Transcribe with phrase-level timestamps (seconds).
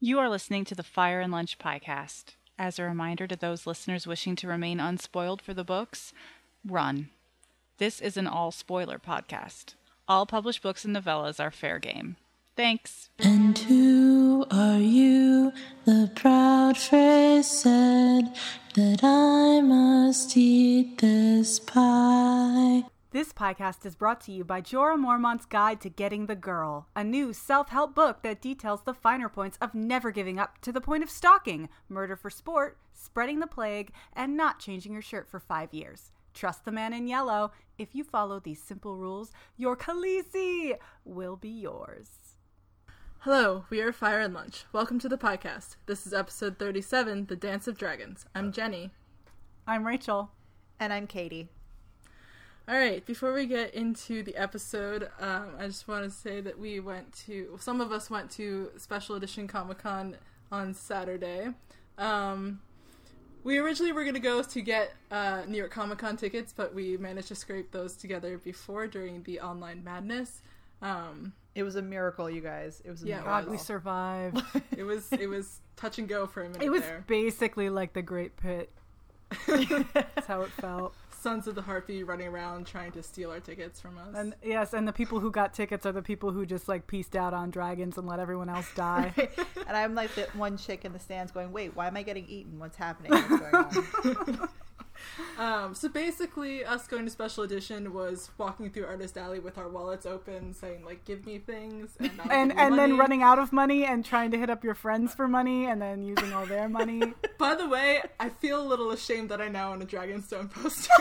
[0.00, 2.36] You are listening to the Fire and Lunch podcast.
[2.56, 6.12] As a reminder to those listeners wishing to remain unspoiled for the books,
[6.64, 7.08] run.
[7.78, 9.74] This is an all spoiler podcast.
[10.06, 12.14] All published books and novellas are fair game.
[12.54, 13.10] Thanks.
[13.18, 15.52] And who are you?
[15.84, 18.32] The proud phrase said
[18.74, 22.84] that I must eat this pie.
[23.10, 27.02] This podcast is brought to you by Jorah Mormont's Guide to Getting the Girl, a
[27.02, 30.82] new self help book that details the finer points of never giving up to the
[30.82, 35.40] point of stalking, murder for sport, spreading the plague, and not changing your shirt for
[35.40, 36.12] five years.
[36.34, 37.50] Trust the man in yellow.
[37.78, 42.10] If you follow these simple rules, your Khaleesi will be yours.
[43.20, 44.66] Hello, we are Fire and Lunch.
[44.74, 45.76] Welcome to the podcast.
[45.86, 48.26] This is episode 37, The Dance of Dragons.
[48.34, 48.90] I'm Jenny.
[49.66, 50.32] I'm Rachel.
[50.78, 51.48] And I'm Katie.
[52.68, 56.58] All right, before we get into the episode, um, I just want to say that
[56.58, 60.16] we went to, some of us went to Special Edition Comic Con
[60.52, 61.48] on Saturday.
[61.96, 62.60] Um,
[63.42, 66.74] we originally were going to go to get uh, New York Comic Con tickets, but
[66.74, 70.42] we managed to scrape those together before during the online madness.
[70.82, 72.82] Um, it was a miracle, you guys.
[72.84, 73.32] It was a Yeah, miracle.
[73.44, 74.42] God, we survived.
[74.76, 77.02] it was it was touch and go for a minute it was there.
[77.06, 78.70] basically like the Great Pit.
[79.46, 80.94] That's how it felt.
[81.18, 84.14] Sons of the Harpy running around trying to steal our tickets from us.
[84.14, 87.16] And yes, and the people who got tickets are the people who just like pieced
[87.16, 89.12] out on dragons and let everyone else die.
[89.66, 92.26] and I'm like the one chick in the stands going, wait, why am I getting
[92.28, 92.58] eaten?
[92.58, 93.10] What's happening?
[93.10, 93.54] What's going
[94.16, 94.48] on?
[95.38, 99.68] Um, so basically, us going to special edition was walking through Artist Alley with our
[99.68, 103.84] wallets open, saying like, "Give me things," and and and then running out of money
[103.84, 107.02] and trying to hit up your friends for money and then using all their money.
[107.38, 110.92] By the way, I feel a little ashamed that I now own a Dragonstone poster.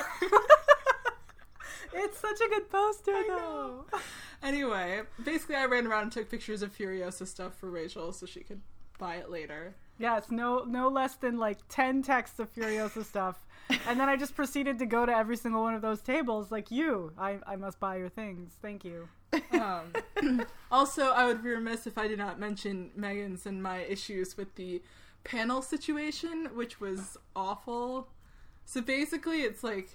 [1.93, 3.85] it's such a good poster though.
[4.43, 8.41] anyway, basically, I ran around and took pictures of Furiosa stuff for Rachel so she
[8.41, 8.61] could
[8.99, 9.75] buy it later.
[9.99, 13.46] Yes, no no less than like 10 texts of Furiosa stuff.
[13.87, 16.71] And then I just proceeded to go to every single one of those tables like
[16.71, 17.11] you.
[17.17, 18.53] I I must buy your things.
[18.61, 19.07] Thank you.
[19.51, 24.37] Um, also, I would be remiss if I did not mention Megan's and my issues
[24.37, 24.81] with the
[25.23, 28.09] panel situation, which was awful.
[28.65, 29.89] So basically, it's like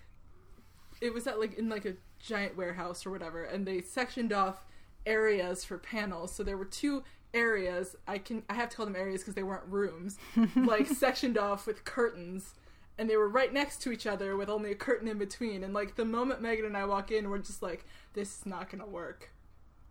[1.01, 4.65] it was at like in like a giant warehouse or whatever, and they sectioned off
[5.07, 6.33] areas for panels.
[6.35, 7.03] So there were two
[7.35, 7.97] areas.
[8.07, 10.19] I can I have to call them areas because they weren't rooms,
[10.57, 12.55] like sectioned off with curtains.
[12.99, 15.65] And they were right next to each other with only a curtain in between.
[15.65, 18.71] And like the moment Megan and I walk in, we're just like, this is not
[18.71, 19.31] gonna work.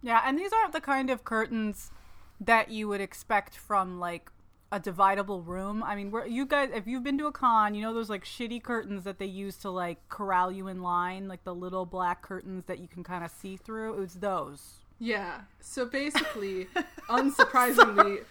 [0.01, 1.91] Yeah, and these aren't the kind of curtains
[2.39, 4.31] that you would expect from like
[4.72, 5.84] a dividable room.
[5.84, 8.23] I mean, where you guys, if you've been to a con, you know those like
[8.23, 12.22] shitty curtains that they use to like corral you in line, like the little black
[12.22, 13.95] curtains that you can kind of see through.
[13.95, 14.81] It was those.
[15.00, 15.41] Yeah.
[15.59, 16.68] So basically,
[17.09, 18.23] unsurprisingly,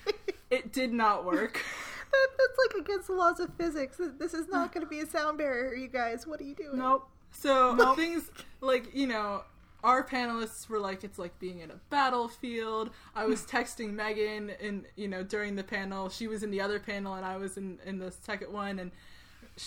[0.51, 1.63] it did not work.
[2.13, 4.01] That- That's like against the laws of physics.
[4.19, 6.27] This is not going to be a sound barrier, you guys.
[6.27, 6.79] What are you doing?
[6.79, 7.09] Nope.
[7.33, 9.43] So things like you know,
[9.85, 12.91] our panelists were like, it's like being in a battlefield.
[13.15, 16.81] I was texting Megan, and you know, during the panel, she was in the other
[16.81, 18.91] panel, and I was in in the second one, and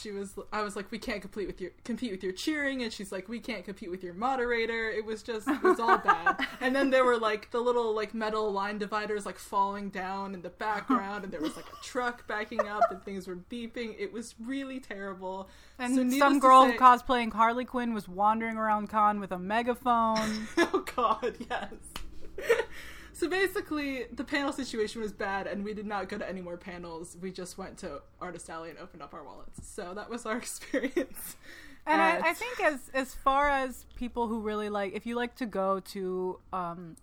[0.02, 0.34] she was.
[0.52, 3.30] I was like, we can't compete with your compete with your cheering, and she's like,
[3.30, 4.90] we can't compete with your moderator.
[4.90, 6.38] It was just, it was all bad.
[6.62, 10.42] and then there were like the little like metal line dividers like falling down in
[10.42, 13.96] the background, and there was like a truck backing up, and things were beeping.
[14.00, 15.50] It was really terrible.
[15.80, 20.48] And So some girl say- cosplaying Harley Quinn was wandering around con with a megaphone.
[20.58, 21.74] oh god, yes.
[23.24, 26.58] So basically, the panel situation was bad, and we did not go to any more
[26.58, 27.16] panels.
[27.22, 29.68] We just went to Artist Alley and opened up our wallets.
[29.68, 31.38] So that was our experience.
[31.86, 35.36] And I, I think as as far as people who really like, if you like
[35.36, 36.96] to go to um,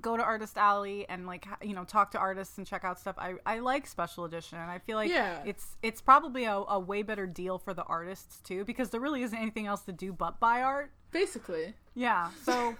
[0.00, 3.14] go to Artist Alley and like you know talk to artists and check out stuff,
[3.18, 5.42] I, I like Special Edition, and I feel like Yeah.
[5.44, 9.22] it's it's probably a, a way better deal for the artists too because there really
[9.22, 10.90] isn't anything else to do but buy art.
[11.12, 12.76] basically, Yeah, so.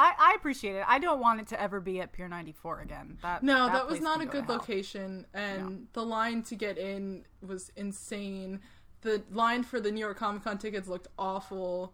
[0.00, 0.84] I, I appreciate it.
[0.88, 3.18] I don't want it to ever be at Pier 94 again.
[3.20, 7.24] That no, that, was not a go good location, and the line to get in
[7.46, 8.60] was insane.
[9.02, 11.92] The line for the New York Comic Con tickets looked awful.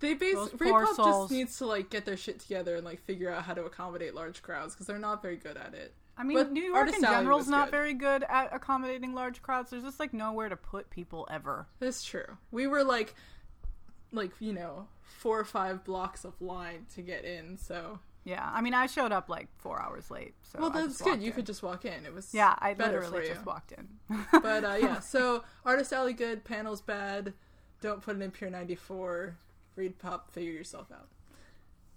[0.00, 1.28] They basically ReedPop souls.
[1.28, 4.14] just needs to like get their shit together and like figure out how to accommodate
[4.14, 5.94] large crowds because they're not very good at it.
[6.16, 7.70] I mean, But New York in general is not good.
[7.70, 9.70] very good at accommodating large crowds.
[9.70, 11.66] There's just like nowhere to put people ever.
[11.80, 12.38] That's true.
[12.50, 13.14] We were like,
[14.10, 14.88] like you know,
[15.22, 17.56] four or five blocks of line to get in.
[17.56, 20.34] So Yeah, I mean, I showed up like four hours late.
[20.42, 21.20] So well, that's good.
[21.22, 21.32] You in.
[21.32, 22.04] could just walk in.
[22.04, 23.88] It was Yeah, I better literally just walked in.
[24.32, 27.34] But uh, yeah, so artist alley good, panels bad.
[27.80, 29.36] Don't put it in Pier ninety four.
[29.78, 31.08] ReedPop, figure yourself out.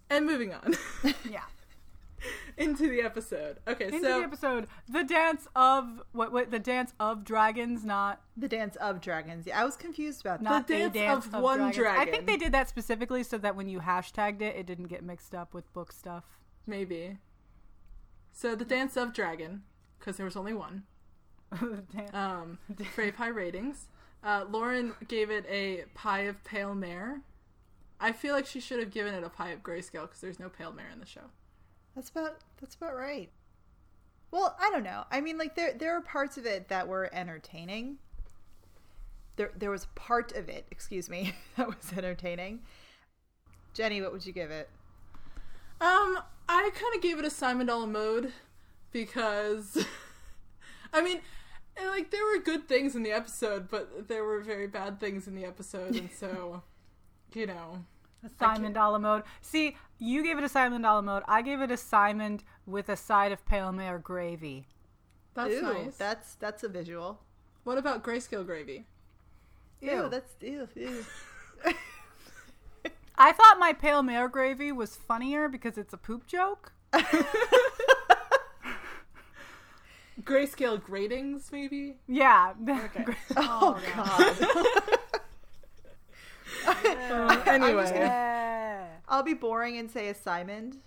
[0.09, 0.75] And moving on.
[1.29, 1.41] yeah.
[2.57, 3.57] into the episode.
[3.67, 6.31] Okay, Into so the episode, the dance of what?
[6.31, 6.51] What?
[6.51, 9.45] The dance of dragons, not The dance of dragons.
[9.47, 10.49] Yeah, I was confused about that.
[10.49, 12.07] not dance dance of one dragons.
[12.07, 15.03] I think they did that specifically so that when you hashtagged it, it didn't get
[15.03, 16.23] mixed up with book stuff.
[16.65, 17.17] maybe.
[18.31, 19.63] So the dance of dragon,
[19.99, 20.83] because there was only one.
[21.61, 22.59] The dan- Um,
[22.93, 23.87] Frey Pie ratings.
[24.23, 27.21] Uh, Lauren gave it a pie of pale mare.
[27.99, 30.49] I feel like she should have given it a pie of grayscale because there's no
[30.49, 31.29] pale mare in the show.
[31.95, 33.29] That's about that's about right.
[34.31, 35.05] Well, I don't know.
[35.09, 37.97] I mean, like there there are parts of it that were entertaining.
[39.37, 42.61] There there was part of it, excuse me, that was entertaining.
[43.73, 44.69] Jenny, what would you give it?
[45.81, 48.31] Um, I kind of gave it a Simon Dollar mode
[48.93, 49.85] because,
[50.93, 51.19] I mean,
[51.77, 55.35] like there were good things in the episode, but there were very bad things in
[55.35, 56.63] the episode, and so,
[57.33, 57.83] you know,
[58.39, 59.23] Simon Dollar mode.
[59.41, 61.23] See, you gave it a Simon Dollar mode.
[61.27, 64.67] I gave it a Simon with a side of pale mare gravy.
[65.33, 65.95] that's Ew, nice.
[65.95, 67.19] That's that's a visual.
[67.63, 68.85] What about grayscale gravy?
[69.81, 70.09] Ew, Ew.
[70.09, 71.05] that's ew, ew.
[73.17, 76.73] I thought my pale mare gravy was funnier because it's a poop joke.
[80.23, 81.97] Grayscale gratings, maybe.
[82.07, 82.53] Yeah.
[82.67, 83.05] Okay.
[83.37, 84.99] Oh, oh, god.
[87.47, 88.87] anyway, Yeah.
[89.07, 90.77] I'll be boring and say a Simon.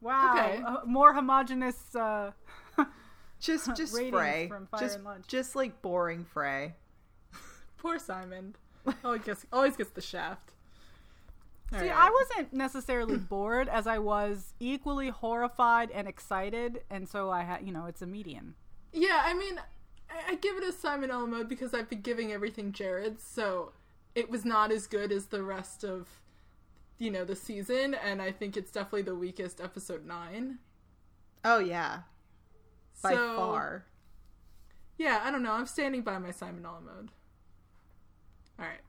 [0.00, 0.34] Wow.
[0.34, 0.62] Okay.
[0.64, 1.94] Uh, more homogenous.
[1.94, 2.32] Uh,
[3.40, 4.48] Just just Ratings Frey.
[4.48, 5.26] from Fire just and Lunch.
[5.26, 6.74] just like boring Frey.
[7.78, 8.54] poor Simon.
[9.04, 10.52] Always gets always gets the shaft.
[11.70, 11.92] See, Alright.
[11.92, 17.64] I wasn't necessarily bored as I was equally horrified and excited, and so I had,
[17.64, 18.54] you know, it's a median.
[18.92, 19.58] Yeah, I mean,
[20.10, 23.72] I, I give it a Simon L mode because I've been giving everything Jared, so
[24.14, 26.08] it was not as good as the rest of,
[26.98, 30.58] you know, the season, and I think it's definitely the weakest episode nine.
[31.44, 32.00] Oh yeah.
[33.02, 33.84] By So, far.
[34.98, 35.52] Yeah, I don't know.
[35.52, 37.10] I'm standing by my Simon L mode.
[38.58, 38.80] All right,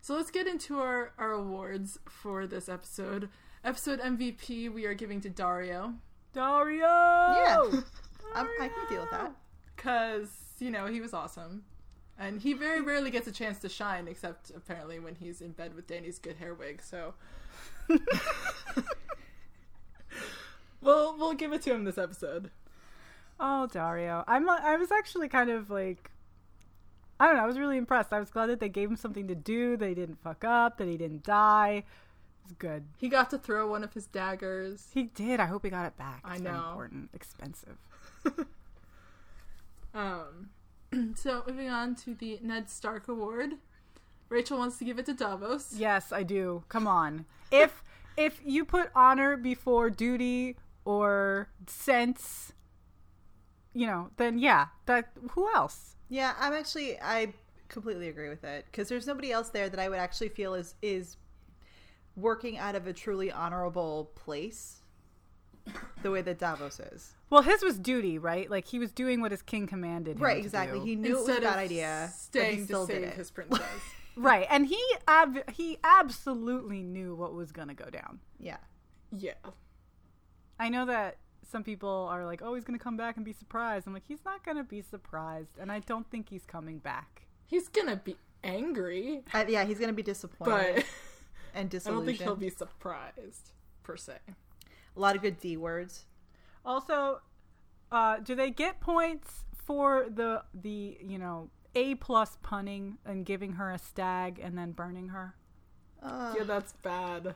[0.00, 3.28] so let's get into our our awards for this episode.
[3.62, 5.94] Episode MVP we are giving to Daario
[6.34, 6.80] Daario!
[6.80, 7.80] Yeah.
[8.34, 9.32] I'm, I can deal with that.
[9.76, 10.28] because
[10.58, 11.64] you know he was awesome.
[12.20, 15.74] And he very rarely gets a chance to shine, except apparently when he's in bed
[15.74, 16.82] with Dany's good hair wig.
[16.82, 17.14] So,
[20.82, 22.50] we'll we'll give it to him this episode.
[23.38, 24.22] Oh, Daario.
[24.26, 24.48] I'm.
[24.50, 26.10] I was actually kind of like.
[27.18, 27.42] I don't know.
[27.42, 28.12] I was really impressed.
[28.12, 29.78] I was glad that they gave him something to do.
[29.78, 30.76] That he didn't fuck up.
[30.76, 31.84] That he didn't die.
[32.44, 32.84] It's good.
[32.98, 34.88] He got to throw one of his daggers.
[34.92, 35.40] He did.
[35.40, 36.20] I hope he got it back.
[36.22, 36.68] I It's very know.
[36.68, 37.10] Important.
[37.14, 37.78] Expensive.
[39.92, 40.50] Um,
[41.14, 43.54] so moving on to the Ned Stark Award.
[44.28, 45.74] Rachel wants to give it to Davos.
[45.76, 46.64] Yes, I do.
[46.68, 47.26] Come on.
[47.50, 47.82] If
[48.16, 52.52] if you put honor before duty or sense,
[53.74, 55.96] you know, then yeah, that who else?
[56.08, 57.34] Yeah, I'm actually I
[57.68, 60.74] completely agree with it because there's nobody else there that I would actually feel is
[60.82, 61.16] is
[62.16, 64.79] working out of a truly honorable place
[66.02, 67.12] the way that Davos is.
[67.30, 68.50] Well, his was duty, right?
[68.50, 70.80] Like he was doing what his king commanded him Right, to exactly.
[70.80, 70.84] do.
[70.84, 73.12] He knew it was a bad of idea, but staying he still to did save
[73.12, 73.16] it.
[73.16, 73.62] his princess.
[74.16, 78.18] Right, and he ab- he absolutely knew what was gonna go down.
[78.38, 78.56] Yeah.
[79.12, 79.34] yeah.
[80.58, 81.16] I know that
[81.50, 84.24] some people are like, "Oh, he's gonna come back and be surprised." I'm like, he's
[84.24, 87.22] not gonna be surprised, and I don't think he's coming back.
[87.46, 90.84] He's gonna be angry, Uh, yeah, he's gonna be disappointed but and
[91.54, 92.06] I don't disillusioned.
[92.06, 93.50] think he'll be surprised
[93.82, 94.18] per se.
[94.96, 96.04] A lot of good D words.
[96.64, 97.20] Also,
[97.90, 103.52] uh, do they get points for the the you know A plus punning and giving
[103.54, 105.34] her a stag and then burning her?
[106.02, 107.34] Uh, Yeah, that's bad.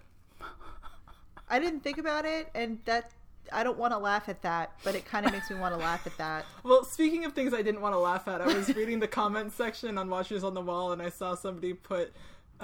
[1.49, 3.13] I didn't think about it, and that
[3.53, 5.79] I don't want to laugh at that, but it kind of makes me want to
[5.79, 6.47] laugh at that.
[6.65, 9.53] Well, speaking of things I didn't want to laugh at, I was reading the comment
[9.53, 12.13] section on Watchers on the Wall, and I saw somebody put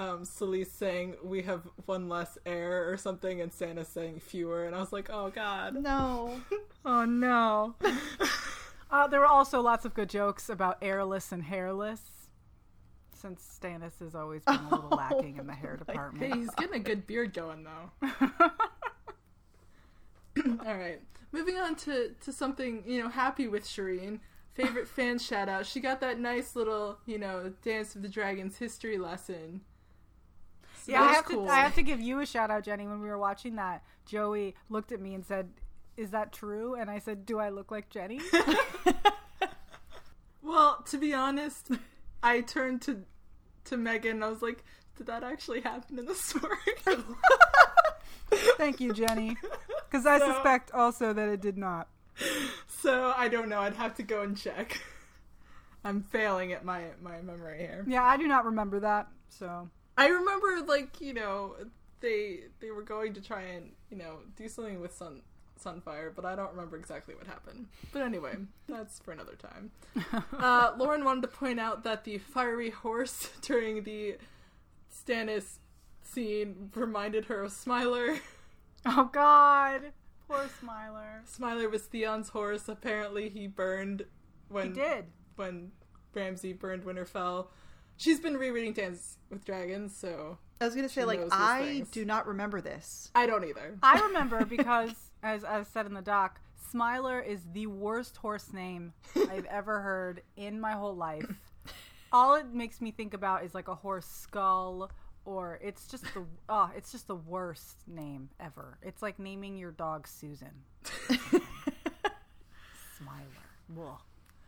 [0.01, 4.75] um, Selyse saying, "We have one less heir" or something, and Stannis saying fewer, and
[4.75, 6.41] I was like, "Oh God, No.
[6.85, 7.75] oh no."
[8.93, 12.01] Uh, there were also lots of good jokes about airless and hairless,
[13.13, 16.33] since Stannis has always been a little lacking in the hair department.
[16.33, 18.09] Hey, he's getting a good beard going though.
[20.65, 20.99] All right,
[21.31, 24.19] moving on to to something you know happy with Shireen.
[24.55, 25.65] Favorite fan shout out.
[25.65, 29.61] She got that nice little you know Dance of the Dragons history lesson.
[30.87, 31.45] Yeah, I have cool.
[31.45, 31.51] to.
[31.51, 32.87] I have to give you a shout out, Jenny.
[32.87, 35.49] When we were watching that, Joey looked at me and said,
[35.97, 38.19] "Is that true?" And I said, "Do I look like Jenny?"
[40.43, 41.69] Well, to be honest,
[42.23, 43.03] I turned to
[43.65, 44.63] to Megan and I was like,
[44.97, 46.57] "Did that actually happen in the story?"
[48.57, 49.37] Thank you, Jenny.
[49.91, 51.89] Because I So- suspect also that it did not.
[52.67, 53.59] So I don't know.
[53.59, 54.79] I'd have to go and check.
[55.83, 57.83] I'm failing at my my memory here.
[57.85, 59.07] Yeah, I do not remember that.
[59.27, 59.69] So
[60.01, 61.55] I remember like you know
[61.99, 65.21] they they were going to try and you know do something with Sun
[65.63, 67.67] Sunfyre, but I don't remember exactly what happened.
[67.93, 68.35] But anyway,
[68.67, 69.71] that's for another time.
[70.37, 74.17] Uh, Lauren wanted to point out that the fiery horse during the
[74.91, 75.59] Stannis
[76.01, 78.17] scene reminded her of Smiler.
[78.85, 79.93] Oh God,
[80.27, 81.21] poor Smiler.
[81.25, 82.67] Smiler was Theon's horse.
[82.67, 84.05] Apparently, he burned
[84.49, 85.05] when He did.
[85.35, 85.71] when
[86.15, 87.47] Ramsay burned Winterfell.
[88.01, 91.89] She's been rereading Dance with Dragons, so I was gonna say like I things.
[91.91, 93.11] do not remember this.
[93.13, 93.77] I don't either.
[93.83, 96.41] I remember because, as I said in the doc,
[96.71, 101.27] Smiler is the worst horse name I've ever heard in my whole life.
[102.11, 104.89] All it makes me think about is like a horse skull,
[105.23, 108.79] or it's just the oh, it's just the worst name ever.
[108.81, 110.63] It's like naming your dog Susan.
[112.97, 113.79] Smiler.
[113.79, 113.99] Ugh.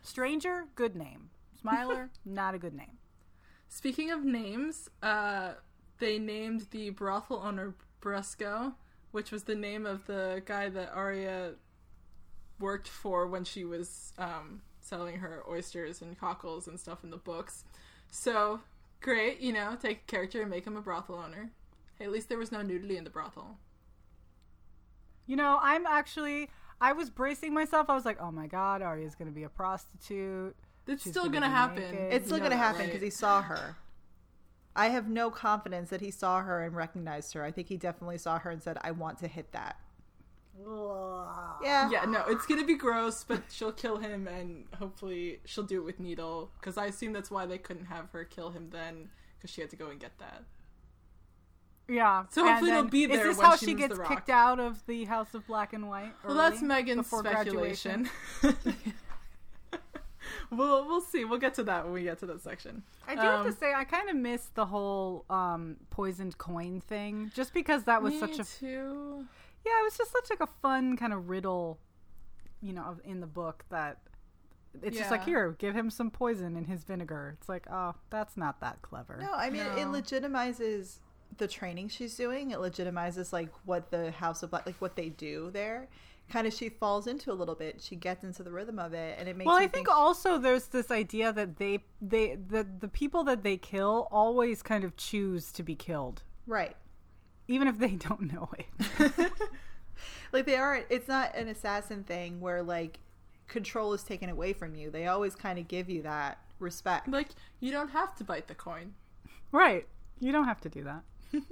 [0.02, 1.30] Stranger, good name.
[1.60, 2.98] Smiler, not a good name.
[3.74, 5.54] Speaking of names, uh,
[5.98, 8.74] they named the brothel owner Brusco,
[9.10, 11.54] which was the name of the guy that Arya
[12.60, 17.16] worked for when she was um, selling her oysters and cockles and stuff in the
[17.16, 17.64] books.
[18.12, 18.60] So
[19.00, 21.50] great, you know, take a character and make him a brothel owner.
[22.00, 23.58] At least there was no nudity in the brothel.
[25.26, 26.48] You know, I'm actually.
[26.80, 27.90] I was bracing myself.
[27.90, 30.54] I was like, "Oh my God, Arya's going to be a prostitute."
[30.86, 31.82] It's She's still gonna gonna happen.
[31.82, 32.12] naked.
[32.12, 32.86] It's still You gonna that, happen right?
[32.88, 33.76] because he saw her.
[34.76, 37.44] I have no confidence that he saw her and recognized her.
[37.44, 39.76] I think he definitely saw her and said, "I want to hit that."
[41.62, 41.90] Yeah.
[41.90, 45.84] Yeah, no, it's gonna be gross, but she'll kill him, and hopefully she'll do it
[45.84, 46.50] with Needle.
[46.60, 49.70] Because I assume that's why they couldn't have her kill him then, because she had
[49.70, 50.44] to go and get that.
[51.88, 52.24] Yeah.
[52.30, 54.58] So hopefully and they'll be there Is this when how she she gets kicked out
[54.58, 56.14] of the House of Black and White?
[56.24, 58.08] Well, that's Megan's before speculation.
[60.50, 60.56] graduation?
[60.58, 61.24] we'll we'll see.
[61.24, 62.82] We'll get to that when we get to that section.
[63.06, 66.80] I do have Um, to say, I kind of missed the whole um, poisoned coin
[66.80, 69.24] thing, just because that was Me such a too.
[69.64, 71.78] yeah, it was just such like a fun kind of riddle,
[72.62, 73.98] you know, in the book that
[74.82, 77.36] it's just like here, give him some poison in his vinegar.
[77.38, 79.18] It's like, oh, that's not that clever.
[79.20, 80.98] No, I mean it legitimizes
[81.36, 82.50] the training she's doing.
[82.50, 85.88] It legitimizes like what the House of Black, like what they do there.
[86.30, 87.80] Kind of, she falls into a little bit.
[87.80, 89.46] She gets into the rhythm of it, and it makes.
[89.46, 93.42] well, you I think also there's this idea that they they the the people that
[93.42, 96.76] they kill always kind of choose to be killed, right.
[97.46, 99.32] even if they don't know it.
[100.34, 100.86] Like they aren't.
[100.90, 102.98] It's not an assassin thing where like
[103.46, 104.90] control is taken away from you.
[104.90, 107.06] They always kind of give you that respect.
[107.08, 107.28] Like
[107.60, 108.94] you don't have to bite the coin,
[109.52, 109.86] right.
[110.18, 111.02] You don't have to do that.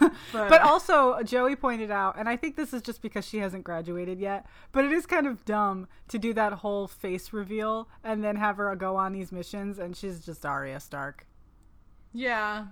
[0.00, 3.64] but, But also, Joey pointed out, and I think this is just because she hasn't
[3.64, 8.22] graduated yet, but it is kind of dumb to do that whole face reveal and
[8.22, 11.26] then have her go on these missions, and she's just Arya Stark.
[12.12, 12.66] yeah,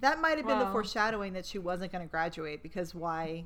[0.00, 3.44] That might have been the foreshadowing that she wasn't going to graduate because why?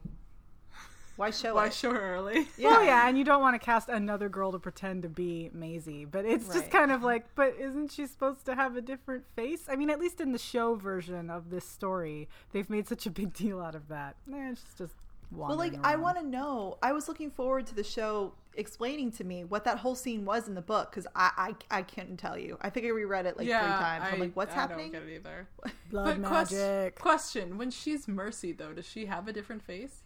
[1.16, 1.75] Why show why it?
[1.75, 2.49] show her early?
[2.59, 2.71] Yeah.
[2.71, 6.04] Well, yeah, and you don't want to cast another girl to pretend to be Maisie,
[6.04, 9.66] but it's just kind of like, but isn't she supposed to have a different face?
[9.68, 13.11] I mean, at least in the show version of this story, they've made such a
[13.11, 14.16] big deal out of that.
[14.33, 14.94] Eh, it's just
[15.30, 16.78] Well, like I want to know.
[16.83, 20.47] I was looking forward to the show explaining to me what that whole scene was
[20.47, 22.56] in the book because I, I I couldn't tell you.
[22.61, 24.04] I think I reread it like yeah, three times.
[24.09, 24.92] I'm I- like, what's I happening?
[24.92, 25.49] don't get it either.
[25.90, 26.99] blood but quest- magic.
[27.00, 30.03] question: When she's Mercy, though, does she have a different face?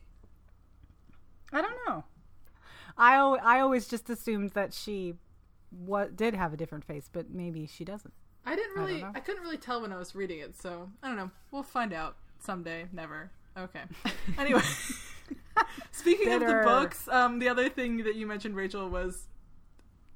[1.52, 2.05] I don't know.
[2.97, 5.14] I I always just assumed that she
[5.71, 8.12] what did have a different face, but maybe she doesn't.
[8.45, 9.02] I didn't really.
[9.02, 9.12] know.
[9.14, 11.31] I, couldn't really tell when I was reading it, so I don't know.
[11.50, 12.87] We'll find out someday.
[12.93, 13.31] Never.
[13.57, 13.83] Okay.
[14.38, 14.62] Anyway,
[15.90, 19.26] speaking of the books, um, the other thing that you mentioned, Rachel, was.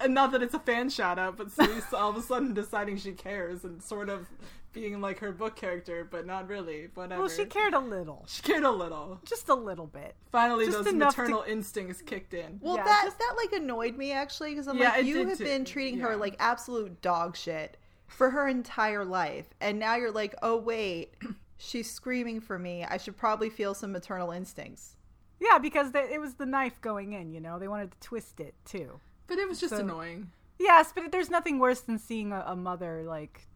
[0.01, 2.97] And not that it's a fan shout out, but Selyse all of a sudden deciding
[2.97, 4.27] she cares and sort of
[4.73, 6.89] being like her book character, but not really.
[6.95, 7.23] Whatever.
[7.23, 9.21] Well, she cared a little, She cared a little.
[9.25, 10.17] just a little bit.
[10.31, 12.59] Finally, Just those enough to- maternal instincts kicked in.
[12.63, 15.39] Well, Yeah, that just- that like annoyed me actually because I'm Yeah, like, you have
[15.39, 15.45] too.
[15.45, 17.77] been treating her like absolute dog shit
[18.09, 21.15] for her entire life, and now you're like, oh wait,
[21.59, 22.85] she's screaming for me.
[22.85, 24.97] I should probably feel some maternal instincts.
[25.41, 27.33] Yeah, because they, it was the knife going in.
[27.33, 29.01] You know, they wanted to twist it too.
[29.27, 30.31] But it was just So- annoying.
[30.59, 33.49] Yes, but there's nothing worse than seeing a, a mother like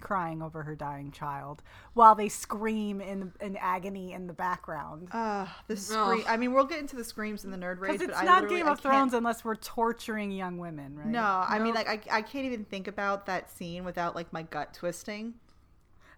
[0.00, 1.62] crying over her dying child
[1.94, 5.08] while they scream in in agony in the background.
[5.12, 6.24] Uh, the scream.
[6.28, 8.24] I mean, we'll get into the screams in the nerd rage, Because but it's I
[8.24, 11.06] not literally- Game I of Thrones unless we're torturing young women, right?
[11.06, 14.42] No, I mean, like I, I can't even think about that scene without like my
[14.42, 15.34] gut twisting.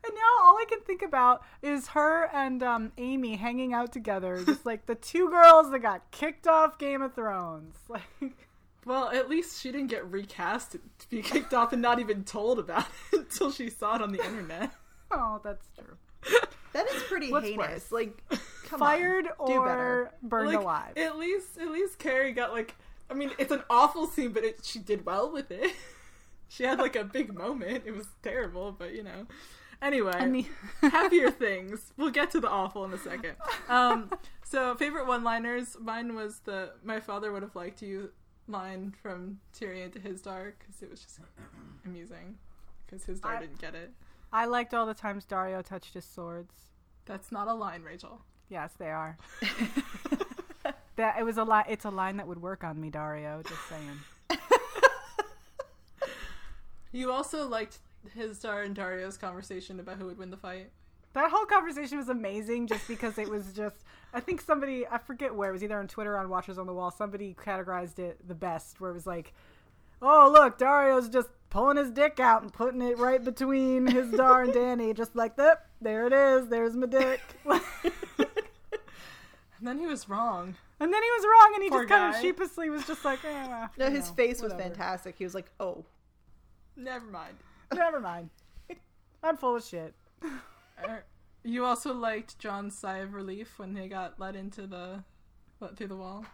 [0.04, 4.40] And now all I can think about is her and um, Aimee hanging out together,
[4.44, 7.74] just like the two girls that got kicked off Game of Thrones.
[7.88, 8.45] Like,
[8.86, 12.58] Well, at least she didn't get recast to be kicked off and not even told
[12.60, 14.70] about it until she saw it on the internet.
[15.10, 16.40] oh, that's true.
[16.72, 17.90] That is pretty What's heinous.
[17.90, 17.92] worse?
[17.92, 18.22] Like,
[18.64, 20.10] come Fired on, do or better.
[20.22, 20.96] burned like, alive.
[20.96, 22.74] At least, at least Kerry got like.
[23.10, 25.72] I mean, it's an awful scene, but it, she did well with it.
[26.48, 27.84] she had like a big moment.
[27.86, 29.26] It was terrible, but you know.
[29.82, 30.48] Anyway, I mean-
[30.80, 31.92] happier things.
[31.96, 33.36] We'll get to the awful in a second.
[33.68, 34.10] Um,
[34.42, 35.76] so favorite one-liners.
[35.80, 38.10] Mine was the "My father would have liked you"
[38.48, 41.20] line from Tyrion to Hizdahr because it was just
[41.84, 42.36] amusing
[42.86, 43.90] because his I- didn't get it.
[44.32, 46.52] I liked all the times Daario touched his swords.
[47.06, 48.22] That's not a line, Rachel.
[48.48, 49.16] Yes, they are.
[50.96, 51.64] that it was a line.
[51.68, 53.46] It's a line that would work on me, Daario.
[53.46, 54.00] Just saying.
[56.92, 57.78] You also liked
[58.16, 60.70] Hizdahr and Daario's conversation about who would win the fight.
[61.16, 63.76] That whole conversation was amazing just because it was just
[64.12, 66.66] I think somebody I forget where it was either on Twitter or on Watchers on
[66.66, 69.32] the Wall, somebody categorized it the best where it was like
[70.02, 74.52] Oh look, Daario's just pulling his dick out and putting it right between Hizdahr and
[74.52, 75.64] Dany, just like that.
[75.80, 76.48] There it is.
[76.48, 77.22] There's my dick.
[77.46, 77.62] and
[79.58, 80.54] And then he was wrong.
[80.78, 83.24] And then he was wrong, and he Poor just kind of sheepishly was just like,
[83.24, 85.14] eh, well, No, his know, face was fantastic.
[85.16, 85.86] He was like, "Oh,
[86.76, 87.36] Never mind.
[87.74, 88.28] Never mind.
[89.22, 89.94] I'm full of shit.
[91.46, 95.04] You also liked Jon's sigh of relief when they got let into the
[95.60, 96.24] let through the wall.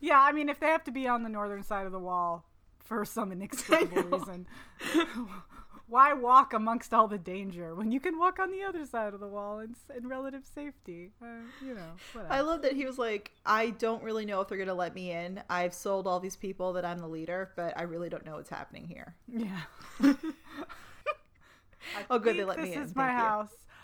[0.00, 2.44] Yeah, I mean, if they have to be on the northern side of the wall
[2.78, 4.46] for some inexplicable reason,
[5.88, 9.18] why walk amongst all the danger when you can walk on the other side of
[9.18, 11.10] the wall in, in relative safety?
[11.20, 11.26] Uh,
[11.60, 12.32] you know, whatever.
[12.32, 15.10] I love that he was like, I don't really know if they're gonna let me
[15.10, 15.42] in.
[15.50, 18.50] I've sold all these people that I'm the leader, but I really don't know what's
[18.50, 19.16] happening here.
[19.28, 19.62] yeah.
[22.08, 22.80] Oh, good, they let me in.
[22.80, 23.24] this is my Thank you.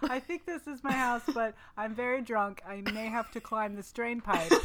[0.09, 2.63] I think this is my house, but I'm very drunk.
[2.67, 4.53] I may have to climb this drain pipe.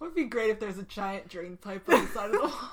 [0.00, 2.70] Would be great if there's a giant drain pipe on the side of the wall.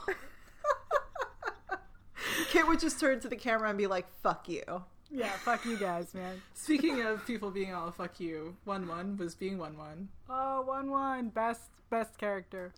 [2.50, 4.64] Kit would just turn to the camera and be like, "Fuck you."
[5.10, 6.42] Yeah, fuck you guys, man.
[6.54, 10.10] Speaking of people being all fuck you, Wun Wun was being Wun Wun.
[10.30, 12.74] Oh, Wun Wun, best best character.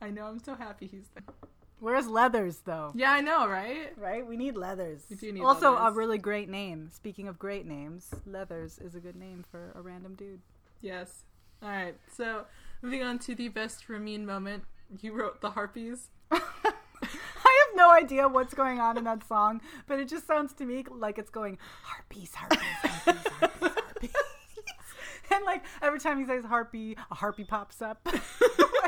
[0.00, 0.26] I know.
[0.26, 1.34] I'm so happy he's there.
[1.80, 2.92] Where's Leathers though?
[2.94, 3.92] Yeah, I know, right?
[3.96, 4.26] Right?
[4.26, 5.02] We need Leathers.
[5.08, 6.90] We do need also, a really great name.
[6.92, 10.40] Speaking of great names, Leathers is a good name for a random dude.
[10.80, 11.22] Yes.
[11.62, 11.94] All right.
[12.16, 12.44] So
[12.82, 14.64] moving on to the best Ramin moment.
[15.00, 16.08] You wrote the harpies.
[16.30, 20.64] I have no idea what's going on in that song, but it just sounds to
[20.64, 24.10] me like it's going harpies, harpies, harpies, harpies, harpies.
[25.32, 28.06] and like every time he says harpy, a harpy pops up.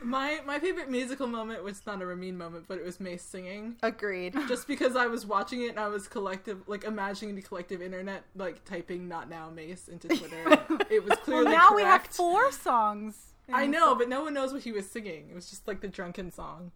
[0.00, 3.22] Like, My my favorite musical moment was not a Ramin moment, but it was Mace
[3.22, 3.76] singing.
[3.82, 4.34] Agreed.
[4.48, 8.24] Just because I was watching it and I was collective, like imagining the collective internet,
[8.34, 10.58] like typing "not now Mace" into Twitter.
[10.90, 13.34] it was well, clearly now we have four songs.
[13.52, 13.98] I know, song.
[13.98, 15.28] but no one knows what he was singing.
[15.30, 16.70] It was just like the drunken song.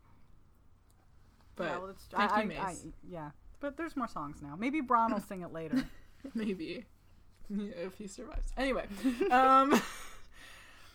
[1.57, 2.59] But Yeah, well, it's- thank I- you, Mace.
[2.59, 2.77] I-
[3.09, 4.57] yeah, but there's more songs now.
[4.59, 5.85] Maybe Bronn will sing it later.
[6.35, 6.85] Maybe
[7.49, 8.53] Yeah, if he survives.
[8.57, 8.87] Anyway,
[9.31, 9.81] um,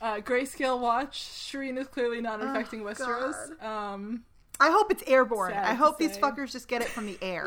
[0.02, 1.20] uh, grayscale watch.
[1.20, 3.62] Shireen is clearly not infecting Westeros.
[3.64, 4.24] Um,
[4.60, 5.54] I hope it's airborne.
[5.54, 7.46] I hope these fuckers just get it from the air.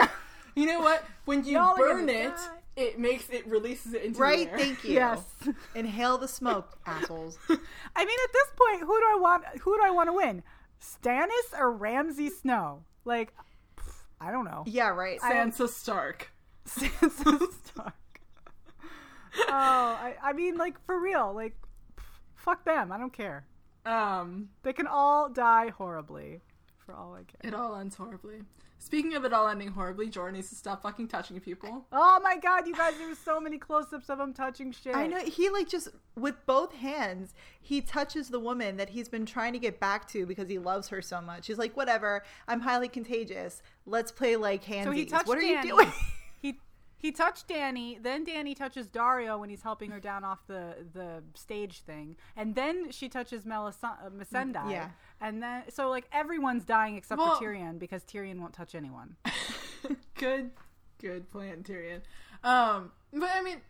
[0.54, 1.04] you know what?
[1.24, 2.48] When you Y'all burn it, die.
[2.76, 4.46] it makes it releases it into right?
[4.46, 4.56] the air.
[4.56, 4.64] Right?
[4.64, 4.92] Thank you.
[4.94, 5.22] yes.
[5.74, 7.38] Inhale the smoke, assholes.
[7.48, 9.44] I mean, at this point, who do I want?
[9.60, 10.42] Who do I want to win?
[10.80, 12.84] Stannis or Ramsay Snow?
[13.04, 13.32] Like,
[13.76, 14.64] pff, I don't know.
[14.66, 15.20] Yeah, right.
[15.20, 16.30] Sansa Stark.
[16.66, 17.94] Sansa Stark.
[19.38, 21.71] oh, I, I mean, like for real, like, pff,
[22.42, 22.92] fuck them.
[22.92, 23.44] I don't care.
[23.87, 26.40] Um, They can all die horribly,
[26.78, 27.40] for all I care.
[27.50, 28.42] it all ends horribly.
[28.78, 31.87] Speaking of it all ending horribly, Jorah needs to stop fucking touching people.
[31.92, 32.94] Oh my god, you guys!
[32.98, 34.96] There were so many close-ups of him touching shit.
[34.96, 39.24] I know he like just with both hands he touches the woman that he's been
[39.24, 41.46] trying to get back to because he loves her so much.
[41.46, 43.62] He's like, whatever, I'm highly contagious.
[43.87, 44.87] Let's play like handies.
[44.87, 45.62] So he touched what are Dany.
[45.64, 45.92] you doing?
[47.02, 48.02] He he touched Dany.
[48.02, 52.54] Then Dany touches Daario when he's helping her down off the the stage thing, and
[52.54, 54.70] then she touches Melis- uh, Missandei.
[54.70, 54.90] Yeah.
[55.20, 59.16] And then so like everyone's dying except Well- for Tyrion because Tyrion won't touch anyone.
[60.14, 60.50] good,
[61.00, 62.00] good plan, Tyrion.
[62.44, 63.60] Um, but I mean,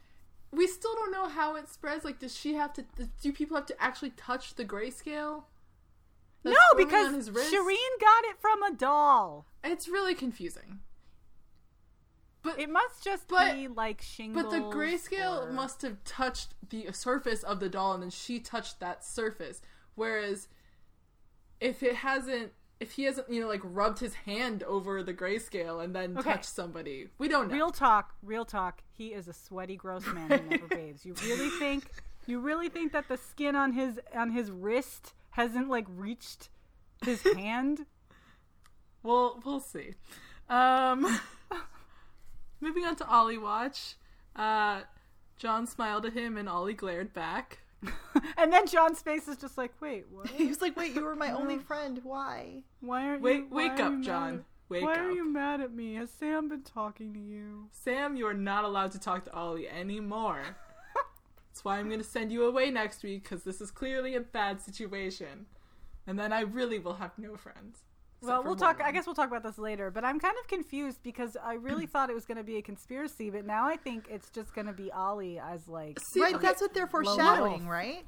[0.50, 2.04] we still don't know how it spreads.
[2.04, 2.84] Like, does she have to?
[3.22, 5.44] Do people have to actually touch the grayscale?
[6.44, 7.52] no, because on his wrist?
[7.52, 9.46] Shireen got it from a doll.
[9.64, 10.80] It's really confusing.
[12.42, 14.44] But It must just But- be like shingles.
[14.44, 18.40] but the grayscale or- must have touched the surface of the doll, and then she
[18.40, 19.62] touched that surface.
[19.94, 20.48] Whereas,
[21.60, 25.82] if it hasn't, if he hasn't, you know, like rubbed his hand over the grayscale
[25.84, 26.32] and then Okay.
[26.32, 27.10] touched somebody.
[27.18, 27.54] We don't know.
[27.54, 28.82] Real talk, real talk.
[28.92, 31.04] He is a sweaty, gross man who never bathes.
[31.06, 31.84] You really think?
[32.26, 36.48] You really think that the skin on his on his wrist hasn't like reached
[37.04, 37.86] his hand?
[39.02, 39.94] We'll we'll see.
[40.48, 41.20] Um,
[42.62, 43.96] moving on to Ollie watch.
[44.34, 44.82] Uh,
[45.36, 47.58] Jon smiled at him and Ollie glared back.
[48.38, 50.28] And then Jon's face is just like, wait, what?
[50.38, 52.00] He was like, "Wait, you were my only friend.
[52.02, 53.54] Why?" Why aren't Wake you?
[53.54, 54.34] wake up, you Jon.
[54.34, 54.98] at- Wake why up.
[54.98, 55.94] Why are you mad at me?
[55.94, 57.68] Has Sam been talking to you?
[57.72, 60.42] Sam, you are not allowed to talk to Ollie anymore.
[61.50, 64.20] That's why I'm going to send you away next week because this is clearly a
[64.20, 65.46] bad situation.
[66.06, 67.80] And then I really will have no friends.
[68.22, 68.80] Except Well, we'll talk.
[68.80, 69.90] I guess we'll talk about this later.
[69.90, 72.62] But I'm kind of confused because I really thought it was going to be a
[72.62, 75.98] conspiracy, but now I think it's just going to be Ollie as like.
[76.00, 77.72] See, right, okay, that's what they're Lone foreshadowing, wolf.
[77.72, 78.04] right?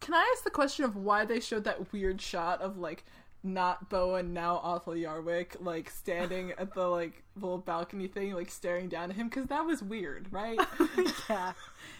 [0.00, 3.04] Can I ask the question of why they showed that weird shot of like
[3.42, 8.88] not Bowen now Othell Yarwick like standing at the like little balcony thing like staring
[8.88, 10.58] down at him because that was weird, right?
[11.28, 11.52] Yeah,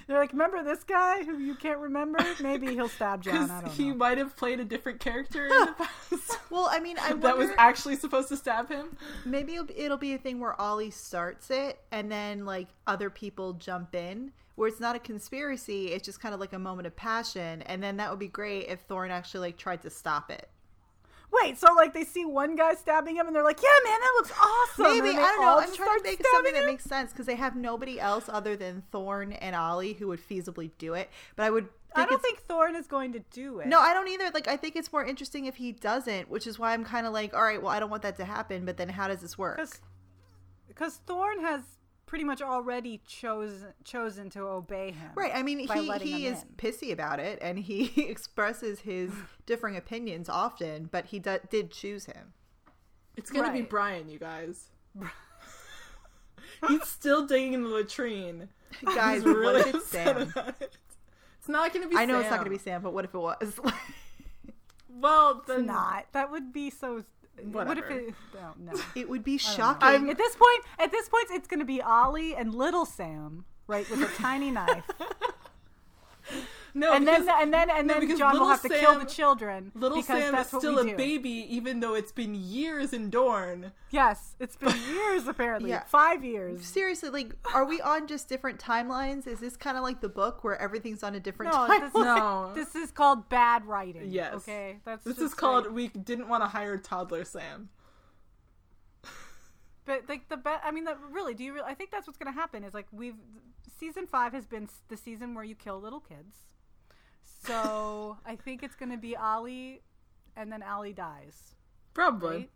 [0.07, 2.19] they're like, remember this guy who you can't remember?
[2.41, 3.51] Maybe he'll stab Jon.
[3.51, 3.97] I don't he know.
[3.97, 7.37] might have played a different character in the past Well, I mean, I wonder, that
[7.39, 8.97] was actually supposed to stab him.
[9.25, 13.55] maybe it'll, it'll be a thing where Ollie starts it, and then like other people
[13.55, 15.89] jump in, where it's not a conspiracy.
[15.89, 18.69] It's just kind of like a moment of passion, and then that would be great
[18.69, 20.49] if Thorne actually like tried to stop it.
[21.33, 24.13] Wait, so like they see one guy stabbing him, and they're like, "Yeah, man, that
[24.17, 25.59] looks awesome." Maybe I don't know.
[25.59, 28.83] I'm trying to make something that makes sense because they have nobody else other than
[28.93, 31.11] Thorne and Ollie who would feasibly do it.
[31.35, 31.65] But I would.
[31.95, 33.69] Think I don't think Thorne is going to do it.
[33.69, 34.31] No, I don't either.
[34.35, 37.15] Like, I think it's more interesting if he doesn't, which is why I'm kind of
[37.15, 38.67] like, all right, well, I don't want that to happen.
[38.67, 39.59] But then, how does this work?
[40.69, 41.63] because Thorne has
[42.07, 45.11] pretty much already chosen chosen to obey him.
[45.15, 45.33] Right.
[45.35, 45.67] I mean, he
[45.99, 46.49] he is in.
[46.57, 49.11] pissy about it, and he expresses his
[49.47, 50.89] differing opinions often.
[50.91, 52.33] But he d- did choose him.
[53.17, 54.69] It's gonna be Brian, you guys.
[56.69, 58.49] He's still digging in the latrine.
[58.85, 60.33] Guys, He's what if it's Sam?
[60.35, 60.77] it.
[61.39, 61.95] It's not gonna be.
[61.95, 62.01] Sam.
[62.03, 62.21] I know Sam.
[62.23, 63.61] it's not going to be Sam, but what if it was?
[64.89, 66.07] Well, It's then not.
[66.13, 67.05] That would be so.
[67.43, 67.91] What if Whatever.
[68.01, 68.15] it?
[68.35, 68.81] No, no.
[68.95, 69.57] it would be I don't know.
[69.57, 70.11] shocking.
[70.11, 73.89] At this point, at this point, it's going to be Ollie and Little Sam, right,
[73.91, 74.85] with a tiny knife,
[76.79, 78.99] No, and because then and then and no, then because Jon will have to kill
[78.99, 79.73] the children.
[79.75, 83.09] little because Sam is that's what still a baby, even though it's been years in
[83.09, 83.73] Dorne.
[83.91, 85.71] Yes, it's been years apparently.
[85.71, 85.85] Yeah.
[85.85, 86.67] Five years.
[86.67, 89.27] Seriously, like, are we on just different timelines?
[89.27, 91.81] Is this kind of like the book where everything's on a different No, timeline?
[91.81, 92.53] this No.
[92.55, 94.11] this is called bad writing.
[94.11, 94.35] Yes.
[94.35, 95.65] Okay, that's This just is called.
[95.65, 97.71] like- We didn't want to hire toddler Sam.
[99.87, 101.55] But like the bet, I mean, that really, do you?
[101.55, 102.65] Really, I think that's what's going to happen.
[102.65, 103.15] Is like we've
[103.79, 106.39] season five has been the season where you kill little kids.
[107.47, 109.83] So I think it's going to be Ollie,
[110.37, 111.55] and then Ollie dies.
[111.95, 112.37] Probably.
[112.37, 112.51] Right?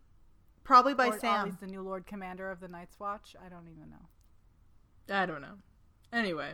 [0.65, 1.41] Probably by or Sam.
[1.41, 3.35] Ollie's the new Lord Commander of the Night's Watch.
[3.43, 5.15] I don't even know.
[5.15, 5.55] I don't know.
[6.13, 6.53] Anyway,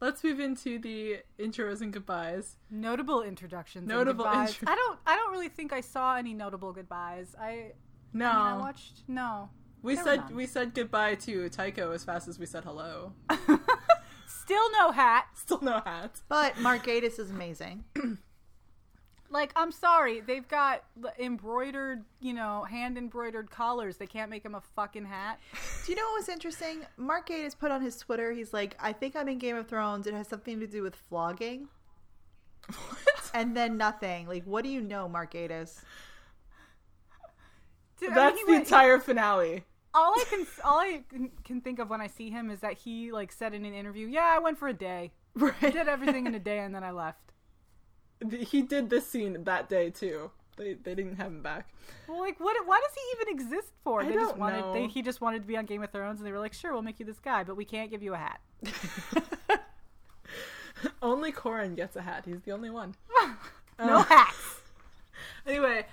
[0.00, 2.56] let's move into the intros and goodbyes.
[2.70, 3.82] Notable introductions.
[3.82, 4.48] and Notable goodbyes.
[4.50, 4.98] intro- I don't.
[5.06, 7.34] I don't really think I saw any notable goodbyes.
[7.38, 7.72] I.
[8.12, 9.02] No, I, mean, I watched.
[9.08, 9.50] No.
[9.82, 13.12] we said we said goodbye to Tycho as fast as we said hello.
[14.42, 15.26] Still no hat.
[15.34, 16.20] Still no hat.
[16.28, 17.84] But Mark Gatiss is amazing.
[19.30, 20.84] Like, I'm sorry, they've got
[21.18, 23.96] embroidered, you know, hand embroidered collars.
[23.96, 25.40] They can't make him a fucking hat.
[25.86, 26.82] Do you know what was interesting?
[26.98, 30.06] Mark Gatiss put on his Twitter, he's like, I think I'm in Game of Thrones.
[30.06, 31.68] It has something to do with flogging.
[32.66, 33.30] What?
[33.32, 34.28] And then nothing.
[34.28, 35.80] Like, what do you know, Mark Gatiss?
[37.98, 39.64] Dude, I mean, That's the went- entire finale.
[39.94, 41.02] All I can all I
[41.44, 44.06] can, think of when I see him is that he like said in an interview,
[44.06, 45.60] "Yeah, I went for a day, Right.
[45.60, 47.32] did everything in a day, and then I left."
[48.30, 50.30] He did this scene that day too.
[50.56, 51.66] They they didn't have him back.
[52.06, 52.56] Well, like, what?
[52.66, 54.02] Why does he even exist for?
[54.02, 54.60] I They just don't wanted.
[54.60, 54.72] know.
[54.72, 56.72] They, he just wanted to be on Game of Thrones, and they were like, "Sure,
[56.72, 58.40] we'll make you this guy, but we can't give you a hat."
[61.00, 62.24] Only Corin gets a hat.
[62.26, 62.94] He's the only one.
[63.78, 64.60] No Uh, hats.
[65.46, 65.86] Anyway,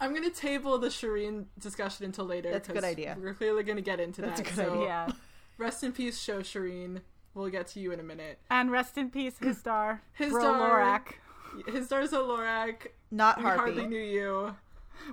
[0.00, 2.50] I'm gonna table the Shireen discussion until later.
[2.50, 3.16] That's a good 'cause idea.
[3.20, 4.48] We're clearly gonna get into That's a that.
[4.56, 4.86] good so idea.
[4.86, 5.12] Yeah.
[5.58, 7.00] rest in peace, show Shireen.
[7.34, 8.38] We'll get to you in a minute.
[8.50, 10.80] And rest in peace, Hizdahr, His Bro star.
[10.80, 11.72] Loraq.
[11.72, 12.88] His stars are Lorak.
[13.10, 13.58] Not We Harpy.
[13.60, 14.56] hardly knew you.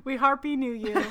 [0.04, 0.94] We harpy knew you.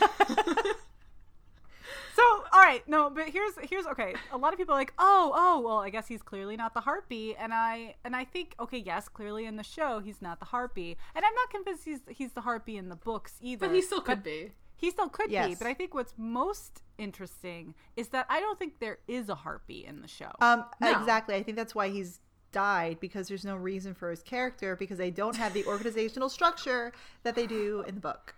[2.14, 4.14] so, all right, no, but here's here's okay.
[4.32, 6.80] A lot of people are like, oh, oh, well, I guess he's clearly not the
[6.80, 10.46] harpy, and I and I think, okay, yes, clearly in the show he's not the
[10.46, 13.66] harpy, and I'm not convinced he's he's the harpy in the books either.
[13.68, 14.52] But he still could be.
[14.76, 18.78] He still could be, but I think what's most interesting is that I don't think
[18.80, 20.30] there is a harpy in the show.
[20.40, 20.98] Um, No.
[20.98, 21.34] exactly.
[21.34, 22.20] I think that's why he's
[22.50, 26.92] died because there's no reason for his character because they don't have the organizational structure
[27.24, 28.34] that they do in the book.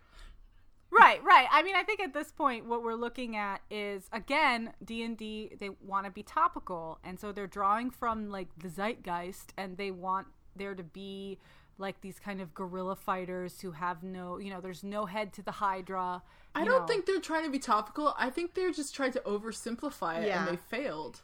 [0.93, 1.47] Right, right.
[1.51, 5.17] I mean, I think at this point, what we're looking at is again D and
[5.17, 5.51] D.
[5.59, 9.91] They want to be topical, and so they're drawing from like the zeitgeist, and they
[9.91, 11.39] want there to be
[11.79, 15.43] like these kind of guerrilla fighters who have no, you know, there's no head to
[15.43, 16.23] the Hydra.
[16.55, 16.87] I don't know.
[16.87, 18.15] think they're trying to be topical.
[18.19, 20.47] I think they're just trying to oversimplify it Yeah.
[20.47, 21.23] and they failed.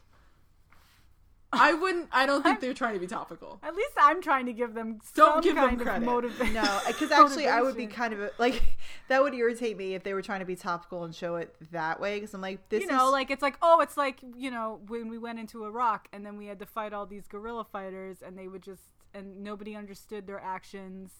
[1.51, 2.09] I wouldn't.
[2.11, 3.59] I don't think they're trying to be topical.
[3.63, 5.97] At least I'm trying to give them Don't some give them kind credit.
[5.97, 6.53] of motivation.
[6.53, 8.61] No, because actually, I would be kind of a, like
[9.09, 11.99] that would irritate me if they were trying to be topical and show it that
[11.99, 12.15] way.
[12.15, 14.49] Because I'm like, this is you know, is like it's like oh, it's like you
[14.49, 17.65] know when we went into Iraq and then we had to fight all these guerrilla
[17.65, 21.11] fighters and they would just and nobody understood their actions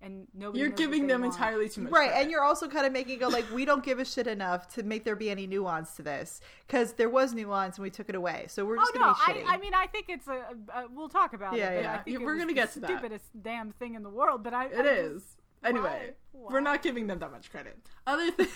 [0.00, 0.60] and nobody.
[0.60, 1.32] You're giving them want.
[1.34, 1.90] entirely too much.
[1.92, 2.22] right, credit.
[2.22, 4.68] and you're also kind of making it go like, we don't give a shit enough
[4.74, 8.08] to make there be any nuance to this because there was nuance and we took
[8.08, 8.44] it away.
[8.48, 9.00] So we're Oh just no!
[9.00, 9.44] gonna be I, shitty.
[9.48, 10.44] I mean, I think it's a.
[10.72, 11.74] a we'll talk about Yeah, it.
[11.78, 11.94] but yeah.
[11.94, 12.90] I think we're was gonna get to that.
[12.90, 14.44] Stupidest damn thing in the world.
[14.44, 14.66] But I.
[14.66, 15.22] It I is.
[15.22, 17.76] just- Anyway, we're not giving them that much credit.
[18.06, 18.48] Other thing,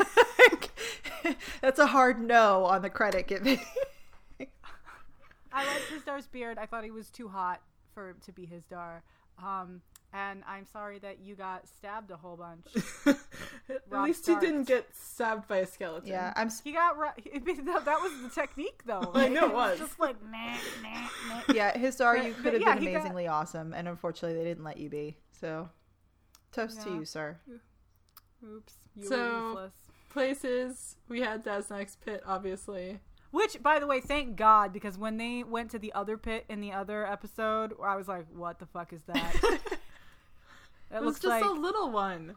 [1.61, 3.61] That's a hard no on the credit giving.
[5.53, 6.59] I liked Hizdahr's beard.
[6.59, 7.61] I thought he was too hot
[7.95, 9.01] for to be Hizdahr.
[9.43, 9.83] Um,
[10.15, 12.67] and I'm sorry that you got stabbed a whole bunch.
[13.69, 16.09] at least he didn't get stabbed by a skeleton.
[16.09, 16.51] yeah, I'm.
[16.65, 17.09] He got ru-
[17.45, 19.11] that was the technique though.
[19.15, 19.33] I right?
[19.33, 19.79] know it was.
[19.79, 21.41] just like nah, nah, nah.
[21.55, 24.65] Yeah, Hizdahr, you could have yeah, been he got- amazingly awesome, and unfortunately, they didn't
[24.65, 25.17] let you be.
[25.41, 25.69] So,
[26.53, 27.39] toast to you, sir.
[28.45, 29.71] Oops, you So-
[30.11, 33.01] Places we had Daznak's pit, obviously.
[33.31, 36.61] Which, by the way, thank God because when they went to the other pit in
[36.61, 39.63] the other episode, I was like, "What the fuck is that?" it
[40.91, 42.37] It was looks just like a little one.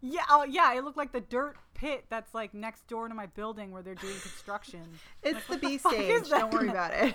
[0.00, 3.26] yeah, oh yeah, it looked like the dirt pit that's like next door to my
[3.26, 4.82] building where they're doing construction.
[5.22, 6.30] It's the B fuck is stage.
[6.30, 7.14] Don't worry about it.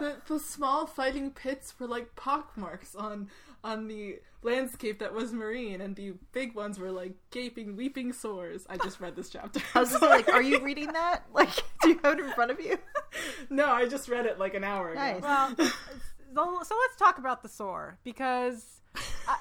[0.00, 3.30] The, the small fighting pits were like pockmarks on
[3.64, 8.66] on the landscape that was Meereen, and the big ones were like gaping, weeping sores.
[8.68, 9.60] I just read this chapter.
[9.74, 11.24] I was just like, "Are you reading that?
[11.32, 11.50] Like,
[11.82, 12.78] do you have it in front of you?"
[13.50, 15.00] no, I just read it like an hour ago.
[15.00, 15.22] Nice.
[15.22, 18.80] Well, so, so let's talk about the sore because.
[19.26, 19.36] I,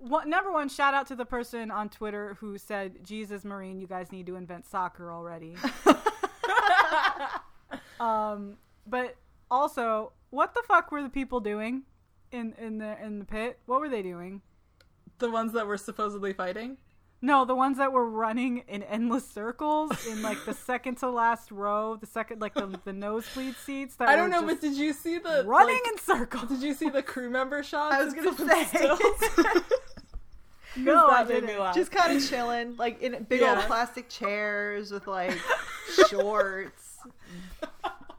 [0.00, 3.88] one, number one, shout out to the person on Twitter who said, "Jesus, Meereen, you
[3.88, 5.56] guys need to invent soccer already."
[8.00, 9.16] um, but
[9.50, 11.82] also, what the fuck were the people doing
[12.32, 13.58] in in the in the pit?
[13.66, 14.42] What were they doing?
[15.18, 16.76] The ones that were supposedly fighting.
[17.20, 21.50] No, the ones that were running in endless circles in like the second to last
[21.50, 23.96] row, the second like the the nosebleed seats.
[23.96, 26.48] That I don't were know, just but did you see the running like, in circles.
[26.48, 27.94] Did you see the crew member shots?
[27.98, 28.64] I was gonna say.
[28.64, 28.98] still?
[30.76, 31.60] No, I that made me didn't.
[31.62, 31.74] laugh.
[31.74, 35.36] Just kind of chilling, like in big old plastic chairs with like
[36.08, 36.98] shorts,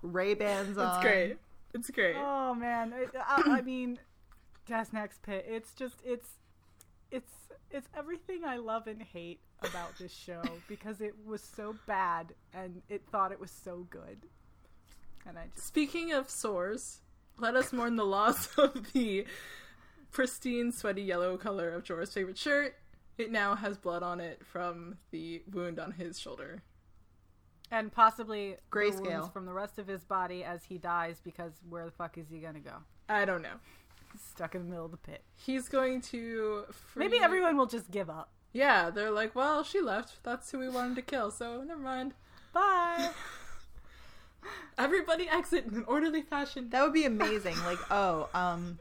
[0.01, 0.95] Ray Bans on.
[0.95, 1.37] it's great.
[1.73, 2.15] It's great.
[2.17, 3.99] Oh man, it, I, I mean,
[4.67, 5.45] Daznak's pit.
[5.47, 6.27] It's just it's
[7.11, 7.31] it's
[7.71, 12.81] it's everything I love and hate about this show because it was so bad and
[12.89, 14.17] it thought it was so good,
[15.27, 17.01] and I just Speaking of sores,
[17.37, 19.25] let us mourn the loss of the
[20.11, 22.75] pristine, sweaty yellow color of Jorah's favorite shirt.
[23.17, 26.63] It now has blood on it from the wound on his shoulder.
[27.71, 29.31] And possibly Grayscale.
[29.31, 32.39] from the rest of his body as he dies because where the fuck is he
[32.39, 32.73] gonna go?
[33.07, 33.55] I don't know.
[34.11, 35.23] He's stuck in the middle of the pit.
[35.35, 37.07] He's going to free...
[37.07, 38.31] Maybe everyone will just give up.
[38.51, 40.23] Yeah, they're like, well, she left.
[40.23, 42.13] That's who we wanted to kill, so never mind.
[42.51, 43.11] Bye.
[44.77, 46.69] Everybody exit in an orderly fashion.
[46.69, 47.55] That would be amazing.
[47.65, 48.79] Like, oh, um,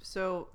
[0.00, 0.48] so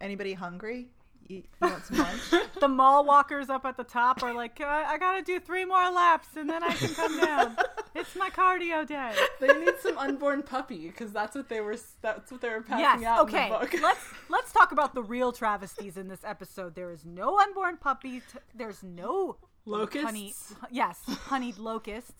[0.00, 0.88] anybody hungry?
[1.26, 2.20] You, you want some lunch?
[2.60, 5.90] the mall walkers up at the top are like, I, I gotta do three more
[5.90, 7.56] laps and then I can come down.
[7.94, 9.12] it's my cardio day.
[9.40, 11.76] They need some unborn puppy because that's what they were.
[12.02, 13.04] That's what they were passing Yes.
[13.04, 13.46] out Okay.
[13.46, 13.74] in the book.
[13.82, 16.74] let's let's talk about the real travesties in this episode.
[16.74, 18.20] There is no unborn puppy.
[18.20, 20.04] T- there's no Locusts.
[20.04, 20.34] honey.
[20.70, 22.12] Yes, honeyed locusts.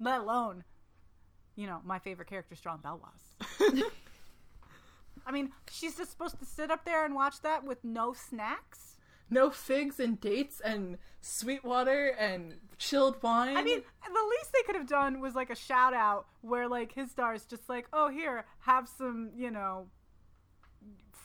[0.00, 0.64] Let alone,
[1.56, 3.82] you know, my favorite character, Strong Belwas.
[5.26, 8.96] I mean, she's just supposed to sit up there and watch that with no snacks.
[9.30, 13.56] No figs and dates and sweet water and chilled wine.
[13.56, 16.94] I mean, the least they could have done was like a shout out where like
[16.94, 19.86] Hizdahr's just like, oh here, have some, you know,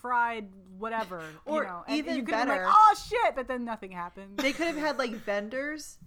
[0.02, 3.36] fried whatever, Or you know, and, even you could have been better- like, oh shit,
[3.36, 4.38] but then nothing happened.
[4.38, 5.98] They could have had like vendors,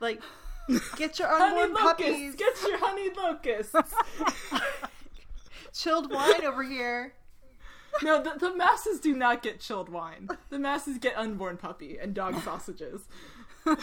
[0.00, 0.20] like
[0.96, 3.74] get your honey unborn locusts, puppies, get your honey locusts.
[5.74, 7.14] chilled wine over here.
[8.02, 10.28] no, the, the masses do not get chilled wine.
[10.50, 13.02] The masses get unborn puppy and dog sausages.
[13.70, 13.76] I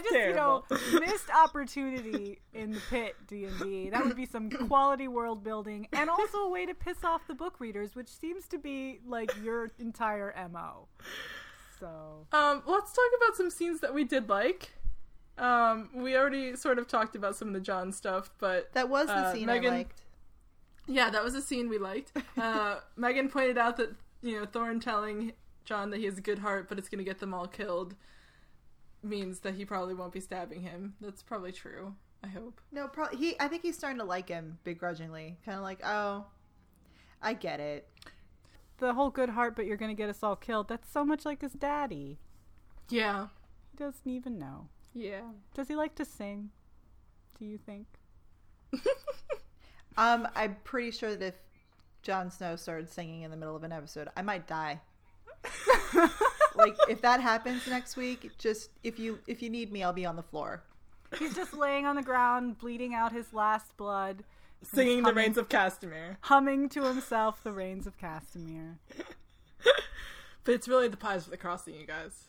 [0.00, 0.64] just, terrible.
[0.70, 3.90] you know, missed opportunity in the pit D and D.
[3.90, 7.34] That would be some quality world building, and also a way to piss off the
[7.34, 10.86] book readers, which seems to be like your entire mo.
[11.80, 14.70] So Um, let's talk about some scenes that we did like.
[15.36, 19.06] Um, we already sort of talked about some of the Jon stuff, but That was
[19.08, 20.02] the Uh, scene Megan- I liked.
[20.86, 22.12] yeah, that was a scene we liked.
[22.40, 23.90] Uh, Megan pointed out that
[24.22, 25.32] you know Thorne telling
[25.64, 27.94] Jon that he has a good heart, but it's going to get them all killed,
[29.02, 30.94] means that he probably won't be stabbing him.
[31.00, 31.94] That's probably true.
[32.22, 32.60] I hope.
[32.72, 33.34] No, pro- he.
[33.40, 36.26] I think he's starting to like him begrudgingly, kind of like, oh,
[37.20, 37.88] I get it.
[38.78, 40.68] the whole good heart, but you're gonna get us all killed.
[40.68, 42.18] That's so much like his daddy.
[42.88, 43.28] Yeah.
[43.70, 44.68] He doesn't even know.
[44.94, 45.22] Yeah.
[45.54, 46.50] Does he like to sing?
[47.38, 47.86] Do you think?
[49.96, 51.34] Um, I'm pretty sure that if
[52.02, 54.80] Jon Snow started singing in the middle of an episode, I might die.
[56.56, 60.04] like if that happens next week, just if you if you need me, I'll be
[60.04, 60.64] on the floor.
[61.16, 64.24] He's just laying on the ground, bleeding out his last blood,
[64.64, 66.16] Singing the humming- Rains of Castamere.
[66.22, 68.78] humming to himself the Rains of Castamere.
[70.42, 72.24] But it's really the pies with the crossing, you guys.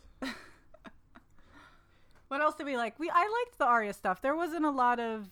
[2.28, 2.98] What else did we like?
[3.00, 4.22] We I liked the Arya stuff.
[4.22, 5.30] There wasn't a lot of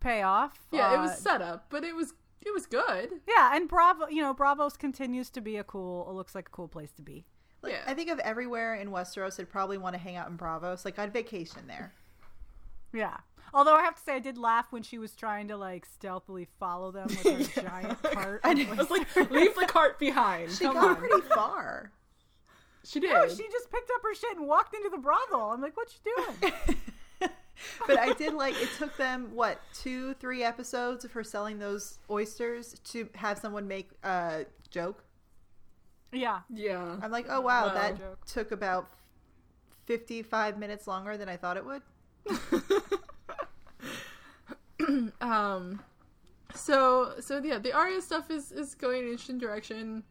[0.00, 0.58] payoff.
[0.70, 3.20] Yeah, it Uh, was set up, but it was it was good.
[3.26, 6.08] Yeah, and Bravo, you know, Braavos continues to be a cool.
[6.10, 7.24] It looks like a cool place to be.
[7.62, 7.82] Like, Yeah.
[7.86, 10.84] I think of everywhere in Westeros, I'd probably want to hang out in Braavos.
[10.84, 11.92] Like I'd vacation there.
[12.92, 13.16] Yeah.
[13.54, 16.48] Although I have to say, I did laugh when she was trying to like stealthily
[16.58, 18.40] follow them with her giant cart.
[18.44, 18.70] I of.
[18.72, 20.50] I was like, leave the cart behind.
[20.50, 20.96] She Come got on.
[20.96, 21.92] pretty far.
[22.84, 23.10] She did.
[23.12, 25.50] No, she just picked up her shit and walked into the brothel.
[25.50, 26.54] I'm like, what you doing?
[27.86, 31.98] but I did like it took them what two, three episodes of her selling those
[32.10, 35.02] oysters to have someone make a joke.
[36.12, 36.40] yeah.
[36.50, 36.96] yeah.
[37.02, 37.74] I'm like, oh wow, Wow.
[37.74, 38.24] that Joke.
[38.26, 38.88] took about
[39.86, 41.82] fifty-five minutes longer than I thought it would.
[45.20, 45.80] Um.
[46.54, 50.02] So so yeah, the Arya stuff is is going in an interesting direction.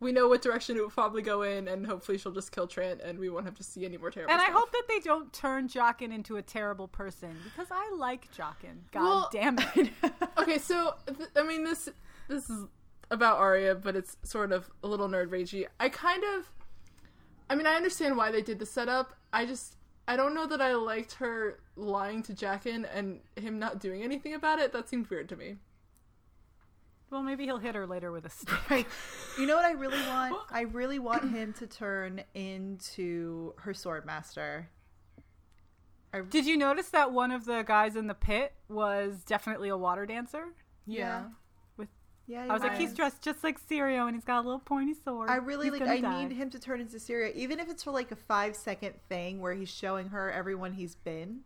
[0.00, 3.00] We know what direction it will probably go in, and hopefully she'll just kill Trant,
[3.04, 4.32] and we won't have to see any more terrible.
[4.32, 8.32] And I hope that they don't turn Jaqen into a terrible person because I like
[8.34, 8.78] Jaqen.
[8.92, 9.90] God Well- damn it.
[10.38, 11.88] okay, so th- I mean this
[12.28, 12.64] this is
[13.10, 15.66] about Arya, but it's sort of a little nerd ragey.
[15.78, 16.50] I kind of,
[17.50, 19.14] I mean, I understand why they did the setup.
[19.32, 19.76] I just
[20.08, 24.32] I don't know that I liked her lying to Jaqen and him not doing anything
[24.34, 24.72] about it.
[24.72, 25.56] That seemed weird to me.
[27.10, 28.54] Well, maybe he'll hit her later with a stick.
[28.70, 28.86] Right.
[29.38, 30.36] You know what I really want?
[30.50, 34.68] I really want him to turn into her sword master.
[36.28, 40.06] Did you notice that one of the guys in the pit was definitely a water
[40.06, 40.44] dancer?
[40.86, 41.26] Yeah.
[41.76, 41.88] With
[42.26, 44.94] Yeah, I was like, he's dressed just like Syrio, and he's got a little pointy
[45.04, 45.30] sword.
[45.30, 45.88] I really He's like.
[45.88, 46.24] I die.
[46.24, 49.40] need him to turn into Syrio, even if it's for like a five second thing
[49.40, 51.40] where he's showing her everyone he's been.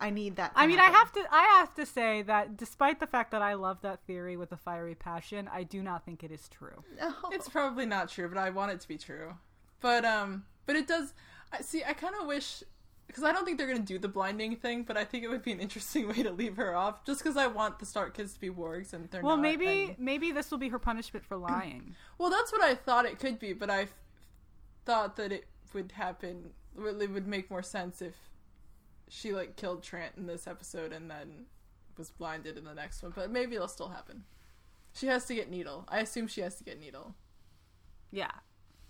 [0.00, 0.52] I need that.
[0.54, 1.24] I mean, I have to.
[1.30, 4.56] I have to say that despite the fact that I love that theory with a
[4.56, 6.82] fiery passion, I do not think it is true.
[6.98, 7.12] No.
[7.32, 9.34] It's probably not true, but I want it to be true.
[9.80, 11.12] But um, but it does.
[11.52, 11.82] I see.
[11.84, 12.62] I kind of wish
[13.06, 15.42] because I don't think they're gonna do the blinding thing, but I think it would
[15.42, 17.04] be an interesting way to leave her off.
[17.04, 19.26] Just because I want the Stark kids to be wargs and they're not.
[19.26, 19.42] Well, not.
[19.42, 21.94] maybe and- maybe this will be her punishment for lying.
[22.18, 23.94] Well, that's what I thought it could be, but I f-
[24.84, 26.50] thought that it would happen.
[26.76, 28.14] It would make more sense if
[29.10, 31.44] she like killed Trant in this episode and then
[31.98, 33.12] was blinded in the next one.
[33.14, 34.24] But maybe it'll still happen.
[34.94, 35.84] She has to get Needle.
[35.88, 37.14] I assume she has to get Needle.
[38.10, 38.30] yeah,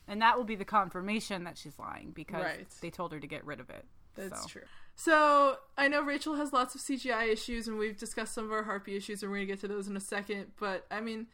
[0.09, 2.67] and that will be the confirmation that she's lying because Right.
[2.81, 3.85] they told her to get rid of it.
[4.15, 4.49] That's So.
[4.49, 4.63] true.
[4.97, 8.65] So I know Rachel has lots of CGI issues, and we've discussed some of our
[8.65, 10.53] Harpy issues, and we're gonna get to those in a second.
[10.59, 11.27] But I mean,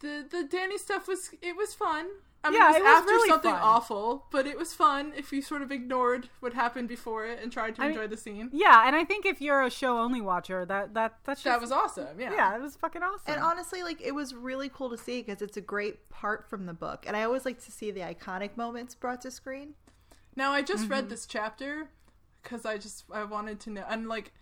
[0.00, 2.06] the the Dany stuff was it was fun.
[2.44, 3.60] I mean, Yeah, it was, it was after really something fun.
[3.62, 7.50] awful, but it was fun if you sort of ignored what happened before it and
[7.50, 8.50] tried to I mean, enjoy the scene.
[8.52, 11.60] Yeah, and I think if you're a show only watcher, that that that's just, That
[11.60, 12.20] was awesome.
[12.20, 12.32] Yeah.
[12.34, 13.32] yeah, it was fucking awesome.
[13.32, 16.66] And honestly, like it was really cool to see because it's a great part from
[16.66, 19.74] the book, and I always like to see the iconic moments brought to screen.
[20.36, 20.92] Now I just Mm-hmm.
[20.92, 21.88] read this chapter
[22.42, 24.32] because I just I wanted to know and like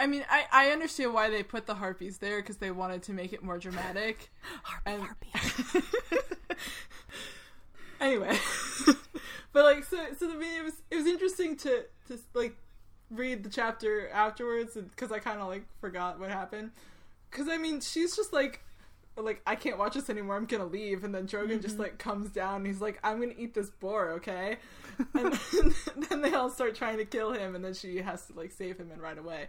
[0.00, 3.12] I mean I I understand why they put the harpies there because they wanted to
[3.12, 4.30] make it more dramatic.
[4.86, 5.02] and
[8.00, 8.36] anyway,
[9.52, 12.56] but like so so I mean it was it was interesting to to like
[13.10, 16.72] read the chapter afterwards because I kind of like forgot what happened
[17.30, 18.62] because I mean she's just like
[19.22, 20.36] like I can't watch this anymore.
[20.36, 21.82] I'm gonna leave, and then Drogon just mm-hmm.
[21.82, 22.56] like comes down.
[22.56, 24.56] and He's like, I'm gonna eat this boar, okay?
[25.14, 25.32] And
[26.10, 28.78] then they all start trying to kill him, and then she has to like save
[28.78, 29.48] him and ride away.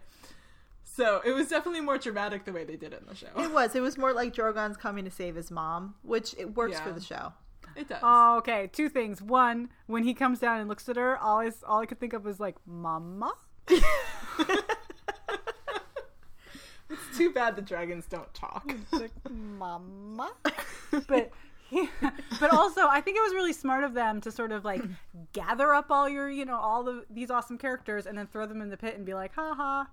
[1.00, 3.28] So it was definitely more dramatic the way they did it in the show.
[3.38, 3.74] It was.
[3.74, 6.84] It was more like Drogon's coming to save his mom, which it works Yeah.
[6.84, 7.32] for the show.
[7.78, 8.00] It does.
[8.04, 8.70] Oh, okay.
[8.74, 9.22] Two things.
[9.22, 12.12] One, when he comes down and looks at her, all I, all I could think
[12.12, 13.32] of was like, "Mama."
[13.70, 13.82] it's
[17.18, 18.70] too bad the dragons don't talk.
[18.91, 20.32] Like, "Mama."
[21.08, 21.32] but
[22.41, 24.82] but also, I think it was really smart of them to sort of like
[25.34, 28.62] gather up all your, you know, all the these awesome characters and then throw them
[28.62, 29.88] in the pit and be like, ha ha.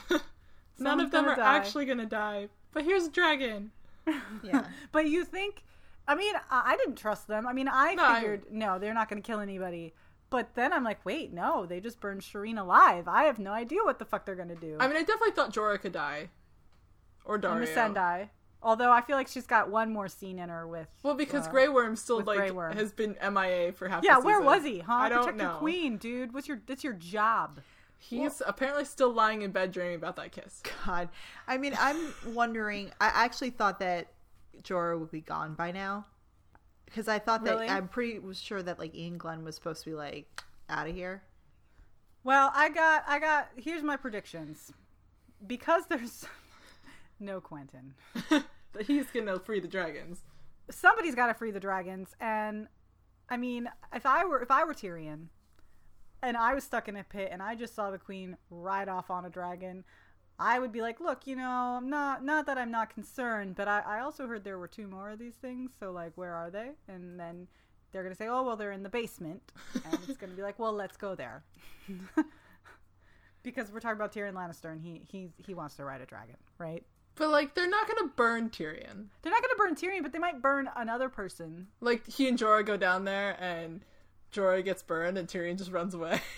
[0.78, 1.56] None of them are die.
[1.56, 2.48] actually gonna die.
[2.72, 3.70] But here's a dragon.
[4.42, 4.66] Yeah.
[4.92, 5.62] But you think?
[6.08, 7.46] I mean, I, I didn't trust them.
[7.46, 9.94] I mean, I No, I- figured no, they're not going to kill anybody.
[10.30, 13.06] But then I'm like, wait, no, they just burned Shireen alive.
[13.06, 14.76] I have no idea what the fuck they're going to do.
[14.80, 16.30] I mean, I definitely thought Jorah could die,
[17.24, 17.60] or and Daario.
[17.60, 18.30] Miss Sendai.
[18.62, 20.88] Although I feel like she's got one more scene in her with.
[21.02, 22.72] Well, because uh, Grey Worm still with like Grey Worm.
[22.76, 24.02] has been MIA for half.
[24.02, 24.78] Yeah, the where was he?
[24.80, 24.92] Huh?
[24.94, 25.50] I don't Protect know.
[25.50, 26.32] your queen, dude.
[26.32, 26.60] What's your?
[26.66, 27.60] That's your job.
[28.04, 30.60] He's apparently still lying in bed dreaming about that kiss.
[30.84, 31.08] God.
[31.46, 32.90] I mean, I'm wondering.
[33.00, 34.08] I actually thought that
[34.62, 36.06] Jorah would be gone by now.
[36.84, 37.68] Because I thought that Really?
[37.68, 40.94] I'm pretty was sure that like Iain Glen was supposed to be like out of
[40.94, 41.22] here.
[42.24, 43.48] Well, I got, I got.
[43.56, 44.72] Here's my predictions.
[45.46, 46.24] Because there's
[47.20, 47.92] no Quentyn,
[48.72, 50.20] That he's gonna free the dragons.
[50.70, 52.68] somebody's got to free the dragons, and
[53.28, 55.26] I mean, if I were, if I were Tyrion,
[56.22, 59.10] and I was stuck in a pit, and I just saw the queen ride off
[59.10, 59.84] on a dragon.
[60.38, 63.68] I would be like, look, you know, I'm not not that I'm not concerned, but
[63.68, 66.50] I, I also heard there were two more of these things, so like where are
[66.50, 66.70] they?
[66.88, 67.46] And then
[67.92, 69.52] they're gonna say, Oh well they're in the basement
[69.84, 71.44] and it's gonna be like, Well, let's go there.
[73.42, 76.36] because we're talking about Tyrion Lannister and he he he wants to ride a dragon,
[76.58, 76.84] right?
[77.14, 79.08] But like, they're not gonna burn Tyrion.
[79.20, 81.68] They're not gonna burn Tyrion, but they might burn another person.
[81.80, 83.84] Like he and Jorah go down there, and
[84.32, 86.20] Jorah gets burned, and Tyrion just runs away.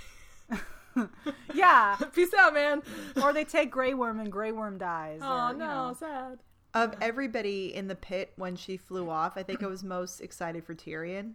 [1.52, 1.96] Yeah.
[2.14, 2.82] Peace out, man.
[3.22, 5.20] or they take Grey Worm and Grey Worm dies.
[5.22, 5.96] Oh or, no, know.
[5.98, 6.38] sad.
[6.74, 10.64] Of everybody in the pit when she flew off, I think I was most excited
[10.64, 11.34] for Tyrion.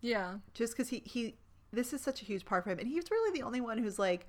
[0.00, 0.36] Yeah.
[0.54, 1.36] Just because he, he,
[1.72, 2.78] this is such a huge part for him.
[2.78, 4.26] And he's really the only one who's like,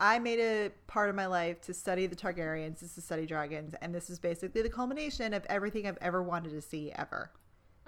[0.00, 3.74] I made a part of my life to study the Targaryens, is to study dragons.
[3.80, 7.30] And this is basically the culmination of everything I've ever wanted to see ever.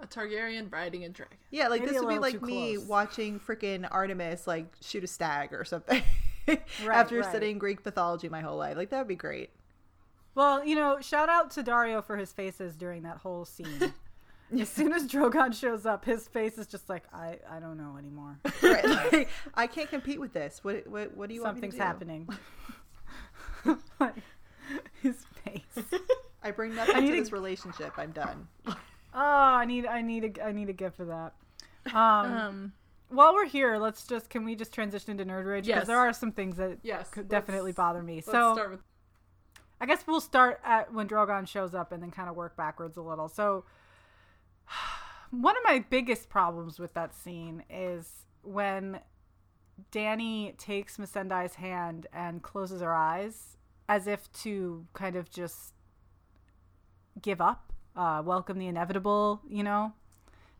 [0.02, 1.36] A Targaryen riding a dragon.
[1.50, 2.86] Yeah, like Maybe this would be like me close.
[2.88, 6.02] watching freaking Artemis like shoot a stag or something.
[6.48, 6.62] Right,
[6.96, 7.28] After right.
[7.28, 8.76] studying Greek mythology my whole life.
[8.76, 9.50] Like that would be great.
[10.34, 13.92] Well, you know, shout out to Daario for his faces during that whole scene.
[14.58, 17.96] as soon as Drogon shows up, his face is just like, I, I don't know
[17.98, 18.38] anymore.
[18.62, 18.84] Right.
[18.84, 20.60] Like, I can't compete with this.
[20.64, 22.16] What what what do you Something's want me to do?
[23.64, 23.78] happening.
[24.00, 24.14] Like,
[25.02, 25.84] his face.
[26.42, 27.92] I bring nothing I need to to- this relationship.
[27.96, 28.48] I'm done.
[29.12, 31.34] Oh, I need I need a I need a gift for that.
[31.94, 32.72] Um, Um.
[33.08, 35.86] while we're here, let's just can we just transition to nerd rage because Yes.
[35.86, 37.10] there are some things that Yes.
[37.10, 38.16] could definitely bother me.
[38.16, 38.80] Let's So start with.
[39.80, 42.96] I guess we'll start at when Drogon shows up and then kind of work backwards
[42.98, 43.28] a little.
[43.28, 43.64] So
[45.30, 49.00] one of my biggest problems with that scene is when
[49.90, 53.56] Dany takes Missandei's hand and closes her eyes
[53.88, 55.72] as if to kind of just
[57.22, 59.92] give up, uh, welcome the inevitable, you know?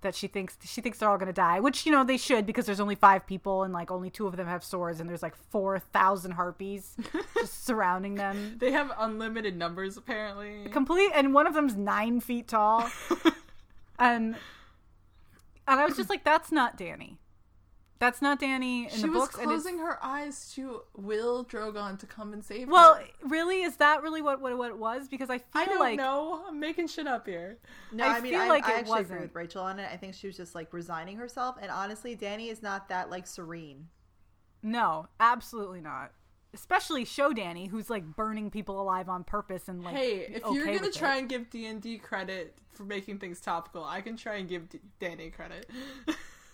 [0.03, 2.65] That she thinks she thinks they're all gonna die, which you know they should because
[2.65, 5.37] there's only five people and like only two of them have swords and there's like
[5.51, 6.97] four thousand harpies
[7.39, 10.67] just surrounding them They have unlimited numbers apparently.
[10.71, 12.89] complete and one of them's nine feet tall
[13.99, 14.37] and
[15.69, 17.17] and i was just like that's not dany
[18.01, 21.45] that's not dany in she the was books and it's- closing her eyes to will
[21.45, 23.03] Drogon to come and save well her.
[23.23, 25.79] Well, really is that really what, what what it was because i feel I don't
[25.79, 26.43] like know.
[26.49, 27.59] I'm making shit up here.
[27.93, 29.21] No, I I, mean feel I, like I it actually agree wasn't.
[29.21, 29.89] with Rachel on it.
[29.93, 31.57] I think she was just like resigning herself.
[31.63, 33.87] And honestly, Dany is not that like serene.
[34.63, 36.11] no absolutely not
[36.53, 40.67] especially show dany who's like burning people alive on purpose and like hey, if you're
[40.67, 41.21] gonna try it.
[41.21, 44.69] and give D and D credit for making things topical, I can try and give
[44.69, 45.71] D- Dany credit.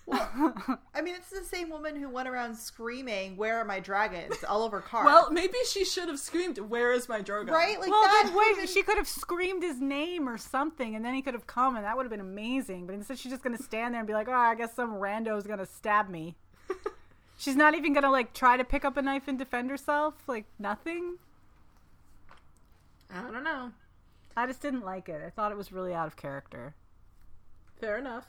[0.12, 4.62] I mean, it's the same woman who went around screaming, "Where are my dragons?" all
[4.62, 5.04] over Qarth.
[5.04, 7.80] well, maybe she should have screamed, "Where is my dragon?" right?
[7.80, 8.22] Like well, that.
[8.26, 11.34] then wait, woman- she could have screamed his name or something, and then he could
[11.34, 12.86] have come, and that would have been amazing.
[12.86, 15.46] But instead, she's just gonna stand there and be like, "Oh, I guess some rando's
[15.46, 16.36] gonna stab me."
[17.36, 20.14] she's not even gonna like try to pick up a knife and defend herself.
[20.28, 21.16] Like nothing.
[23.12, 23.72] I don't know.
[24.36, 25.20] I just didn't like it.
[25.24, 26.74] I thought it was really out of character.
[27.80, 28.26] Fair enough.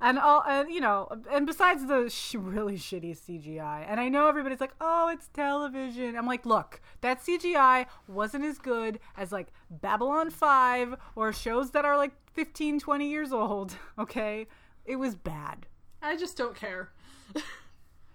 [0.00, 4.28] And all, and you know, and besides the sh- really shitty CGI, and I know
[4.28, 9.48] everybody's like, "Oh, it's television." I'm like, look, that CGI wasn't as good as like
[9.70, 13.74] Babylon 5 or shows that are like 15, 20 years old.
[13.98, 14.46] Okay,
[14.84, 15.66] it was bad.
[16.00, 16.92] I just don't care.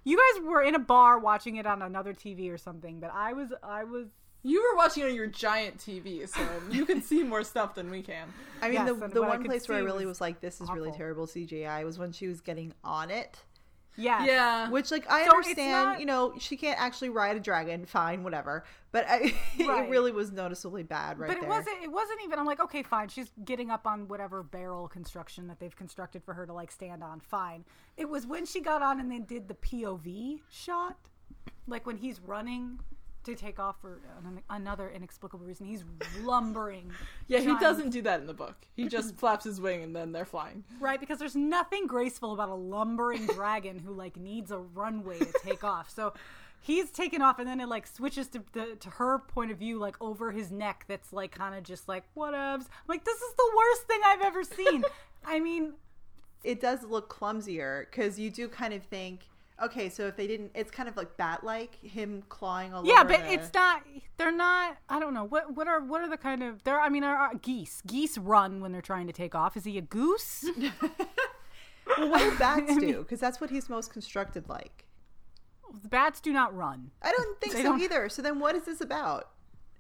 [0.06, 3.34] You guys were in a bar watching it on another TV or something, but I
[3.34, 4.08] was, I was.
[4.46, 8.02] You were watching on your giant TV, so you can see more stuff than we
[8.02, 8.28] can.
[8.62, 10.70] I mean, Yes, the the one place where I really was was like, "This is
[10.70, 13.40] really terrible CGI," was when she was getting on it,
[13.96, 14.26] Yeah.
[14.26, 14.70] Yeah.
[14.70, 17.86] Which, like, I So understand, not- you know, she can't actually ride a dragon.
[17.86, 18.66] Fine, whatever.
[18.92, 19.20] But I,
[19.60, 19.86] Right.
[19.86, 21.50] it really was noticeably bad right but it there.
[21.50, 21.82] wasn't.
[21.84, 22.38] It wasn't even.
[22.40, 23.08] I'm like, okay, fine.
[23.10, 27.02] She's getting up on whatever barrel construction that they've constructed for her to like stand
[27.04, 27.20] on.
[27.22, 27.64] Fine.
[27.96, 30.98] It was when she got on and they did the POV shot,
[31.68, 32.80] like when he's running
[33.24, 35.66] to take off for an, another inexplicable reason.
[35.66, 35.84] He's
[36.22, 36.92] lumbering.
[37.28, 38.56] Yeah, he doesn't do that in the book.
[38.76, 40.64] He just flaps his wing and then they're flying.
[40.80, 45.34] Right, because there's nothing graceful about a lumbering dragon who like needs a runway to
[45.44, 45.90] take off.
[45.90, 46.14] So
[46.62, 49.80] he's taken off, and then it like switches to the, to her point of view,
[49.80, 50.86] like over his neck.
[50.88, 52.62] That's like kind of just like whatevs.
[52.62, 54.84] I'm like this is the worst thing I've ever seen.
[55.26, 55.74] I mean,
[56.44, 59.22] it does look clumsier because you do kind of think,
[59.62, 63.00] okay, so if they didn't, it's kind of like bat like him clawing all yeah,
[63.02, 63.10] over.
[63.10, 63.84] but the- it's not.
[64.18, 64.78] They're not.
[64.90, 66.80] I don't know what what are what are the kind of there.
[66.80, 67.82] I mean, are, are geese.
[67.86, 69.58] Geese run when they're trying to take off.
[69.58, 70.46] Is he a goose?
[71.98, 73.00] Well, what do bats do?
[73.00, 74.86] Because that's what he's most constructed like.
[75.90, 76.92] Bats do not run.
[77.02, 78.08] I don't think They so don't- either.
[78.10, 79.30] So then, what is this about?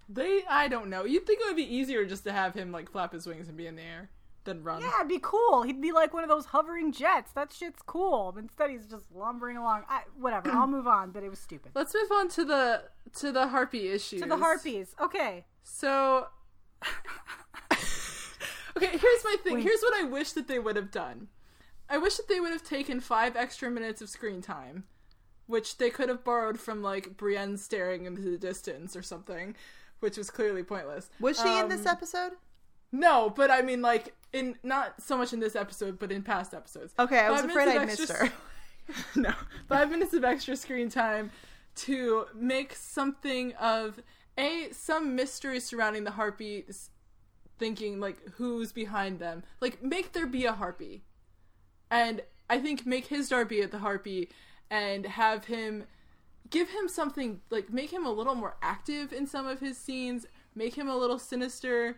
[0.09, 1.05] They, I don't know.
[1.05, 3.55] You'd think it would be easier just to have him like flap his wings and
[3.57, 4.09] be in the air
[4.45, 4.81] than run.
[4.81, 5.63] Yeah, it'd be cool.
[5.63, 7.31] He'd be like one of those hovering jets.
[7.33, 8.31] That shit's cool.
[8.33, 9.83] But instead, he's just lumbering along.
[9.89, 10.49] I, whatever.
[10.51, 11.11] I'll move on.
[11.11, 11.71] But it was stupid.
[11.75, 12.83] Let's move on to the
[13.19, 14.21] to the harpy issues.
[14.21, 14.95] To the harpies.
[15.01, 15.45] Okay.
[15.63, 16.27] So,
[18.77, 19.55] okay, here's my thing.
[19.55, 19.63] Wait.
[19.63, 21.27] Here's what I wish that they would have done.
[21.89, 24.85] I wish that they would have taken five extra minutes of screen time,
[25.47, 29.55] which they could have borrowed from like Brienne staring into the distance or something,
[29.99, 31.09] which was clearly pointless.
[31.19, 32.31] Was she in this Um, episode?
[32.91, 36.53] No, but I mean, like in not so much in this episode, but in past
[36.53, 36.93] episodes.
[36.99, 38.31] Okay, I was Five afraid I missed her.
[39.15, 39.33] no,
[39.69, 41.31] five minutes of extra screen time
[41.75, 44.01] to make something of
[44.37, 46.89] a some mystery surrounding the harpies.
[47.59, 51.03] Thinking like who's behind them, like make there be a harpy,
[51.89, 54.29] and I think make his Darby at the harpy,
[54.69, 55.85] and have him
[56.49, 60.25] give him something like make him a little more active in some of his scenes,
[60.55, 61.97] make him a little sinister,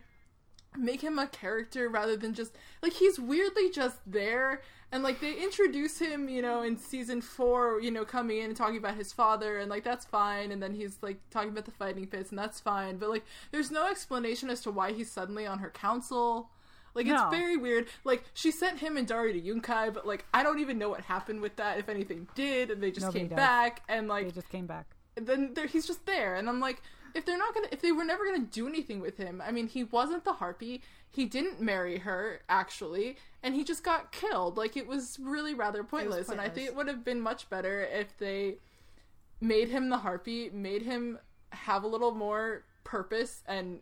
[0.78, 2.52] make him a character rather than just
[2.82, 4.62] like he's weirdly just there.
[4.92, 8.56] And like they introduce him you know in season four you know coming in and
[8.56, 10.52] talking about his father and like that's fine.
[10.52, 12.96] And then he's like talking about the fighting pits and that's fine.
[12.96, 16.50] But like there's no explanation as to why he's suddenly on her council.
[16.94, 17.28] Like it's No.
[17.30, 17.88] very weird.
[18.04, 21.02] Like she sent him and Dari to Yunkai but like I don't even know what
[21.02, 21.78] happened with that.
[21.78, 23.36] If anything did and they just Nobody came does.
[23.36, 24.86] back and like They just came back.
[25.16, 26.36] then there, he's just there.
[26.36, 26.80] And i'm like
[27.16, 29.66] if they're not gonna if they were never gonna do anything with him i mean
[29.66, 30.82] he wasn't the harpy.
[31.08, 34.56] He didn't marry her actually and he just got killed.
[34.56, 37.80] Like it was really rather pointless, and i think it would have been much better
[37.80, 38.56] if they
[39.40, 41.18] made him the harpy made him
[41.50, 43.80] have a little more purpose and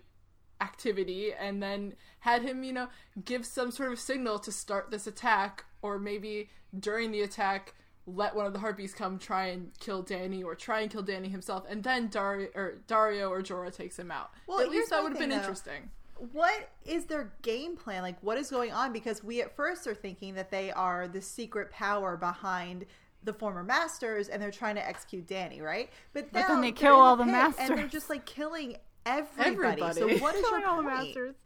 [0.60, 2.88] activity and then had him you know
[3.24, 7.74] give some sort of signal to start this attack or maybe during the attack
[8.06, 11.30] let one of the harpies come try and kill Dany or try and kill Dany
[11.30, 14.30] himself and then Daario or Daario or Jorah takes him out.
[14.46, 15.36] Well, At least that would have been though.
[15.36, 15.90] interesting.
[16.32, 18.02] What is their game plan?
[18.02, 18.92] Like, what is going on?
[18.92, 22.86] Because we at first are thinking that they are the secret power behind
[23.24, 25.90] the former masters, and they're trying to execute Dany, right?
[26.12, 28.76] But, But now then they kill all the masters, and they're just like killing
[29.06, 29.82] everybody.
[29.82, 30.18] Everybody.
[30.18, 31.36] So what is your Killing all the point?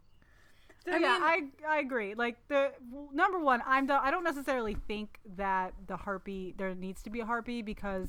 [0.85, 1.03] Masters.
[1.03, 2.13] I yeah, mean- I I agree.
[2.15, 2.71] Like the
[3.13, 7.19] number one, I'm the, I don't necessarily think that the harpy there needs to be
[7.19, 8.07] a harpy because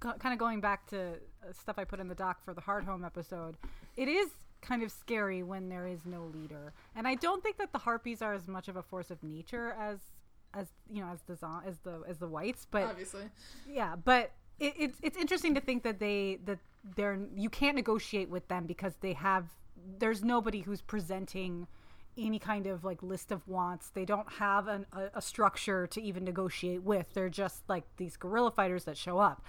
[0.00, 2.84] kind of going back to uh, stuff I put in the doc for the hard
[2.84, 3.56] home episode,
[3.96, 4.28] it is
[4.60, 8.20] kind of scary when there is no leader, and I don't think that the harpies
[8.22, 9.98] are as much of a force of nature as
[10.54, 11.32] as you know as the
[11.66, 13.24] as the as the whites, but Obviously.
[13.68, 16.58] yeah, but it, it's it's interesting to think that they that
[16.96, 19.44] they're you can't negotiate with them because they have
[19.98, 21.66] there's nobody who's presenting
[22.18, 23.90] any kind of like list of wants.
[23.90, 27.12] They don't have an, a, a structure to even negotiate with.
[27.12, 29.44] They're just like these guerrilla fighters that show up.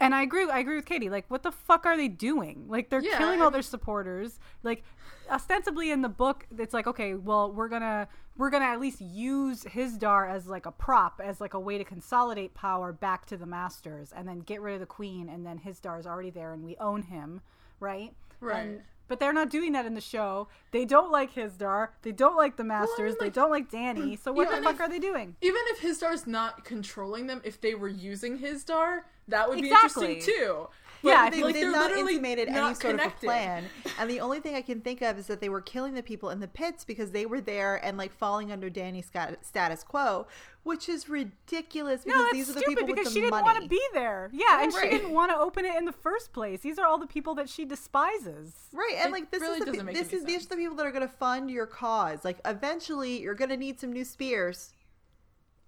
[0.00, 0.48] And I agree.
[0.50, 1.08] I agree with Katie.
[1.08, 2.64] Like, what the fuck are they doing?
[2.68, 4.40] Like, they're Yeah, killing all their supporters.
[4.64, 4.82] Like,
[5.30, 9.62] ostensibly in the book, it's like, okay, well, we're gonna we're gonna at least use
[9.62, 13.46] Hizdahr as like a prop, as like a way to consolidate power back to the
[13.46, 16.64] masters, and then get rid of the queen, and then Hizdahr is already there, and
[16.64, 17.40] we own him,
[17.78, 18.12] right?
[18.40, 18.66] Right.
[18.66, 20.48] And- but they're not doing that in the show.
[20.70, 21.88] They don't like Hizdahr.
[22.02, 23.14] They don't like the masters.
[23.18, 24.18] they like- don't like Dany.
[24.24, 25.36] So what the fuck if- are they doing?
[25.40, 30.20] Even if Hizdahr's not controlling them, if they were using Hizdahr, that would be interesting
[30.22, 30.68] too.
[31.08, 33.06] Yeah, they if- did they're not literally intimated any sort connected.
[33.06, 33.64] of a plan.
[33.98, 36.30] And the only thing I can think of is that they were killing the people
[36.30, 39.10] in the pits because they were there and like falling under Dany's
[39.42, 40.26] status quo,
[40.62, 43.20] which is ridiculous because No, that's these are the stupid people with because the she
[43.20, 43.44] didn't money.
[43.44, 44.30] want to be there.
[44.32, 44.84] Yeah, and Right.
[44.90, 46.60] she didn't want to open it in the first place.
[46.60, 48.54] These are all the people that she despises.
[48.72, 50.46] Right, and It like this really is the, doesn't pe- make this any is these
[50.46, 52.24] are the people that are going to fund your cause.
[52.24, 54.72] Like eventually, you're going to need some new spears.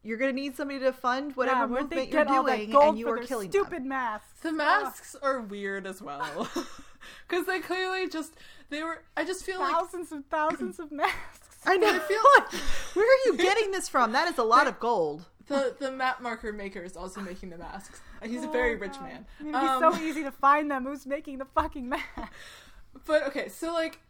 [0.06, 2.88] You're gonna need somebody to fund whatever yeah, where'd they movement you're all doing, gold
[2.90, 3.88] and you for are their killing stupid them.
[3.88, 4.40] masks?
[4.40, 6.48] The masks are weird as well.
[7.28, 8.32] Because they clearly just,
[8.68, 11.56] they were, I just feel like, thousands and thousands of masks.
[11.64, 11.86] I know.
[11.88, 12.52] I feel like
[12.94, 14.10] Where are you getting this from?
[14.12, 15.24] That is a lot of gold.
[15.46, 18.00] the, the map marker maker is also making the masks.
[18.24, 19.24] He's a very rich man.
[19.38, 20.84] I mean, it'd be Um, so easy to find them.
[20.84, 22.04] Who's making the fucking mask?
[23.04, 24.00] But okay, so like,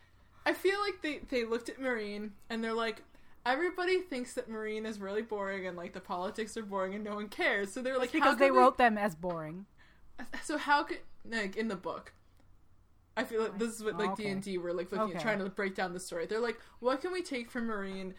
[0.47, 3.03] I feel like they they looked at Meereen and they're like,
[3.47, 7.14] everybody thinks that Meereen is really boring and like the politics are boring and no
[7.14, 7.72] one cares.
[7.72, 9.66] So they're like, Because they could we- wrote them as boring.
[10.42, 12.12] So how could like in the book?
[13.16, 14.16] I feel like this is what like.
[14.16, 15.16] D and D were like looking Okay.
[15.16, 16.26] at trying to break down the story.
[16.26, 18.12] They're like, what can we take from Meereen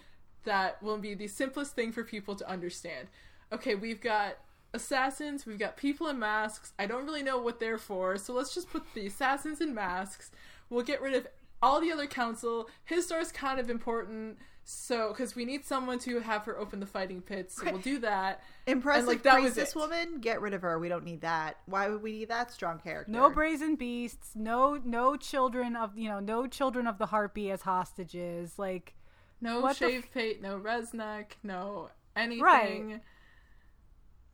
[0.43, 3.07] that will be the simplest thing for people to understand?
[3.51, 4.37] Okay, we've got
[4.73, 6.73] assassins, we've got people in masks.
[6.79, 10.31] I don't really know what they're for, so let's just put the assassins in masks.
[10.69, 11.27] We'll get rid of
[11.61, 12.69] all the other council.
[12.85, 14.37] His story's kind of important,
[14.69, 17.99] so because we need someone to have her open the fighting pits, so we'll do
[17.99, 18.41] that.
[18.65, 19.79] Impressive like, that was priestess it.
[19.79, 20.19] woman.
[20.19, 20.77] Get rid of her.
[20.77, 21.57] We don't need that.
[21.67, 23.09] Why would we need that strong character?
[23.11, 24.31] No brazen beasts.
[24.35, 28.59] No, no children of you know, no children of the harpy as hostages.
[28.59, 28.93] Like,
[29.39, 32.43] No What the f- shave pate, no Reznak, no anything.
[32.43, 32.85] Right.
[32.87, 32.99] no,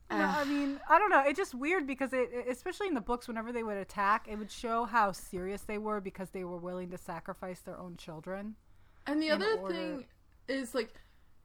[0.10, 0.42] Ah.
[0.42, 1.24] I mean, I don't know.
[1.26, 4.38] It's just weird because it, it- especially in the books, whenever they would attack, it
[4.38, 8.56] would show how serious they were because they were willing to sacrifice their own children.
[9.06, 10.06] And the other order- thing
[10.48, 10.94] is like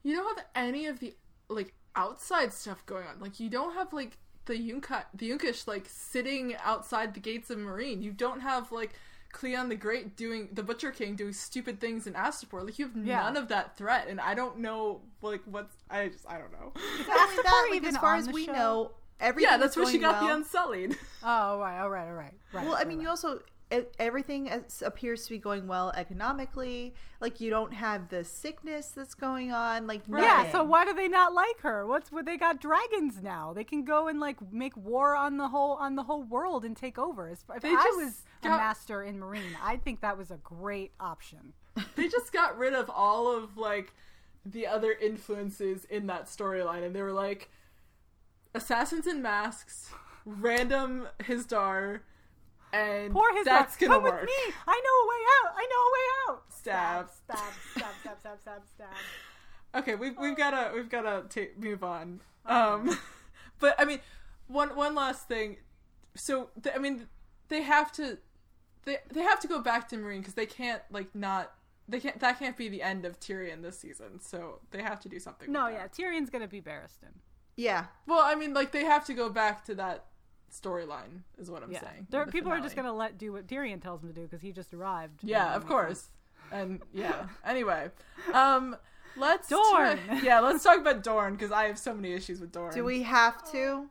[0.02, 1.14] you don't have any of the
[1.48, 3.20] like outside stuff going on.
[3.20, 7.58] Like you don't have like the Yunka the Yunkish like sitting outside the gates of
[7.58, 8.02] Meereen.
[8.02, 8.92] You don't have like
[9.32, 12.64] Cleon the Great doing the Butcher King doing stupid things in Astapor.
[12.64, 13.20] Like you have Yeah.
[13.22, 16.72] none of that threat, and I don't know like what's I just I don't know.
[17.08, 18.52] Not only that, like, even as far as we show?
[18.52, 18.90] know,
[19.20, 19.50] everything.
[19.50, 20.28] yeah, that's where she got well.
[20.28, 20.96] the Unsullied.
[21.22, 22.64] Oh, all right, all right, all right, right.
[22.64, 23.02] Well, I mean, right.
[23.04, 23.40] you also
[23.98, 26.94] everything is, appears to be going well economically.
[27.20, 29.86] Like you don't have the sickness that's going on.
[29.86, 31.86] Like Yeah, so why do they not like her?
[31.86, 33.52] What's what they got dragons now?
[33.52, 36.76] They can go and like make war on the whole on the whole world and
[36.76, 37.28] take over.
[37.28, 40.38] If if They I just was a master in Meereen, I think that was a
[40.38, 41.52] great option.
[41.96, 43.92] they just got rid of all of like
[44.46, 47.50] the other influences in that storyline and they were like
[48.54, 49.90] assassins in masks
[50.24, 52.00] random Hizdahr
[52.72, 53.88] and Poor his that's dog.
[53.88, 54.54] gonna Come work with me.
[54.66, 55.54] I know a way out.
[55.56, 56.42] I know a way out.
[56.52, 57.08] Stab.
[57.10, 57.38] stab,
[57.72, 58.88] stab, stab, stab, stab, stab.
[59.74, 62.98] okay we've, we've gotta we've gotta ta- move on um
[63.60, 64.00] but i mean
[64.48, 65.56] one one last thing
[66.14, 67.06] so th- i mean
[67.48, 68.18] they have to
[68.84, 71.52] they they have to go back to meereen because they can't like not
[71.88, 75.08] they can't that can't be the end of tyrion this season so they have to
[75.08, 75.86] do something No, with yeah.
[75.88, 77.14] Tyrion's gonna be Barristan.
[77.56, 80.04] yeah, Well, I mean, like they have to go back to that
[80.50, 82.06] storyline, is what I'm Yeah, saying.
[82.10, 84.40] There- the people are just gonna let do what Tyrion tells them to do because
[84.42, 85.20] he just arrived.
[85.22, 86.08] Yeah, of course,
[86.52, 87.28] and yeah.
[87.44, 87.90] Anyway,
[88.32, 88.76] um,
[89.16, 89.98] let's Dorne.
[90.06, 92.72] try- yeah, let's talk about Dorne because I have so many issues with Dorne.
[92.74, 93.88] do we have to?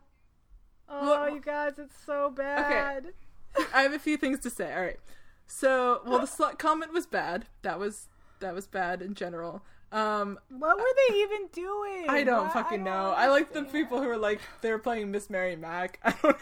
[0.89, 3.05] Oh, Well- you guys, it's so bad.
[3.07, 3.67] Okay.
[3.73, 4.73] I have a few things to say.
[4.73, 4.99] All right.
[5.47, 7.45] So, well, the slut comment was bad.
[7.61, 8.07] That was
[8.39, 9.63] that was bad in general.
[9.91, 12.05] Um, What were they even doing?
[12.09, 13.11] I don't Why- fucking don't know.
[13.15, 15.99] I like the people who are like they're playing Miss Mary Mac.
[16.05, 16.37] I don't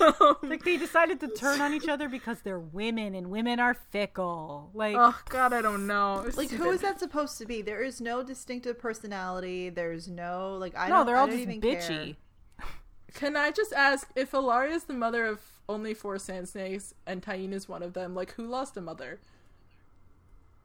[0.00, 0.36] know.
[0.42, 4.70] Like they decided to turn on each other because they're women and women are fickle.
[4.74, 6.24] Like oh God, I don't know.
[6.26, 6.74] It's Like, who stupid.
[6.74, 7.62] is that supposed to be?
[7.62, 9.68] There is no distinctive personality.
[9.70, 10.74] There's no like.
[10.76, 12.16] I no, don't, they're all don't just bitchy.
[12.58, 12.66] care.
[13.14, 17.22] Can I just ask if Ellaria is the mother of only four sand snakes and
[17.22, 18.14] Tyene is one of them?
[18.16, 19.20] Like, who lost a mother?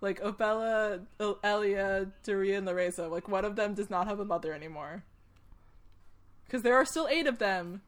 [0.02, 3.10] Like Obella, Elia, Dorea, and Loreza.
[3.10, 5.04] Like, one of them does not have a mother anymore.
[6.46, 7.82] Because there are still eight of them,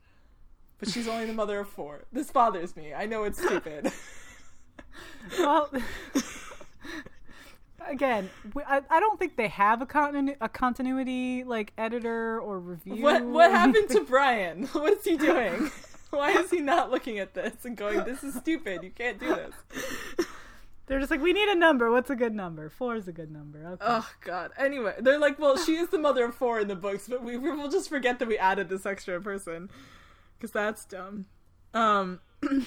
[0.79, 2.05] but she's only the mother of four.
[2.11, 2.93] This bothers me.
[2.93, 3.91] I know it's stupid.
[5.37, 5.69] Well,
[7.87, 12.59] again, we- I, I don't think they have a continu- a continuity like editor or
[12.59, 13.01] review.
[13.01, 14.63] what what happened to Bryan?
[14.73, 15.71] What is he doing?
[16.09, 18.83] Why is he not looking at this and going, "This is stupid.
[18.83, 20.25] You can't do this."
[20.89, 21.91] They're just like, we need a number.
[21.91, 22.67] What's a good number?
[22.67, 23.59] Four is a good number.
[23.63, 23.85] Okay.
[23.85, 24.49] Oh god.
[24.57, 27.37] Anyway, they're like, well, she is the mother of four in the books, but we
[27.37, 29.69] we will just forget that we added this extra person
[30.35, 31.27] because that's dumb.
[31.75, 32.21] Um,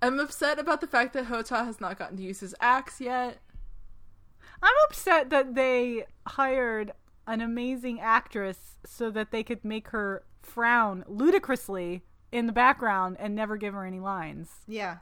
[0.00, 3.38] I'm upset about the fact that Hotah has not gotten to use his axe yet.
[4.62, 6.92] I'm upset that they hired
[7.26, 13.34] an amazing actress so that they could make her frown ludicrously in the background and
[13.34, 14.50] never give her any lines.
[14.68, 14.98] Yeah.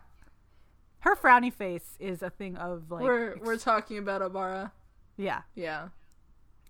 [1.02, 4.70] Her frowny face is a thing of like we're ex- we're talking about Obara.
[5.16, 5.88] yeah, Yeah,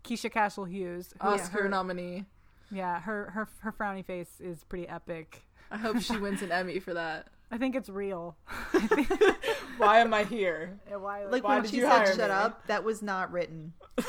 [0.05, 1.13] Keisha Castle Hughes.
[1.21, 2.25] who- Oscar her, nominee.
[2.71, 5.43] Yeah, her her her frowny face is pretty epic.
[5.71, 7.29] I hope she wins an Emmy for that.
[7.51, 8.37] I think it's real.
[9.77, 10.79] Why am I here?
[10.89, 11.27] Why?
[11.27, 13.75] Like Why when did she you said "shut me?" up," that was not written.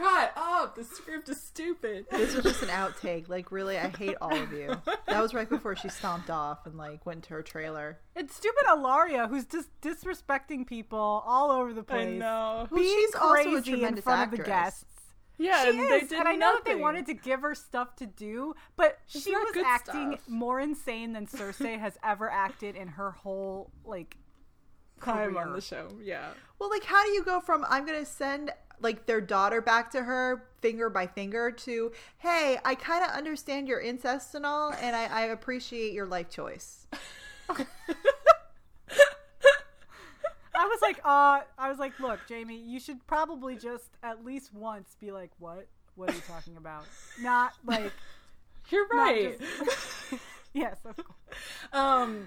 [0.00, 2.06] Shut The script is stupid.
[2.10, 3.28] This was just an outtake.
[3.28, 4.74] Like, really, I hate all of you.
[5.06, 7.98] That was right before she stomped off and like went to her trailer.
[8.16, 12.00] It's stupid Ellaria who's just disrespecting people all over the place.
[12.00, 12.18] I place.
[12.20, 12.68] know.
[12.70, 14.84] Well, Being she's also a crazy in tremendous front of the guests.
[15.38, 17.54] Yeah, she and is, they did and I know that they wanted to give her
[17.54, 20.28] stuff to do, but It's she was acting stuff.
[20.28, 24.18] more insane than Cersei has ever acted in her whole like
[25.02, 25.88] time on the show.
[26.02, 26.28] Yeah.
[26.58, 30.02] Well, like, how do you go from I'm gonna send like their daughter back to
[30.02, 34.94] her finger by finger to hey, I kind of understand your incest and all, and
[34.96, 36.86] I, I appreciate your life choice.
[40.52, 44.52] I was like, uh, I was like, look, Jaime, you should probably just at least
[44.52, 45.66] once be like, what?
[45.94, 46.84] What are you talking about?
[47.20, 47.92] Not like,
[48.70, 49.38] You're right.
[49.38, 50.22] just-
[50.52, 51.16] yes, of course.
[51.72, 52.26] Um,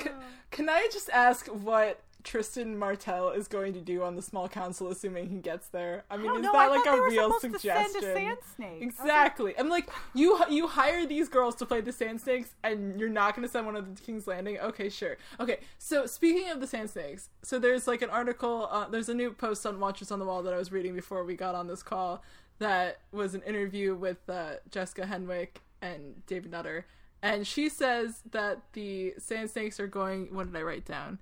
[0.00, 0.10] c-
[0.50, 4.90] can I just ask what Trystane Martell is going to do on the small council,
[4.90, 6.04] assuming he gets there?
[6.10, 8.36] I mean, don't is know, that I like a real supposed to send a suggestion?
[8.58, 8.80] sand.
[8.80, 9.54] I Exactly.
[9.56, 13.36] I'm like, you you hire these girls to play the Sand Snakes, and you're not
[13.36, 14.58] going to send one of the King's Landing.
[14.58, 15.16] Okay, sure.
[15.38, 18.68] Okay, so speaking of the Sand Snakes, so there's like an article.
[18.72, 21.24] Uh, there's a new post on Watchers on the Wall that I was reading before
[21.24, 22.22] we got on this call.
[22.58, 26.86] That was an interview with uh, Jessica Henwick and David Nutter,
[27.22, 30.34] and she says that the Sand Snakes are going.
[30.34, 31.20] What did I write down?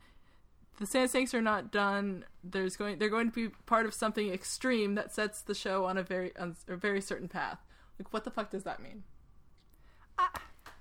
[0.79, 4.29] The sand snakes are not done there's going they're going to be part of something
[4.33, 7.59] extreme that sets the show on a very on a very certain path
[7.99, 9.03] like what the fuck does that mean
[10.18, 10.29] I,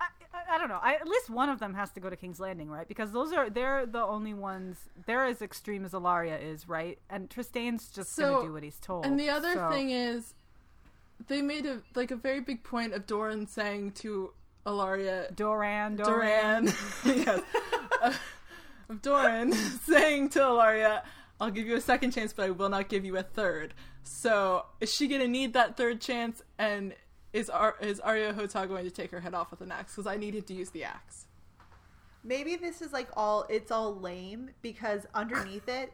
[0.01, 0.07] I,
[0.55, 0.79] I don't know.
[0.81, 2.87] I, at least one of them has to go to King's Landing, right?
[2.87, 4.77] Because those are they're the only ones.
[5.07, 6.99] They're as extreme as Ellaria is, right?
[7.09, 9.05] And Trystane's just So- gonna do what he's told.
[9.05, 10.33] and the other so- thing is
[11.27, 14.33] they made a like a very big point of doran saying to
[14.65, 16.73] ellaria Doran, Doran, Doran,
[17.05, 17.41] yes,
[18.01, 18.13] uh,
[18.89, 19.53] of Doran
[19.85, 21.03] saying to Ellaria,
[21.39, 23.73] "I'll give you a second chance, but I will not give you a third.
[24.03, 26.41] So is she gonna need that third chance?
[26.57, 26.93] And
[27.33, 29.93] is Ar- is Areo Hotah going to take her head off with an axe?
[29.93, 31.25] Because I needed to use the axe.
[32.23, 35.91] Maybe this is like all it's all lame because underneath it,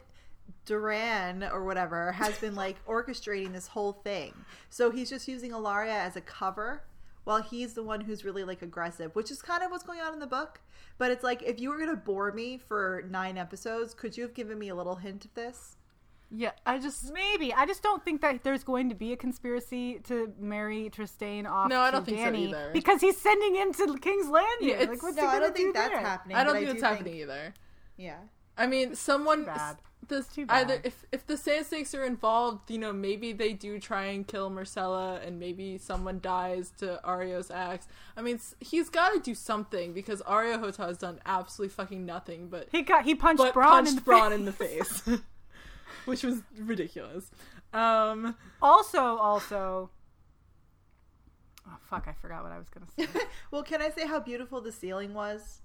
[0.66, 4.34] Doran or whatever has been like orchestrating this whole thing.
[4.70, 6.84] So he's just using Ellaria as a cover
[7.30, 10.14] while he's the one who's really like aggressive, which is kind of what's going on
[10.14, 10.62] in the book.
[10.98, 14.34] But it's like if you were gonna bore me for nine episodes, could you have
[14.34, 15.78] given me a little hint of this?
[16.32, 20.00] Yeah, I just Maybe I just don't think that there's going to be a conspiracy
[20.06, 21.70] to marry Trystane off.
[21.70, 22.72] No, I don't think so either.
[22.74, 24.70] because he's sending him to King's Landing.
[24.70, 26.00] Yeah, like, what's No, he I gonna don't think do that's there?
[26.00, 26.36] happening.
[26.36, 27.54] I don't but think do it's happening either.
[27.96, 28.18] Yeah.
[28.60, 29.78] I mean, someone bad.
[30.08, 33.80] this too either if if the sand snakes are involved, you know, maybe they do
[33.80, 37.88] try and kill Myrcella, and maybe someone dies to Areo's axe.
[38.18, 42.50] I mean, he's got to do something because Areo Hotah has done absolutely fucking nothing,
[42.50, 44.40] but He got he punched but Bronn punched in the Bronn face.
[44.40, 45.10] in the face,
[46.06, 47.32] which was ridiculous.
[47.74, 49.90] Um, Also, also.
[51.68, 52.08] Oh fuck!
[52.08, 53.08] I forgot what I was gonna say.
[53.52, 55.62] Well, can I say how beautiful the ceiling was?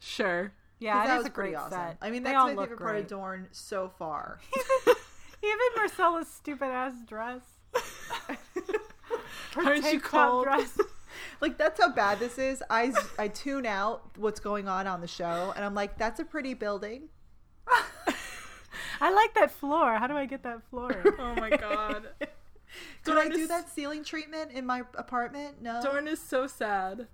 [0.00, 0.52] sure.
[0.82, 1.70] Yeah, 'Cause it that is was a great pretty awesome.
[1.78, 1.96] set.
[2.02, 3.06] I mean, They that's all my look favorite part of.
[3.08, 4.38] Dorne so far.
[5.44, 7.40] Even Myrcella's stupid ass dress.
[9.54, 10.44] Her Aren't you tank cold?
[10.44, 10.78] dress.
[11.40, 12.62] Like that's how bad this is.
[12.70, 16.24] I I tune out what's going on on the show, and I'm like, that's a
[16.24, 17.08] pretty building.
[19.00, 19.94] I like that floor.
[19.98, 20.94] How do I get that floor?
[21.18, 22.08] Oh my god.
[23.04, 25.60] Could I do is- that ceiling treatment in my apartment?
[25.60, 25.80] No.
[25.82, 27.08] Dorne is so sad.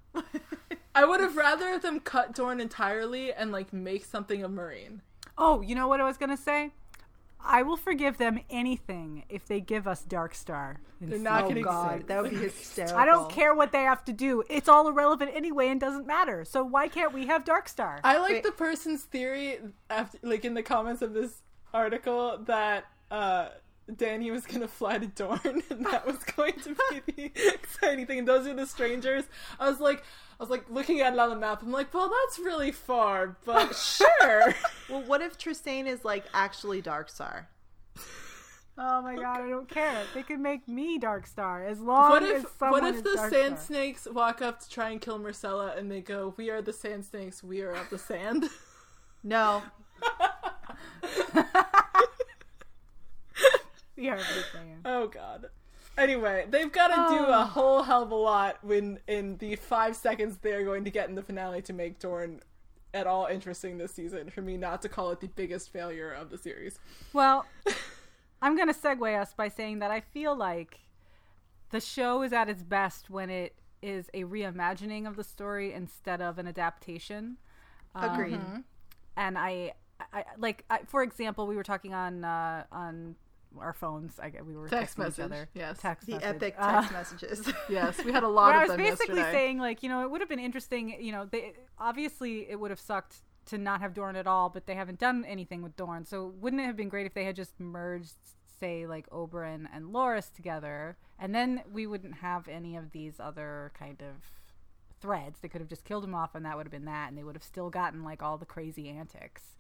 [0.99, 4.99] I would have rather them cut Dorne entirely and like make something of Meereen.
[5.37, 6.73] oh, you know what I was gonna say?
[7.41, 10.81] I will forgive them anything if they give us Dark Star.
[11.01, 12.99] They're not oh gonna God, that would be hysterical.
[12.99, 14.43] I don't care what they have to do.
[14.51, 16.45] It's all irrelevant anyway and doesn't matter.
[16.45, 18.01] So why can't we have Dark Star?
[18.03, 18.43] I like Wait.
[18.43, 21.43] the person's theory after like in the comments of this
[21.73, 23.51] article that uh
[23.89, 26.75] Dany was gonna fly to Dorne and that was going to
[27.07, 28.19] be the exciting thing.
[28.19, 29.23] And those are the strangers.
[29.61, 30.03] I was like
[30.39, 31.63] I was like looking at it on the map.
[31.63, 34.55] I'm like, well, that's really far, but sure.
[34.89, 37.45] Well, what if Trystane is like actually Darkstar?
[38.79, 40.03] oh my god, I don't care.
[40.15, 43.03] They can make me Dark Star as long what as if someone what if is
[43.03, 43.67] the Dark sand Star.
[43.67, 47.05] snakes walk up to try and kill Myrcella and they go, "We are the sand
[47.05, 47.43] snakes.
[47.43, 48.49] We are of the sand."
[49.23, 49.63] No.
[53.97, 54.79] Yeah, everything.
[54.85, 55.47] Oh god.
[55.99, 59.97] Anyway, they've got to do a whole hell of a lot when in the five
[59.97, 62.41] seconds they're going to get in the finale to make Dorne
[62.95, 66.31] at all interesting this season for me not to call it the biggest failure of
[66.31, 66.79] the series.
[67.13, 67.47] Well,
[68.43, 70.81] I'm going to segue us by saying that I feel like
[71.71, 76.21] the show is at its best when it is a reimagining of the story instead
[76.23, 77.37] of an adaptation.
[77.95, 78.41] Agreed.
[79.17, 79.73] and I,
[80.13, 83.17] I like I, for example, we were talking on uh, on
[83.59, 84.19] our phones.
[84.21, 85.49] I we were Text texting message, each other.
[85.55, 85.79] yes.
[85.81, 86.29] text The message.
[86.29, 87.53] epic Uh, text messages.
[87.69, 89.33] Yes, we had a lot where I was them basically yesterday.
[89.39, 92.71] saying like you know it would have been interesting you know they obviously it would
[92.71, 96.05] have sucked to not have Dorne at all but they haven't done anything with Dorne
[96.05, 98.13] so wouldn't it have been great if they had just merged
[98.61, 103.73] say like Oberyn and Loras together and then we wouldn't have any of these other
[103.79, 104.31] kind of
[105.01, 107.17] threads they could have just killed him off and that would have been that and
[107.17, 109.57] they would have still gotten like all the crazy antics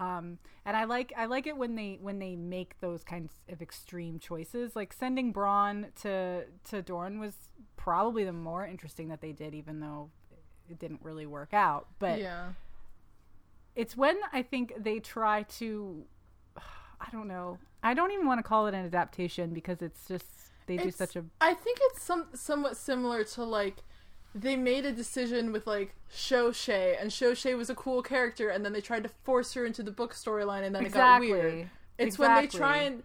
[0.00, 3.60] um, and I like I like it when they when they make those kinds of
[3.60, 4.74] extreme choices.
[4.74, 7.34] Like sending Bronn to to Dorne was
[7.76, 10.10] probably the more interesting that they did, even though
[10.70, 11.88] it didn't really work out.
[11.98, 12.52] But yeah.
[13.76, 16.04] it's when I think they try to
[16.56, 17.58] I don't know.
[17.82, 20.24] I don't even want to call it an adaptation because it's just
[20.66, 23.82] they do such a I think it's some somewhat similar to like
[24.34, 28.72] they made a decision with like Shoshay, and Shoshay was a cool character, and then
[28.72, 31.28] they tried to force her into the book storyline, and then exactly.
[31.28, 31.70] it got weird.
[31.98, 33.02] It's when they try and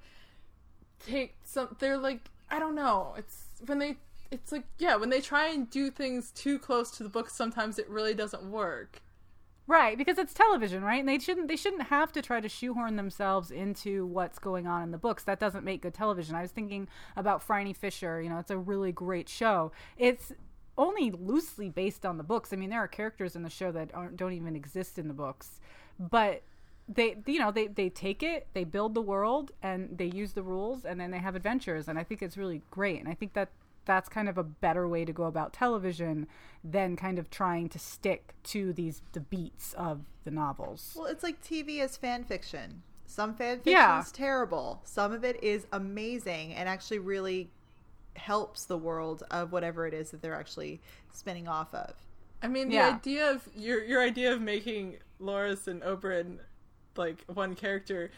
[1.05, 1.75] take some.
[1.79, 3.15] They're like, I don't know.
[3.17, 3.97] It's when they.
[4.31, 7.79] It's like yeah, when they try and do things too close to the book, sometimes
[7.79, 9.01] it really doesn't work.
[9.67, 10.99] Right, because it's television, right?
[10.99, 14.83] And they shouldn't they shouldn't have to try to shoehorn themselves into what's going on
[14.83, 15.23] in the books.
[15.23, 16.35] That doesn't make good television.
[16.35, 19.71] I was thinking about Phryne Fisher, you know, it's a really great show.
[19.97, 20.31] It's
[20.77, 22.51] only loosely based on the books.
[22.51, 25.13] I mean, there are characters in the show that aren't, don't even exist in the
[25.13, 25.59] books.
[25.99, 26.43] But
[26.87, 30.43] they you know, they they take it, they build the world and they use the
[30.43, 32.99] rules and then they have adventures and I think it's really great.
[32.99, 33.49] And I think that
[33.85, 36.27] that's kind of a better way to go about television
[36.63, 40.93] than kind of trying to stick to these the beats of the novels.
[40.95, 42.81] Well, it's like TV is fan fiction.
[43.07, 44.01] Some fan fiction Yeah.
[44.01, 44.81] is terrible.
[44.83, 47.51] Some of it is amazing and actually really
[48.15, 50.81] helps the world of whatever it is that they're actually
[51.13, 51.93] spinning off of.
[52.41, 52.89] I mean, the Yeah.
[52.95, 56.39] idea of your your idea of making Loras and Oberyn
[56.95, 58.11] like one character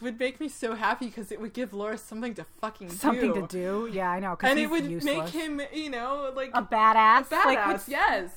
[0.00, 3.40] would make me so happy because it would give Loras something to fucking Something do.
[3.42, 5.16] to do, yeah, I know, because and he's it would useless.
[5.16, 7.28] make him, you know, like a badass.
[7.28, 7.44] badass.
[7.44, 8.30] Like, what's- yes.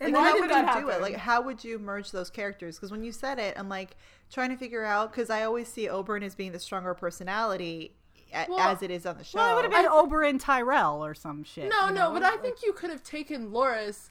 [0.00, 1.00] And Why how did would that you do it?
[1.00, 2.76] Like, how would you merge those characters?
[2.76, 3.96] Because when you said it, I'm like
[4.30, 7.96] trying to figure out because I always see Oberyn as being the stronger personality
[8.32, 9.38] a- Well- as it is on the show.
[9.38, 11.70] well, it would have been Oberyn Tyrell or some shit.
[11.70, 14.10] No, you no, but I think you could have taken Loras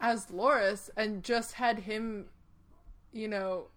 [0.00, 2.26] as Loras and just had him,
[3.12, 3.68] you know,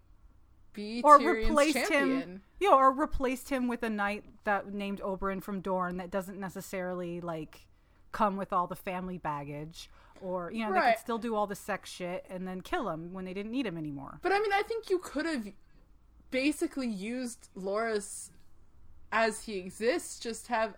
[0.74, 2.22] be or Tyrion's replaced champion.
[2.22, 6.12] him, you know, or replaced him with a knight that named Oberyn from Dorne that
[6.12, 7.66] doesn't necessarily like
[8.12, 9.90] come with all the family baggage,
[10.22, 13.14] or you know, they could still do all the sex shit and then kill him
[13.14, 14.20] when they didn't need him anymore.
[14.22, 15.48] But I mean, I think you could have
[16.32, 18.30] basically used Loras
[19.12, 20.20] as he exists.
[20.20, 20.76] Just have,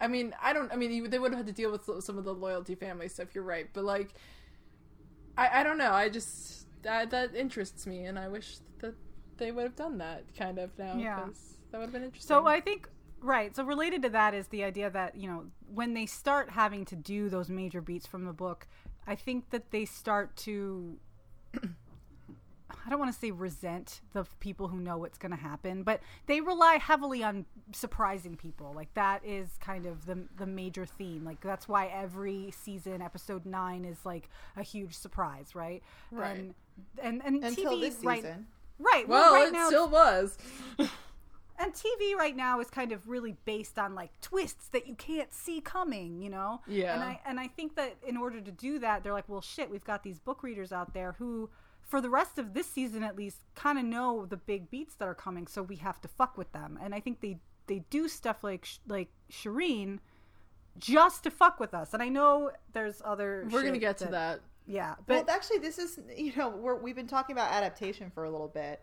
[0.00, 0.72] I mean, I don't.
[0.72, 3.34] I mean, they would have had to deal with some of the loyalty family stuff.
[3.34, 4.14] You're right, but like,
[5.36, 5.92] I I don't know.
[5.92, 8.94] I just that that interests me, and I wish that
[9.36, 10.96] they would have done that kind of now.
[10.96, 11.26] Yeah.
[11.70, 12.28] that would have been interesting.
[12.28, 12.88] So I think
[13.20, 13.54] right.
[13.54, 16.96] So related to that is the idea that you know when they start having to
[16.96, 18.66] do those major beats from the book,
[19.06, 20.98] I think that they start to.
[22.88, 26.00] I don't want to say resent the people who know what's going to happen, but
[26.24, 28.72] they rely heavily on surprising people.
[28.74, 31.22] Like that is kind of the the major theme.
[31.22, 35.82] Like that's why every season, episode nine is like a huge surprise, right?
[36.10, 36.38] Right.
[36.38, 36.54] And
[37.02, 38.46] and, and until TV this right, season.
[38.78, 39.06] right?
[39.06, 40.38] Well, well, right it now still was.
[40.78, 45.34] and TV right now is kind of really based on like twists that you can't
[45.34, 46.62] see coming, you know.
[46.66, 46.94] Yeah.
[46.94, 49.70] And I and I think that in order to do that, they're like, well, shit,
[49.70, 51.50] we've got these book readers out there who,
[51.88, 55.08] for the rest of this season at least, kind of know the big beats that
[55.08, 56.78] are coming, so we have to fuck with them.
[56.82, 59.98] And I think they they do stuff like sh- like Shireen
[60.78, 61.94] just to fuck with us.
[61.94, 63.46] And I know there's other.
[63.50, 64.40] We're gonna shit get to that.
[64.66, 68.24] Yeah, Well, but actually, this is you know we're, we've been talking about adaptation for
[68.24, 68.82] a little bit.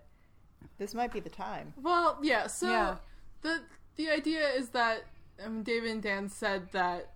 [0.79, 1.73] This might be the time.
[1.81, 2.47] Well, yeah.
[2.47, 2.95] So Yeah.
[3.43, 3.61] the
[3.95, 5.03] the idea is that
[5.43, 7.11] um, David and Dan said that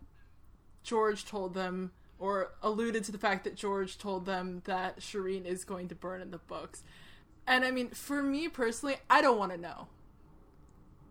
[0.84, 5.64] George told them, or alluded to the fact that George told them that Shireen is
[5.64, 6.84] going to burn in the books.
[7.48, 9.88] And I mean, for me personally, I don't want to know.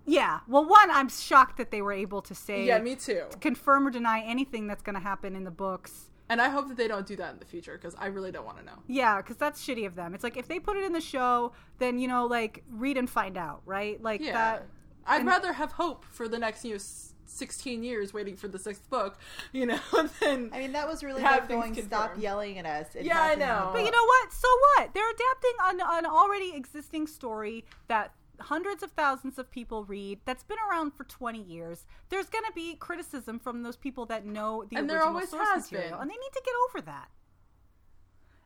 [0.06, 0.40] yeah.
[0.46, 3.24] Well, one, I'm shocked that they were able to say Yeah, me too.
[3.40, 6.10] confirm or deny anything that's going to happen in the books.
[6.30, 8.44] And I hope that they don't do that in the future because I really don't
[8.44, 8.78] want to know.
[8.86, 10.14] Yeah, because that's shitty of them.
[10.14, 13.08] It's like if they put it in the show, then you know, like read and
[13.08, 14.00] find out, right?
[14.02, 14.32] Like Yeah.
[14.32, 14.66] that.
[15.06, 18.58] I'd rather have hope for the next, you know, s- 16 years waiting for the
[18.58, 19.18] sixth book,
[19.52, 19.78] you know,
[20.20, 20.50] than.
[20.52, 22.94] I mean, that was really Have them things going, stop yelling at us.
[22.96, 23.70] and Yeah, I know.
[23.72, 24.32] But you know what?
[24.32, 24.94] So what?
[24.94, 30.20] They're adapting an, an already existing story that hundreds of thousands of people read.
[30.24, 31.86] That's been around for twenty years.
[32.08, 35.48] There's going to be criticism from those people that know the And original always source
[35.48, 36.00] has material, been.
[36.02, 37.08] and they need to get over that.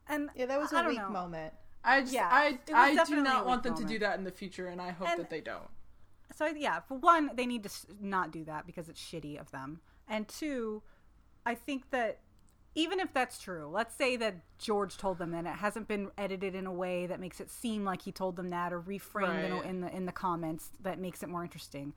[0.08, 1.08] And Yeah, that was I a don't weak know.
[1.10, 1.52] moment.
[1.84, 4.30] I just, Yeah, I, I do not weak want them to do that in the
[4.30, 5.68] future, and I hope And- that they don't.
[6.34, 7.70] So yeah, for one, they need to
[8.00, 9.80] not do that because it's shitty of them.
[10.08, 10.82] And two,
[11.46, 12.20] I think that
[12.74, 16.54] even if that's true, let's say that George told them and it hasn't been edited
[16.54, 19.52] in a way that makes it seem like he told them that or reframed in,
[19.52, 19.64] Right.
[19.66, 21.92] in the in the comments that makes it more interesting.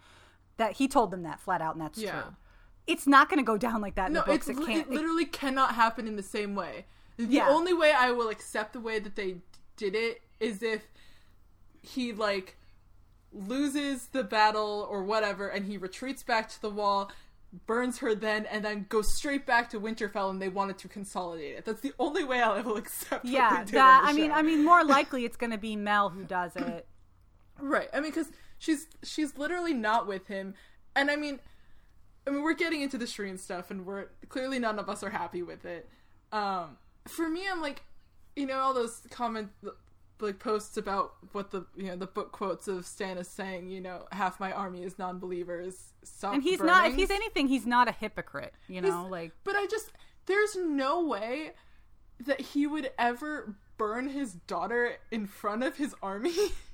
[0.58, 2.22] That he told them that flat out and that's Yeah.
[2.22, 2.36] true.
[2.88, 4.48] It's not going to go down like that in No, the books.
[4.48, 4.88] It can't.
[4.88, 6.86] it literally cannot happen in the same way.
[7.18, 7.50] The Yeah.
[7.50, 9.42] only way I will accept the way that they
[9.78, 10.84] did it is if
[11.82, 12.58] he like
[13.36, 17.12] loses the battle or whatever and he retreats back to the wall
[17.66, 21.58] burns her then and then goes straight back to Winterfell and they wanted to consolidate
[21.58, 21.66] it.
[21.66, 24.32] That's the only way I will accept yeah, that I mean.
[24.32, 26.88] I mean, more likely it's going to be Mel who does it.
[27.58, 27.88] Right.
[27.94, 28.28] I mean, because
[28.58, 30.56] she's she's literally not with him,
[30.94, 31.40] and I mean,
[32.28, 35.10] I mean, we're getting into the Shireen stuff, and we're clearly none of us are
[35.10, 35.88] happy with it.
[36.34, 36.76] Um,
[37.08, 37.82] for me, I'm like,
[38.36, 39.52] you know, all those comment
[40.20, 44.06] like posts about what the you know the book quotes of Stannis saying, you know,
[44.12, 45.94] half my army is non-believers.
[46.04, 46.90] Stop And he's not.
[46.90, 48.54] If he's anything, he's not a hypocrite.
[48.68, 49.92] You know, He's- like But I just
[50.26, 51.52] there's no way
[52.20, 56.34] that he would ever burn his daughter in front of his army.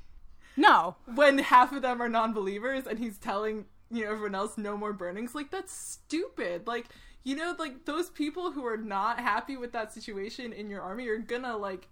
[0.58, 0.96] no.
[1.16, 4.94] when half of them are non-believers and he's telling you know everyone else no more
[4.94, 6.86] burnings like that's stupid like
[7.24, 11.10] you know like those people who are not happy with that situation in your army
[11.10, 11.89] are gonna like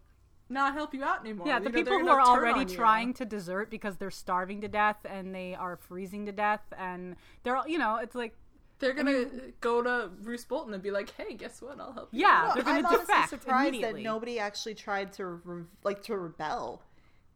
[0.50, 1.48] not help you out anymore.
[1.48, 4.68] Yeah, You the know, people who are already trying to desert because they're starving to
[4.68, 8.36] death and they are freezing to death and they're all, you know, it's like
[8.80, 9.26] they're gonna
[9.62, 11.80] go to Roose Bolton and be like hey guess what?
[11.80, 14.76] I'll help you yeah, No, they're going I'm to honestly defect surprised that nobody actually
[14.76, 16.82] tried to re- like to rebel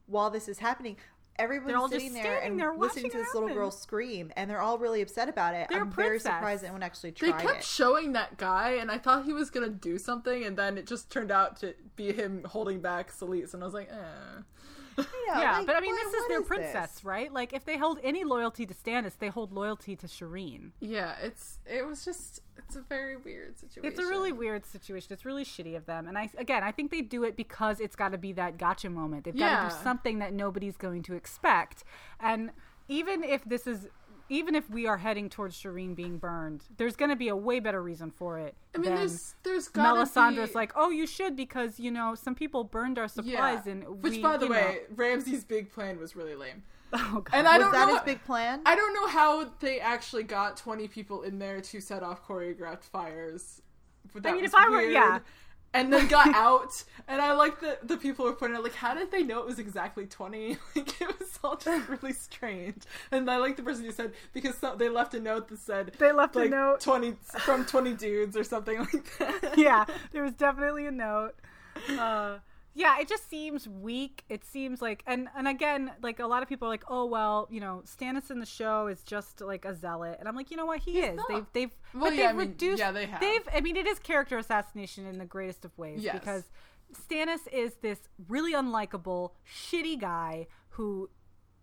[0.07, 0.97] while this is happening.
[1.39, 4.49] Everyone's They're all just sitting there and there listening to this little girl scream, and
[4.49, 5.67] they're all really upset about it.
[5.69, 7.39] They're I'm very surprised anyone actually tried.
[7.39, 7.63] they kept it.
[7.63, 11.09] showing that guy and I thought he was gonna do something and then it just
[11.09, 14.41] turned out to be him holding back Selyse and I was like eh
[15.27, 16.47] yeah, like, but I mean, what- this is their this?
[16.47, 17.31] princess, right?
[17.33, 20.71] Like, if they hold any loyalty to Stannis, they hold loyalty to Shireen.
[20.79, 25.11] yeah it's it was just it's a very weird situation It's a really weird situation.
[25.13, 26.07] It's really shitty of them.
[26.07, 28.89] And I again, I think they do it because it's got to be that gotcha
[28.89, 29.25] moment.
[29.25, 29.69] They've got to Yeah.
[29.69, 31.83] do something that nobody's going to expect.
[32.19, 32.51] And
[32.87, 33.87] even if this is
[34.29, 37.59] even if we are heading towards Shireen being burned, there's going to be a way
[37.59, 38.55] better reason for it.
[38.73, 42.35] I mean, than there's there's Melisandre's be, like, "Oh, you should because, you know, some
[42.35, 46.15] people burned our supplies and which we, by the you way, Ramsay's big plan was
[46.15, 46.63] really lame.
[46.93, 47.29] oh god.
[47.33, 48.61] And I Was don't that know his big plan?
[48.65, 52.83] I don't know how they actually got 20 people in there to set off choreographed
[52.83, 53.61] fires.
[54.13, 54.93] But that mean, was if I were- weird.
[54.93, 55.19] yeah.
[55.73, 58.93] And then got out, and I like that the people were pointing out, like, how
[58.93, 60.57] did they know it was exactly 20?
[60.75, 62.83] Like, it was all just really strange.
[63.11, 65.93] And I like the person who said, because some, they left a note that said,
[65.97, 66.79] They left a note.
[66.81, 69.57] 20, from 20 dudes or something like that.
[69.57, 71.33] yeah, there was definitely a note.
[71.97, 72.37] Uh,
[72.75, 74.23] yeah, it just seems weak.
[74.29, 77.47] It seems like, and and again, like a lot of people are like, oh well,
[77.51, 80.57] you know, Stannis in the show is just like a zealot, and I'm like, you
[80.57, 81.17] know what, he is.
[81.17, 81.27] not.
[81.29, 82.79] They've they've Well, but yeah, they've I mean, reduced.
[82.79, 83.19] yeah, they have.
[83.21, 83.47] They've.
[83.53, 86.13] I mean, it is character assassination in the greatest of ways Yes.
[86.19, 86.49] because
[86.93, 91.09] Stannis is this really unlikable, shitty guy who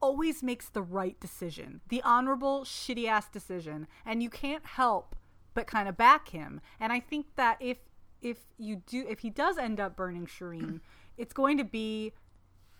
[0.02, 5.14] always makes the right decision, the honorable, shitty ass decision, and you can't help
[5.52, 6.60] but kind of back him.
[6.78, 7.78] And I think that if
[8.22, 10.80] if you do, if he does end up burning Shireen,
[11.16, 12.12] it's going to be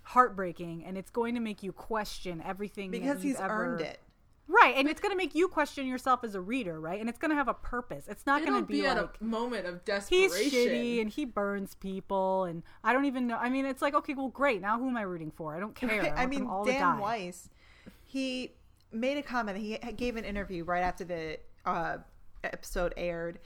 [0.02, 4.00] heartbreaking, and it's going to make you question everything because you've he's ever- earned it.
[4.48, 4.74] right?
[4.76, 6.98] And it's going to make you question yourself as a reader, right?
[6.98, 8.06] And it's going to have a purpose.
[8.08, 10.38] It's not going to be, be, at like a moment of desperation.
[10.42, 13.36] he's shitty and he burns people and I don't even know.
[13.36, 14.60] I mean, it's like okay, well, great.
[14.60, 15.54] Now who am I rooting for?
[15.54, 16.12] I don't care.
[16.16, 16.98] I, I mean, all Dan.
[16.98, 17.48] Weiss,
[18.04, 18.52] he
[18.92, 19.58] made a comment.
[19.58, 21.98] He gave an interview right after the uh,
[22.42, 23.38] episode aired,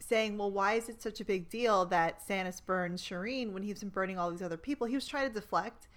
[0.00, 3.80] saying, "Well, why is it such a big deal that Stannis burns Shireen when he's
[3.80, 5.88] been burning all these other people?" He was trying to deflect,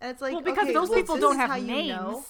[0.00, 1.88] and it's like, Well, because okay, those well, people don't have how you names.
[1.90, 2.24] know.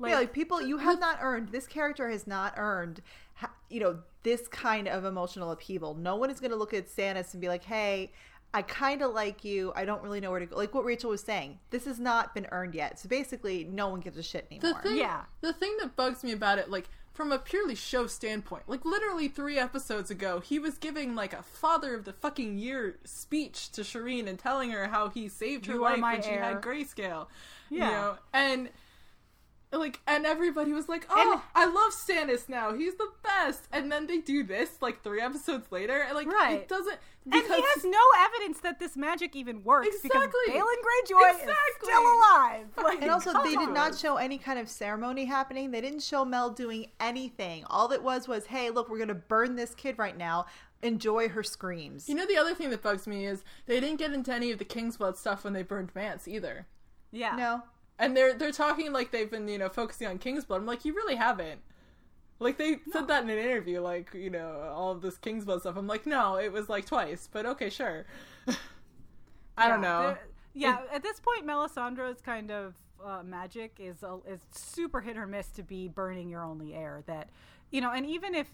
[0.00, 1.50] Like, yeah, like people you have not earned.
[1.50, 3.00] This character has not earned,
[3.70, 5.94] you know, this kind of emotional upheaval.
[5.94, 8.12] No one is going to look at Stannis and be like, "Hey,
[8.52, 9.72] I kind of like you.
[9.76, 12.34] I don't really know where to go." Like what Rachel was saying, this has not
[12.34, 12.98] been earned yet.
[12.98, 14.82] So basically, no one gives a shit The anymore.
[14.82, 15.22] thing, Yeah.
[15.42, 19.28] The thing that bugs me about it, like from a purely show standpoint, like literally
[19.28, 23.82] three episodes ago, he was giving like a father of the fucking year speech to
[23.82, 27.28] Shireen and telling her how he saved her You life when she had grayscale.
[27.70, 27.90] You Yeah.
[27.90, 28.68] know, and
[29.72, 32.74] like, and everybody was like, "Oh, And- I love Stannis now.
[32.74, 36.60] He's the best." And then they do this like three episodes later, and like Right.
[36.60, 36.98] it doesn't.
[37.26, 40.28] And he has no evidence that this magic even works Exactly.
[40.46, 41.52] because Balon Greyjoy is
[41.82, 42.66] still alive.
[42.76, 45.70] Like, And also, come they did not show any kind of ceremony happening.
[45.70, 47.64] They didn't show Mel doing anything.
[47.70, 50.44] All it was was, "Hey, look, we're going to burn this kid right now.
[50.82, 54.12] Enjoy her screams." You know, the other thing that bugs me is they didn't get
[54.12, 56.66] into any of the Kingsblood stuff when they burned Mance either.
[57.10, 57.36] Yeah.
[57.36, 57.62] no,
[57.98, 60.56] And they're they're talking like they've been you know focusing on Kingsblood.
[60.56, 61.60] I'm like, you really haven't.
[62.40, 65.76] Like they said that in an interview, like you know all of this Kingsblood stuff.
[65.76, 68.06] I'm like, no, it was like twice, but okay, sure.
[69.56, 70.16] I don't know.
[70.52, 72.74] Yeah, at this point, Melisandre's kind of
[73.04, 77.02] uh, magic is a, is super hit or miss to be burning your only heir.
[77.06, 77.30] That
[77.70, 78.48] you know, and even if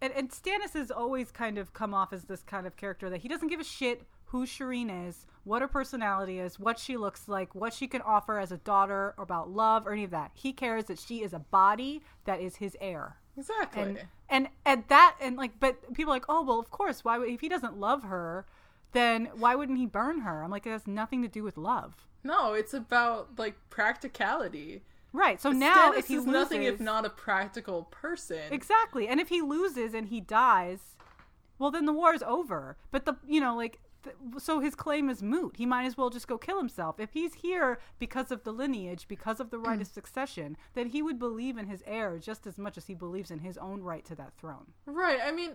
[0.00, 3.22] and, and Stannis has always kind of come off as this kind of character that
[3.22, 4.02] he doesn't give a shit
[4.34, 8.40] who Shireen is, what her personality is, what she looks like, what she can offer
[8.40, 10.32] as a daughter, or about love, or any of that.
[10.34, 13.16] He cares that she is a body that is his heir.
[13.36, 13.82] Exactly.
[13.82, 17.04] And and and that and like, but people are like, oh well, of course.
[17.04, 18.44] Why would if he doesn't love her,
[18.90, 20.42] then why wouldn't he burn her?
[20.42, 21.94] I'm like, it has nothing to do with love.
[22.24, 24.82] no, it's about like practicality.
[25.12, 25.40] Right.
[25.40, 28.40] So now Stannis if he loses, nothing if not a practical person.
[28.50, 30.80] exactly, and if he loses and he dies,
[31.60, 32.76] well then the war is over.
[32.90, 33.78] But the you know like.
[34.38, 35.56] So his claim is moot.
[35.56, 36.98] He might as well just go kill himself.
[36.98, 39.94] If he's here because of the lineage, because of the right of mm.
[39.94, 43.40] succession, then he would believe in his heir just as much as he believes in
[43.40, 44.72] his own right to that throne.
[44.86, 45.18] Right.
[45.24, 45.52] I mean,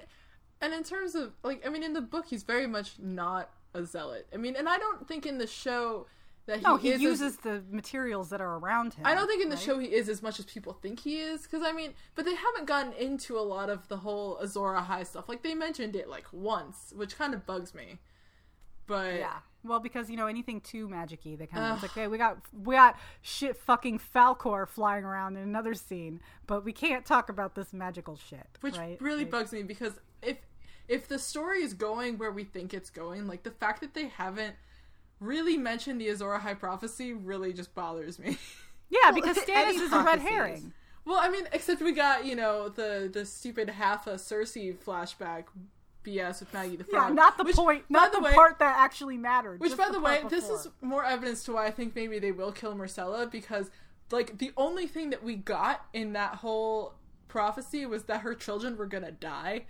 [0.62, 3.86] and in terms of like, I mean, in the book, he's very much not a
[3.86, 4.28] zealot.
[4.34, 6.08] I mean, and I don't think in the show
[6.50, 9.06] that he No, he is as- uses the materials that are around him.
[9.06, 9.64] I don't think in the right?
[9.64, 11.44] show he is as much as people think he is.
[11.44, 15.06] Because I mean, but they haven't gotten into a lot of the whole Azor Ahai
[15.06, 15.30] stuff.
[15.30, 18.00] Like they mentioned it like once, which kind of bugs me.
[18.90, 19.38] But Yeah.
[19.64, 22.38] Well, because you know anything too magicy, they kind of it's like, hey, we got
[22.54, 27.56] we got shit fucking Falkor flying around in another scene, but we can't talk about
[27.56, 29.00] this magical shit, which right?
[29.02, 30.38] really Like, bugs me because if
[30.88, 34.08] if the story is going where we think it's going, like the fact that they
[34.08, 34.56] haven't
[35.20, 38.38] really mentioned the Azor Ahai prophecy really just bothers me.
[38.92, 40.74] Yeah, because any Stannis is a red herring.
[41.06, 45.44] well, I mean, except we got you know the the stupid half a Cersei flashback
[46.04, 49.18] BS with Maggie the Yeah, not the which, point, not the, way, part that actually
[49.18, 49.60] mattered.
[49.60, 52.20] Which, just by the, way, part this is more evidence to why I think maybe
[52.20, 53.70] they will kill Myrcella because,
[54.12, 56.94] like, the only thing that we got in that whole
[57.28, 59.66] prophecy was that her children were gonna die.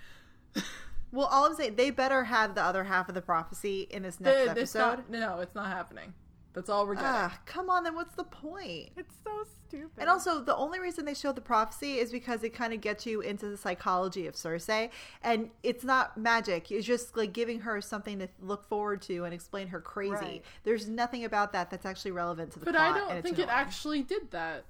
[1.11, 4.19] Well, all I'm saying, they better have the other half of the prophecy in this
[4.19, 4.79] next They- episode.
[4.79, 6.13] not- no, it's not happening.
[6.53, 7.09] That's all we're getting.
[7.09, 8.89] Ah, come on, then what's the point?
[8.97, 9.91] It's so stupid.
[9.99, 13.05] And also, the only reason they show the prophecy is because it kind of gets
[13.05, 14.89] you into the psychology of Cersei,
[15.21, 16.71] and it's not magic.
[16.71, 20.13] It's just like giving her something to look forward to and explain her crazy.
[20.13, 20.45] Right.
[20.63, 22.95] There's nothing about that that's actually relevant to the but plot.
[22.95, 24.65] I don't it's think it actually did that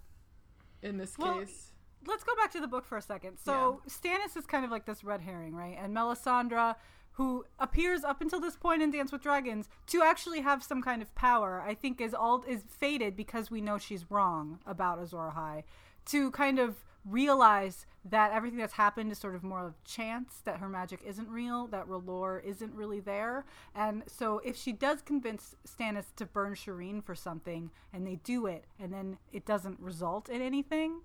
[0.82, 1.72] in this Well, case.
[2.08, 3.38] let's go back to the book for a second.
[3.38, 5.78] So Stannis is kind of like this red herring, right?
[5.82, 6.76] And Melisandre,
[7.14, 11.02] who appears up until this point in Dance with Dragons to actually have some kind
[11.02, 15.34] of power, I think is all is fated because we know she's wrong about Azor
[15.36, 15.64] Ahai.
[16.06, 20.60] To kind of realize that everything that's happened is sort of more of chance, that
[20.60, 23.46] her magic isn't real, that R'hllor isn't really there.
[23.76, 28.46] And so if she does convince Stannis to burn Shireen for something and they do
[28.46, 31.02] it and then it doesn't result in anything,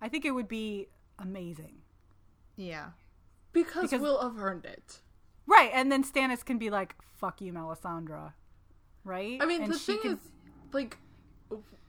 [0.00, 1.78] I think it would be amazing.
[2.56, 2.90] Yeah.
[3.52, 5.00] Because, because- we'll have earned it.
[5.50, 8.32] Right, and then Stannis can be like, "Fuck you, Melisandre,"
[9.04, 9.38] right?
[9.42, 10.18] I mean, and the thing can- is,
[10.72, 10.96] like,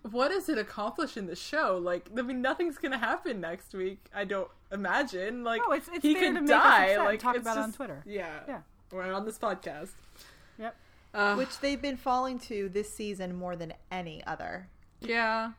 [0.09, 1.77] what does it accomplish in the show?
[1.77, 4.07] Like, I mean, nothing's gonna happen next week.
[4.15, 5.43] I don't imagine.
[5.43, 6.97] Like, No, it's- it's he there could to make us die.
[6.97, 8.01] like, talk it's about it on Twitter.
[8.05, 8.61] Yeah, Yeah.
[8.91, 9.91] Or on this podcast.
[10.57, 10.75] yep.
[11.13, 14.69] Uh, Which they've been falling to this season more than any other.
[15.01, 15.51] yeah.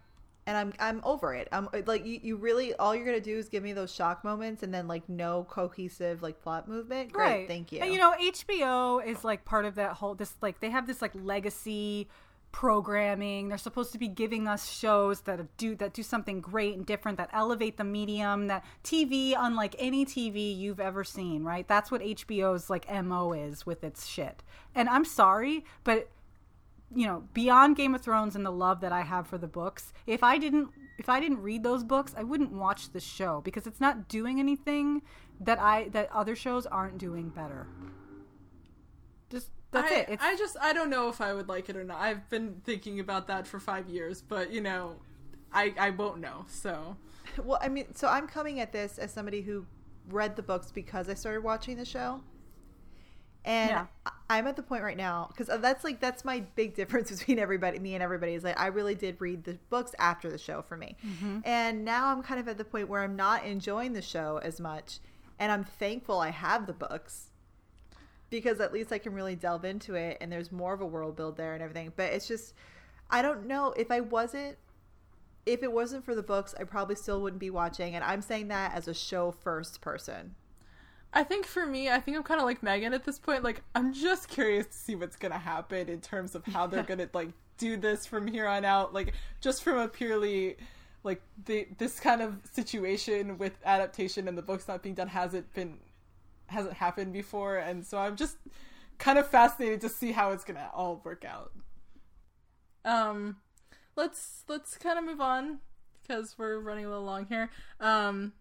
[0.47, 1.47] And I'm I'm over it.
[1.53, 4.25] I'm uh, like you, you really all you're gonna do is give me those shock
[4.25, 7.13] moments and then like no cohesive like plot movement.
[7.13, 7.49] Great, Right.
[7.49, 7.79] thank you.
[7.81, 11.01] And you know, HBO is like part of that whole this like they have this
[11.01, 12.09] like legacy
[12.51, 13.49] programming.
[13.49, 17.19] They're supposed to be giving us shows that do that do something great and different
[17.19, 21.67] that elevate the medium, that TV unlike any TV you've ever seen, right?
[21.67, 24.43] That's what HBO's like MO is with its shit.
[24.75, 26.09] And I'm sorry, but
[26.95, 29.93] you know, beyond Game of Thrones and the love that I have for the books,
[30.07, 33.67] if I didn't if I didn't read those books, I wouldn't watch the show because
[33.67, 35.03] it's not doing anything
[35.41, 37.67] that I that other shows aren't doing better.
[39.31, 40.07] Just that's I, it.
[40.11, 42.01] It's, I just I don't know if I would like it or not.
[42.01, 44.97] I've been thinking about that for five years, but you know,
[45.53, 46.45] I I won't know.
[46.49, 46.97] So
[47.43, 49.67] Well, I mean, so I'm coming at this as somebody who
[50.09, 52.21] read the books because I started watching the show.
[53.45, 53.87] And Yeah.
[54.31, 57.39] I'm at the point right now because uh, that's like that's my big difference between
[57.39, 60.63] everybody, me and everybody is like I really did read the books after the show
[60.63, 61.41] for me, mm-hmm.
[61.45, 64.61] and now I'm kind of at the point where I'm not enjoying the show as
[64.61, 65.01] much,
[65.39, 67.31] and I'm thankful I have the books
[68.31, 71.17] because at least I can really delve into it, and there's more of a world
[71.17, 71.93] build there and everything.
[71.95, 72.55] But it's just
[73.11, 74.57] I don't know if I wasn't
[75.45, 77.95] if it wasn't for the books, I probably still wouldn't be watching.
[77.95, 80.37] And I'm saying that as a show first person.
[81.13, 83.45] I think for me, I think I'm kind of like Megan at this point.
[83.45, 87.09] Like I'm just curious to see what's gonna happen in terms of how they're gonna
[87.13, 90.57] like do this from here on out, like just from a purely
[91.05, 95.53] like the this kind of situation with adaptation and the books not being done hasn't
[95.53, 95.79] been
[96.47, 98.37] hasn't happened before, and so I'm just
[98.99, 101.53] kind of fascinated to see how it's gonna all work out.
[102.85, 103.37] Um,
[103.97, 105.59] let's let's kind of move on
[106.01, 107.51] because we're running a little long here.
[107.81, 108.33] Um,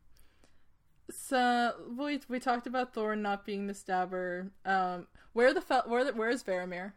[1.09, 4.51] so we we talked about Thorne not being the stabber.
[4.65, 6.93] Um, where the fel- where the, where is Varamir?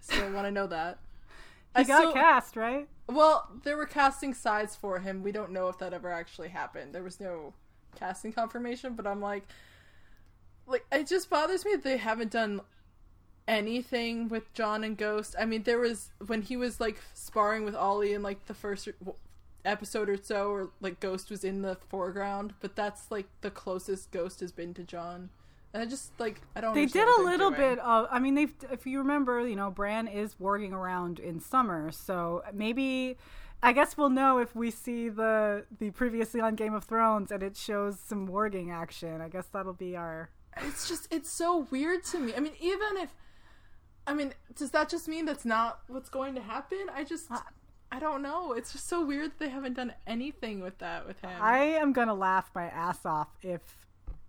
[0.00, 0.98] Still want to know that.
[1.76, 2.88] He I got still- cast, right?
[3.08, 5.22] Well, they were casting sides for him.
[5.22, 6.94] We don't know if that ever actually happened.
[6.94, 7.54] There was no
[7.96, 9.46] casting confirmation, but I'm like,
[10.66, 12.60] like it just bothers me that they haven't done
[13.48, 15.34] anything with Jon and Ghost.
[15.38, 18.88] I mean, there was when he was like sparring with Ollie in like the first
[19.64, 24.10] episode or so, or like Ghost was in the foreground, but that's like the closest
[24.10, 25.30] Ghost has been to Jon.
[25.72, 26.74] And I just like I don't.
[26.74, 27.60] They did a little doing.
[27.60, 28.08] bit of.
[28.10, 28.52] I mean, they've.
[28.72, 33.16] If you remember, you know, Bran is warging around in summer, so maybe.
[33.62, 37.42] I guess we'll know if we see the the previously on Game of Thrones and
[37.42, 39.20] it shows some warging action.
[39.20, 40.30] I guess that'll be our.
[40.62, 42.32] it's just it's so weird to me.
[42.34, 43.10] I mean, even if
[44.06, 46.86] I mean, does that just mean that's not what's going to happen?
[46.94, 47.38] I just uh,
[47.92, 48.52] I don't know.
[48.52, 51.30] It's just so weird that they haven't done anything with that with him.
[51.40, 53.60] I am gonna laugh my ass off if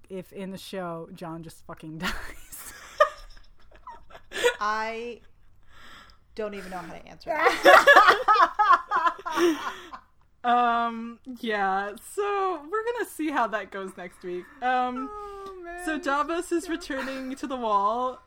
[0.10, 2.74] if in the show Jon just fucking dies.
[4.60, 5.22] I
[6.36, 8.12] don't even know how to answer that.
[10.44, 14.46] um yeah, so we're gonna see how that goes next week.
[14.62, 15.10] Um
[15.86, 18.22] so Davos is returning to the wall.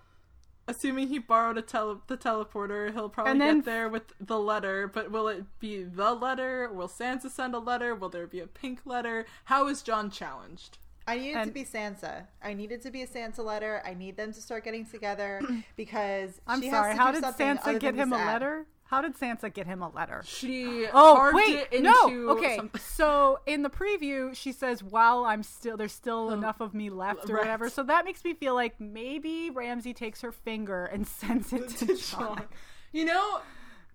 [0.66, 4.38] Assuming he borrowed a tele- the teleporter, he'll probably And then- get there with the
[4.38, 4.88] letter.
[4.88, 6.70] But will it be the letter?
[6.72, 7.94] Will Sansa send a letter?
[7.94, 9.26] Will there be a pink letter?
[9.44, 10.78] How is Jon challenged?
[11.06, 12.28] I need it to be Sansa.
[12.42, 13.82] I need it to be a Sansa letter.
[13.84, 15.42] I need them to start getting together
[15.76, 16.92] because I'm she sorry.
[16.92, 18.26] Has to How do did something Sansa get him a sad.
[18.32, 18.66] letter?
[18.94, 20.22] How did Sansa get him a letter?
[20.24, 22.28] She Oh carved wait, it into no.
[22.36, 22.80] Okay, something.
[22.80, 26.90] so in the preview, she says, "While I'm still, there's still Oh, enough of me
[26.90, 27.40] left, or right.
[27.40, 31.68] whatever." So that makes me feel like maybe Ramsay takes her finger and sends it
[31.78, 32.36] to, to Jon.
[32.36, 32.44] Jon.
[32.92, 33.40] You know,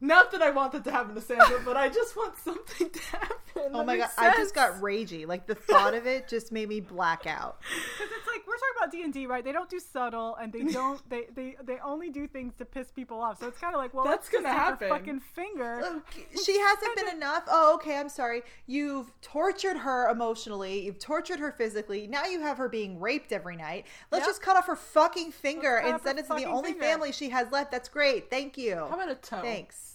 [0.01, 2.99] not that I want that to happen to Sansa, but I just want something to
[3.07, 3.35] happen.
[3.57, 5.27] Oh that my god, makes I just got ragey.
[5.27, 7.59] Like the thought of it just made me black out.
[7.99, 9.43] Because it's like we're talking about D and D, right?
[9.43, 11.01] They don't do subtle, and they don't.
[11.09, 13.39] They they they only do things to piss people off.
[13.41, 14.89] So it's kind of like, well, That's let's just gonna take her happen.
[14.89, 15.81] fucking finger.
[16.07, 17.43] Okay, She hasn't been enough.
[17.49, 17.97] Oh, okay.
[17.97, 18.43] I'm sorry.
[18.67, 20.85] You've tortured her emotionally.
[20.85, 22.07] You've tortured her physically.
[22.07, 23.85] Now you have her being raped every night.
[24.11, 24.29] Let's Yep.
[24.29, 26.85] just cut off her fucking finger and send it to the only finger.
[26.85, 27.71] family she has left.
[27.71, 28.29] That's great.
[28.29, 28.75] Thank you.
[28.75, 29.41] How about a toe?
[29.41, 29.88] Thanks.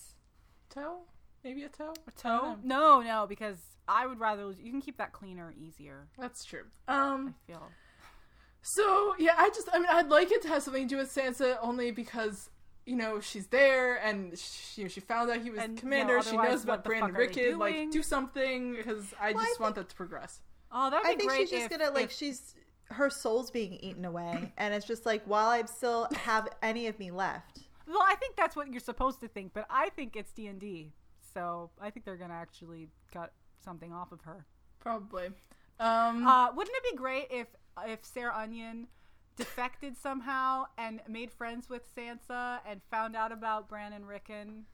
[0.74, 0.98] Toe?
[1.44, 1.92] Maybe a toe?
[2.08, 2.56] A toe?
[2.64, 6.08] no, no, because I would rather you can keep that cleaner, easier.
[6.18, 6.64] That's true.
[6.88, 7.34] Um.
[7.48, 7.62] I feel.
[8.62, 11.14] So yeah, I just I mean I'd like it to have something to do with
[11.14, 12.48] Sansa only because
[12.86, 15.80] you know she's there and she, you know, she found out he was And, you
[15.80, 16.16] commander.
[16.16, 17.58] know, she knows what about the Brandon fuck are they Rickard.
[17.58, 20.40] Like do something because I Well, I just want think- that to progress.
[20.72, 21.48] Oh, that'd be I think great.
[21.48, 22.54] she's just gonna like if- she's
[22.90, 26.98] her soul's being eaten away, and it's just like while I still have any of
[26.98, 27.60] me left.
[27.86, 30.58] Well, I think that's what you're supposed to think, but I think it's D and
[30.60, 30.92] D,
[31.34, 33.32] so I think they're gonna actually cut
[33.62, 34.46] something off of her.
[34.80, 35.26] Probably.
[35.78, 36.26] Um.
[36.26, 37.48] Uh, wouldn't it be great if
[37.86, 38.86] if Sarah Onion
[39.36, 44.66] defected somehow and made friends with Sansa and found out about Brandon Rickon?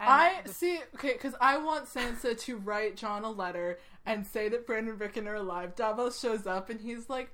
[0.00, 0.80] And I the- see.
[0.94, 5.00] Okay, because I want Sansa to write Jon a letter and say that Brandon and
[5.00, 5.76] Rickon are alive.
[5.76, 7.30] Davos shows up and he's like,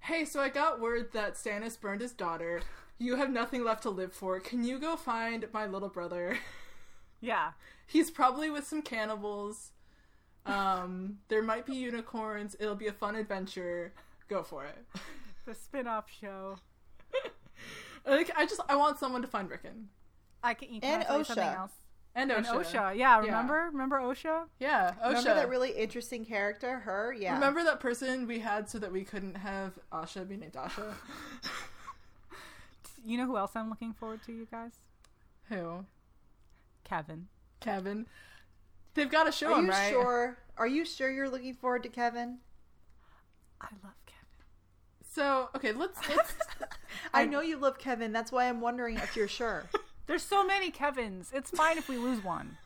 [0.00, 2.60] "Hey, so I got word that Stannis burned his daughter.
[2.98, 4.40] You have nothing left to live for.
[4.40, 6.38] Can you go find my little brother?
[7.20, 7.52] yeah.
[7.86, 9.70] He's probably with some cannibals.
[10.44, 12.56] Um, there might be unicorns.
[12.58, 13.92] It'll be a fun adventure.
[14.28, 14.84] Go for it."
[15.46, 16.58] The spin-off show.
[18.06, 19.88] Like, I just I want someone to find Rickon
[20.42, 21.56] I can, can And I something Osha.
[21.56, 21.72] else.
[22.14, 22.36] and Osha.
[22.36, 23.68] And Osha, yeah, remember?
[23.72, 24.44] Remember Osha?
[24.60, 25.08] Yeah, Osha.
[25.08, 27.14] Remember that really interesting character, her?
[27.18, 27.34] Yeah.
[27.34, 30.94] Remember that person we had so that we couldn't have Asha be named Asha?
[33.08, 34.72] You know who else I'm looking forward to, you guys?
[35.48, 35.86] Who?
[36.84, 37.28] Kevin.
[37.58, 38.04] Kevin.
[38.92, 39.88] They've got to show Are him, you right?
[39.88, 40.36] sure?
[40.58, 42.36] Are you sure you're looking forward to Kevin?
[43.62, 44.44] I love Kevin.
[45.10, 46.34] So, okay, let's let's
[47.14, 48.12] I know you love Kevin.
[48.12, 49.64] That's why I'm wondering if you're sure.
[50.06, 51.30] There's so many Kevins.
[51.34, 52.58] It's fine if we lose one.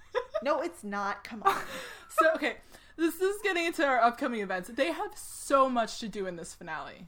[0.42, 1.22] No, it's not.
[1.22, 1.62] Come on.
[2.08, 2.56] So, okay,
[2.96, 4.70] this is getting into our upcoming events.
[4.74, 7.06] They have so much to do in this finale.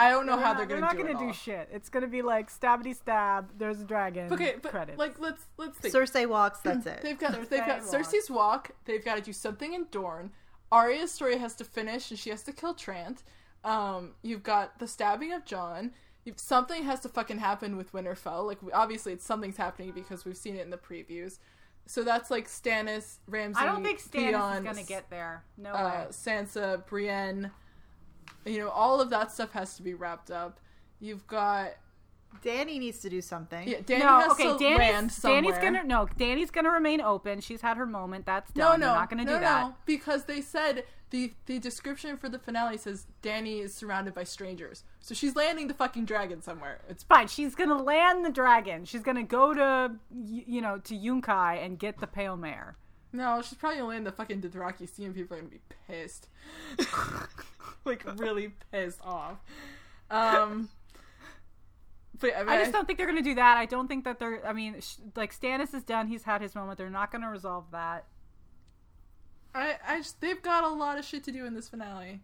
[0.00, 0.96] I don't know how not, they're going to do that.
[0.96, 1.32] They're not do gonna do all.
[1.32, 1.68] shit.
[1.72, 3.50] It's gonna be like stabby stab.
[3.58, 4.32] There's a dragon.
[4.32, 4.98] Okay, but credits.
[4.98, 5.94] like let's let's think.
[5.94, 6.60] Cersei walks.
[6.60, 7.02] That's it.
[7.02, 8.06] They've got they've got Cersei walk.
[8.06, 8.70] Cersei's walk.
[8.86, 10.30] They've got to do something in Dorne.
[10.72, 13.22] Arya's story has to finish, and she has to kill Trant.
[13.62, 15.92] Um, you've got the stabbing of Jon.
[16.24, 18.46] if something has to fucking happen with Winterfell.
[18.46, 21.38] Like we, obviously, it's something's happening because we've seen it in the previews.
[21.86, 23.60] So that's like Stannis, Ramsay.
[23.60, 25.44] I don't think Stannis Theon, is gonna get there.
[25.58, 26.06] No uh, way.
[26.10, 27.50] Sansa, Brienne.
[28.44, 30.60] You know, all of that stuff has to be wrapped up.
[31.00, 31.70] You've got
[32.44, 33.66] Dany needs to do something.
[33.68, 34.44] yeah, Dany no, has okay.
[34.44, 35.42] to Dany's, land somewhere.
[35.42, 36.06] Dany's gonna no.
[36.18, 37.40] Dany's gonna remain open.
[37.40, 38.24] She's had her moment.
[38.26, 38.80] That's No, done.
[38.80, 39.66] no, They're not gonna no, do that.
[39.68, 44.22] no, because they said the the description for the finale says Dany is surrounded by
[44.24, 46.80] strangers, so she's landing the fucking dragon somewhere.
[46.88, 47.28] It's Fine.
[47.28, 48.84] She's gonna land the dragon.
[48.84, 52.76] She's gonna go to you know to Yunkai and get the pale mare.
[53.12, 56.28] No, she's probably gonna land the fucking Dothraki Sea, and people are gonna be pissed,
[57.84, 59.38] like really pissed off.
[60.10, 60.68] Um,
[62.18, 63.56] but I, mean, I just don't think they're gonna do that.
[63.56, 64.46] I don't think that they're.
[64.46, 66.08] I mean, sh- like Stannis is done.
[66.08, 66.78] He's had his moment.
[66.78, 68.04] They're not gonna resolve that.
[69.54, 72.20] I, I just, they've got a lot of shit to do in this finale.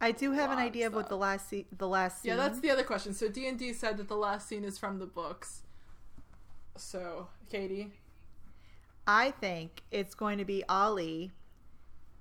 [0.00, 2.30] I do have an idea of what the last se- the last scene.
[2.30, 3.14] Yeah, that's the other question.
[3.14, 5.62] So D and D said that the last scene is from the books.
[6.76, 7.92] So Katie,
[9.06, 11.30] I think it's going to be Ollie,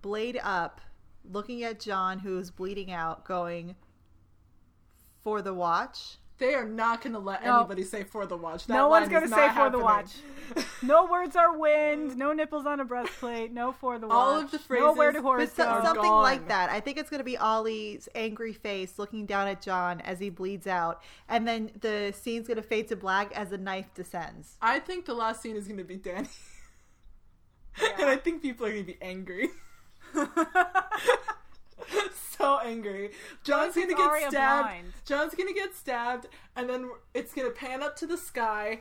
[0.02, 0.82] blade up,
[1.30, 3.76] looking at Jon who's bleeding out, going
[5.24, 6.18] for the watch.
[6.38, 7.60] they are not going to let No.
[7.62, 8.68] anybody say for the watch.
[8.68, 10.12] That no one's gonna say not for the watch.
[10.84, 12.18] No words are wind.
[12.18, 13.54] No nipples on a breastplate.
[13.54, 14.16] No for the watch.
[14.16, 16.22] All of the Nowhere to phrases- horse But so- are something gone.
[16.22, 16.70] like that.
[16.70, 20.30] I think it's going to be Ollie's angry face looking down at Jon as he
[20.30, 24.58] bleeds out, and then the scene's going to fade to black as the knife descends.
[24.62, 26.28] I think the last scene is going to be Dany,
[28.00, 29.50] and I think people are going to be angry.
[32.38, 33.12] so angry.
[33.44, 34.68] Jon's gonna get stabbed.
[34.68, 34.94] blind.
[35.06, 38.80] Jon's gonna get stabbed, and then it's gonna pan up to the sky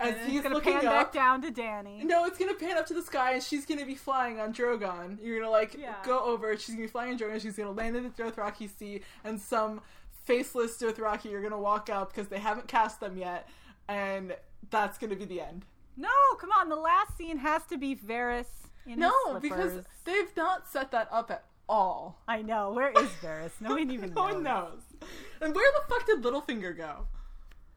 [0.00, 0.92] as And he's gonna looking pan up.
[0.92, 2.02] back down to Dany.
[2.04, 5.18] No, it's gonna pan up to the sky, and she's gonna be flying on Drogon.
[5.22, 5.94] You're gonna like Yeah.
[6.04, 6.56] go over.
[6.56, 7.40] She's gonna be flying on Drogon.
[7.40, 9.80] She's gonna land in the Dothraki Sea, and some
[10.24, 13.48] faceless Dothraki are gonna walk up because they haven't cast them yet,
[13.88, 14.36] and
[14.70, 15.64] that's gonna be the end.
[15.96, 16.08] No,
[16.40, 16.68] come on.
[16.68, 18.46] The last scene has to be Varys
[18.86, 19.72] in No, his because
[20.04, 22.18] they've not set that up at all.
[22.26, 22.72] I know.
[22.72, 23.52] Where is Varys?
[23.60, 24.34] No one even No knows.
[24.34, 24.80] one knows.
[25.40, 27.06] And where the fuck did Littlefinger go?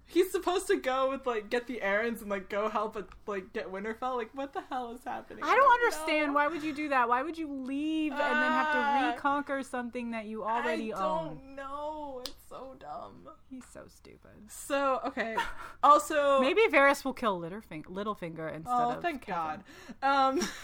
[0.07, 3.51] He's supposed to go with like get the errands and like go help at like
[3.53, 4.15] get Winterfell.
[4.15, 5.43] Like what the hell is happening?
[5.43, 6.33] I don't understand.
[6.33, 7.09] Why would you do that?
[7.09, 11.03] Why would you leave and then have to reconquer something that you already I own?
[11.03, 12.21] I don't know.
[12.23, 13.29] It's so dumb.
[13.49, 14.31] He's so stupid.
[14.47, 15.35] So okay.
[15.83, 19.63] Also, Maybe Varys will kill Littlefinger, Littlefinger instead Oh, of thank Kevin.
[20.01, 20.37] God.
[20.37, 20.41] Um.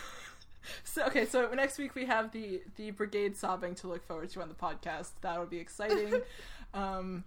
[0.84, 4.42] So okay, so next week we have the the brigade sobbing to look forward to
[4.44, 5.10] on the podcast.
[5.22, 6.22] That'll be exciting.
[6.76, 7.24] um,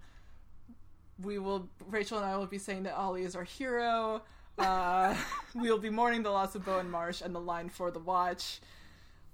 [1.21, 4.21] we will Rachel and I will be saying that Ollie is our hero.
[4.57, 5.15] Uh,
[5.55, 8.59] we will be mourning the loss of Bowen Marsh and the line for the watch.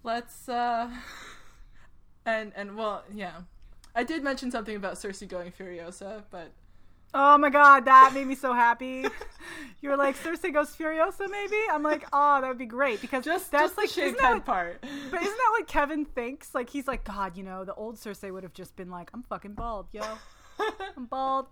[0.03, 0.89] Let's uh,
[2.25, 3.41] and and well, yeah,
[3.95, 6.51] I did mention something about Cersei going Furiosa, but
[7.13, 9.05] Oh my god, that made me so happy.
[9.81, 11.57] you were like, Cersei goes Furiosa, maybe?
[11.69, 14.33] I'm like, oh, that would be great because just that's just like, the isn't that
[14.35, 14.79] what- part.
[14.81, 16.55] But isn't that what Kevin thinks?
[16.55, 19.23] Like, he's like, God, you know, the old Cersei would have just been like, I'm
[19.23, 20.03] fucking bald, yo.
[20.95, 21.47] I'm bald.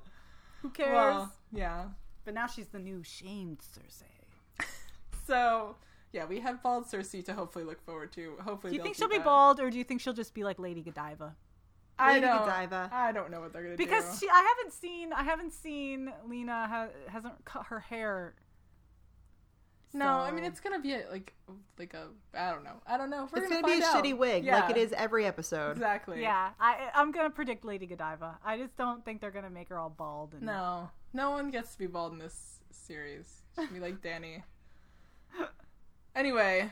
[0.62, 0.94] Who cares?
[0.94, 1.86] well, yeah.
[2.26, 4.04] but now she's the new shamed Cersei.
[5.28, 5.76] So
[6.12, 8.36] yeah, we have bald Cersei to hopefully look forward to.
[8.44, 10.44] Hopefully, Do you think do she'll be bald, or do you think she'll just be
[10.44, 11.36] like Lady Godiva?
[12.00, 12.46] I Lady don't.
[12.46, 12.90] Godiva.
[12.92, 14.10] I don't know what they're gonna Because do.
[14.10, 18.34] Because she, I haven't seen, I haven't seen Lena ha, hasn't cut her hair.
[19.92, 21.34] No, I mean it's gonna be a, like
[21.80, 22.08] like a
[22.38, 22.82] I don't know.
[22.86, 23.28] I don't know.
[23.32, 25.26] We're it's gonna, going to be a find shitty wig, Yeah, like it is every
[25.26, 25.72] episode.
[25.72, 26.22] exactly.
[26.22, 28.38] Yeah, I, I'm gonna predict Lady Godiva.
[28.46, 30.34] I just don't think they're gonna make her all bald.
[30.34, 33.42] And, No, no one gets to be bald in this series.
[33.58, 34.44] It should be like Dany.
[36.16, 36.72] Anyway,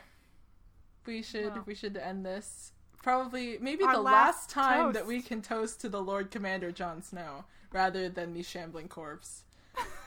[1.06, 1.64] we should Well.
[1.66, 2.74] we should end this.
[3.04, 4.94] Probably maybe Our the last last time toast.
[4.96, 9.44] that we can toast to the Lord Commander Jon Snow rather than the shambling corpse.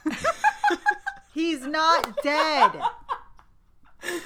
[1.33, 2.81] He's not dead.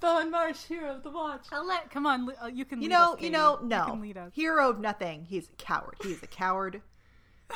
[0.00, 1.46] Bowen Marsh, hero of the watch.
[1.50, 1.90] I'll let.
[1.90, 2.78] Come on, you can.
[2.80, 3.30] You lead know, us, you Katie.
[3.30, 3.84] know, You no.
[3.86, 4.32] can lead us.
[4.34, 5.24] Hero of nothing.
[5.28, 5.96] He's a coward.
[6.02, 6.82] He's a coward.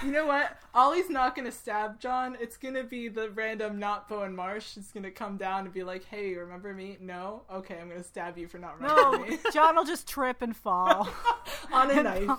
[0.03, 0.57] You know what?
[0.75, 2.37] Ollie's not gonna stab Jon.
[2.41, 4.77] It's gonna be the random not Bowen Marsh.
[4.79, 6.97] It's gonna come down and be like, "Hey, remember me?
[6.99, 7.43] No?
[7.53, 10.57] Okay, I'm gonna stab you for not No, remembering me." Jon will just trip and
[10.57, 11.09] fall.
[11.73, 12.31] on a knife.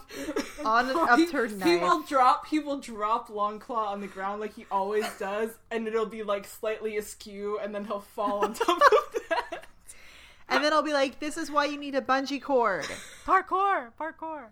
[0.65, 1.81] On an He, upturned he knife.
[1.81, 2.47] will drop.
[2.47, 6.45] He will drop Longclaw on the ground like he always does, and it'll be like
[6.45, 9.65] slightly askew, and then he'll fall on top of that.
[10.49, 12.85] And then I'll be like, this is why you need a bungee cord.
[13.25, 14.47] parkour, parkour.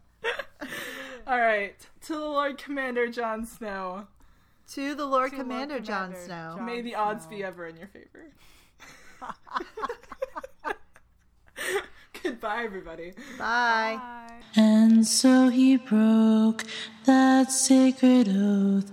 [1.28, 4.08] All right, to the Lord Commander Jon Snow.
[4.74, 6.56] To the Lord To Lord Commander Jon Snow.
[6.58, 7.30] Jon- May the odds Snow.
[7.38, 8.32] be ever in your favor.
[12.24, 13.14] Goodbye, everybody.
[13.38, 13.98] Bye.
[14.00, 14.28] Bye.
[14.56, 16.64] And so he broke
[17.06, 18.92] that sacred oath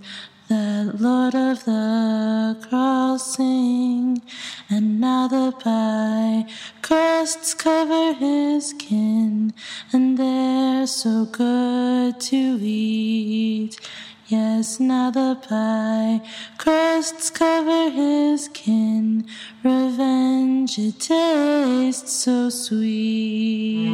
[0.49, 4.21] that Lord of the crossing.
[4.69, 6.45] And now the pie
[6.81, 9.53] crusts cover his kin,
[9.93, 13.79] and they're so good to eat.
[14.27, 16.21] Yes, now the pie
[16.57, 19.25] crusts cover his kin.
[19.63, 23.89] Revenge, it tastes so sweet.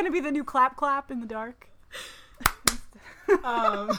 [0.00, 1.68] Gonna be the new clap clap in the dark.
[3.44, 3.96] Um,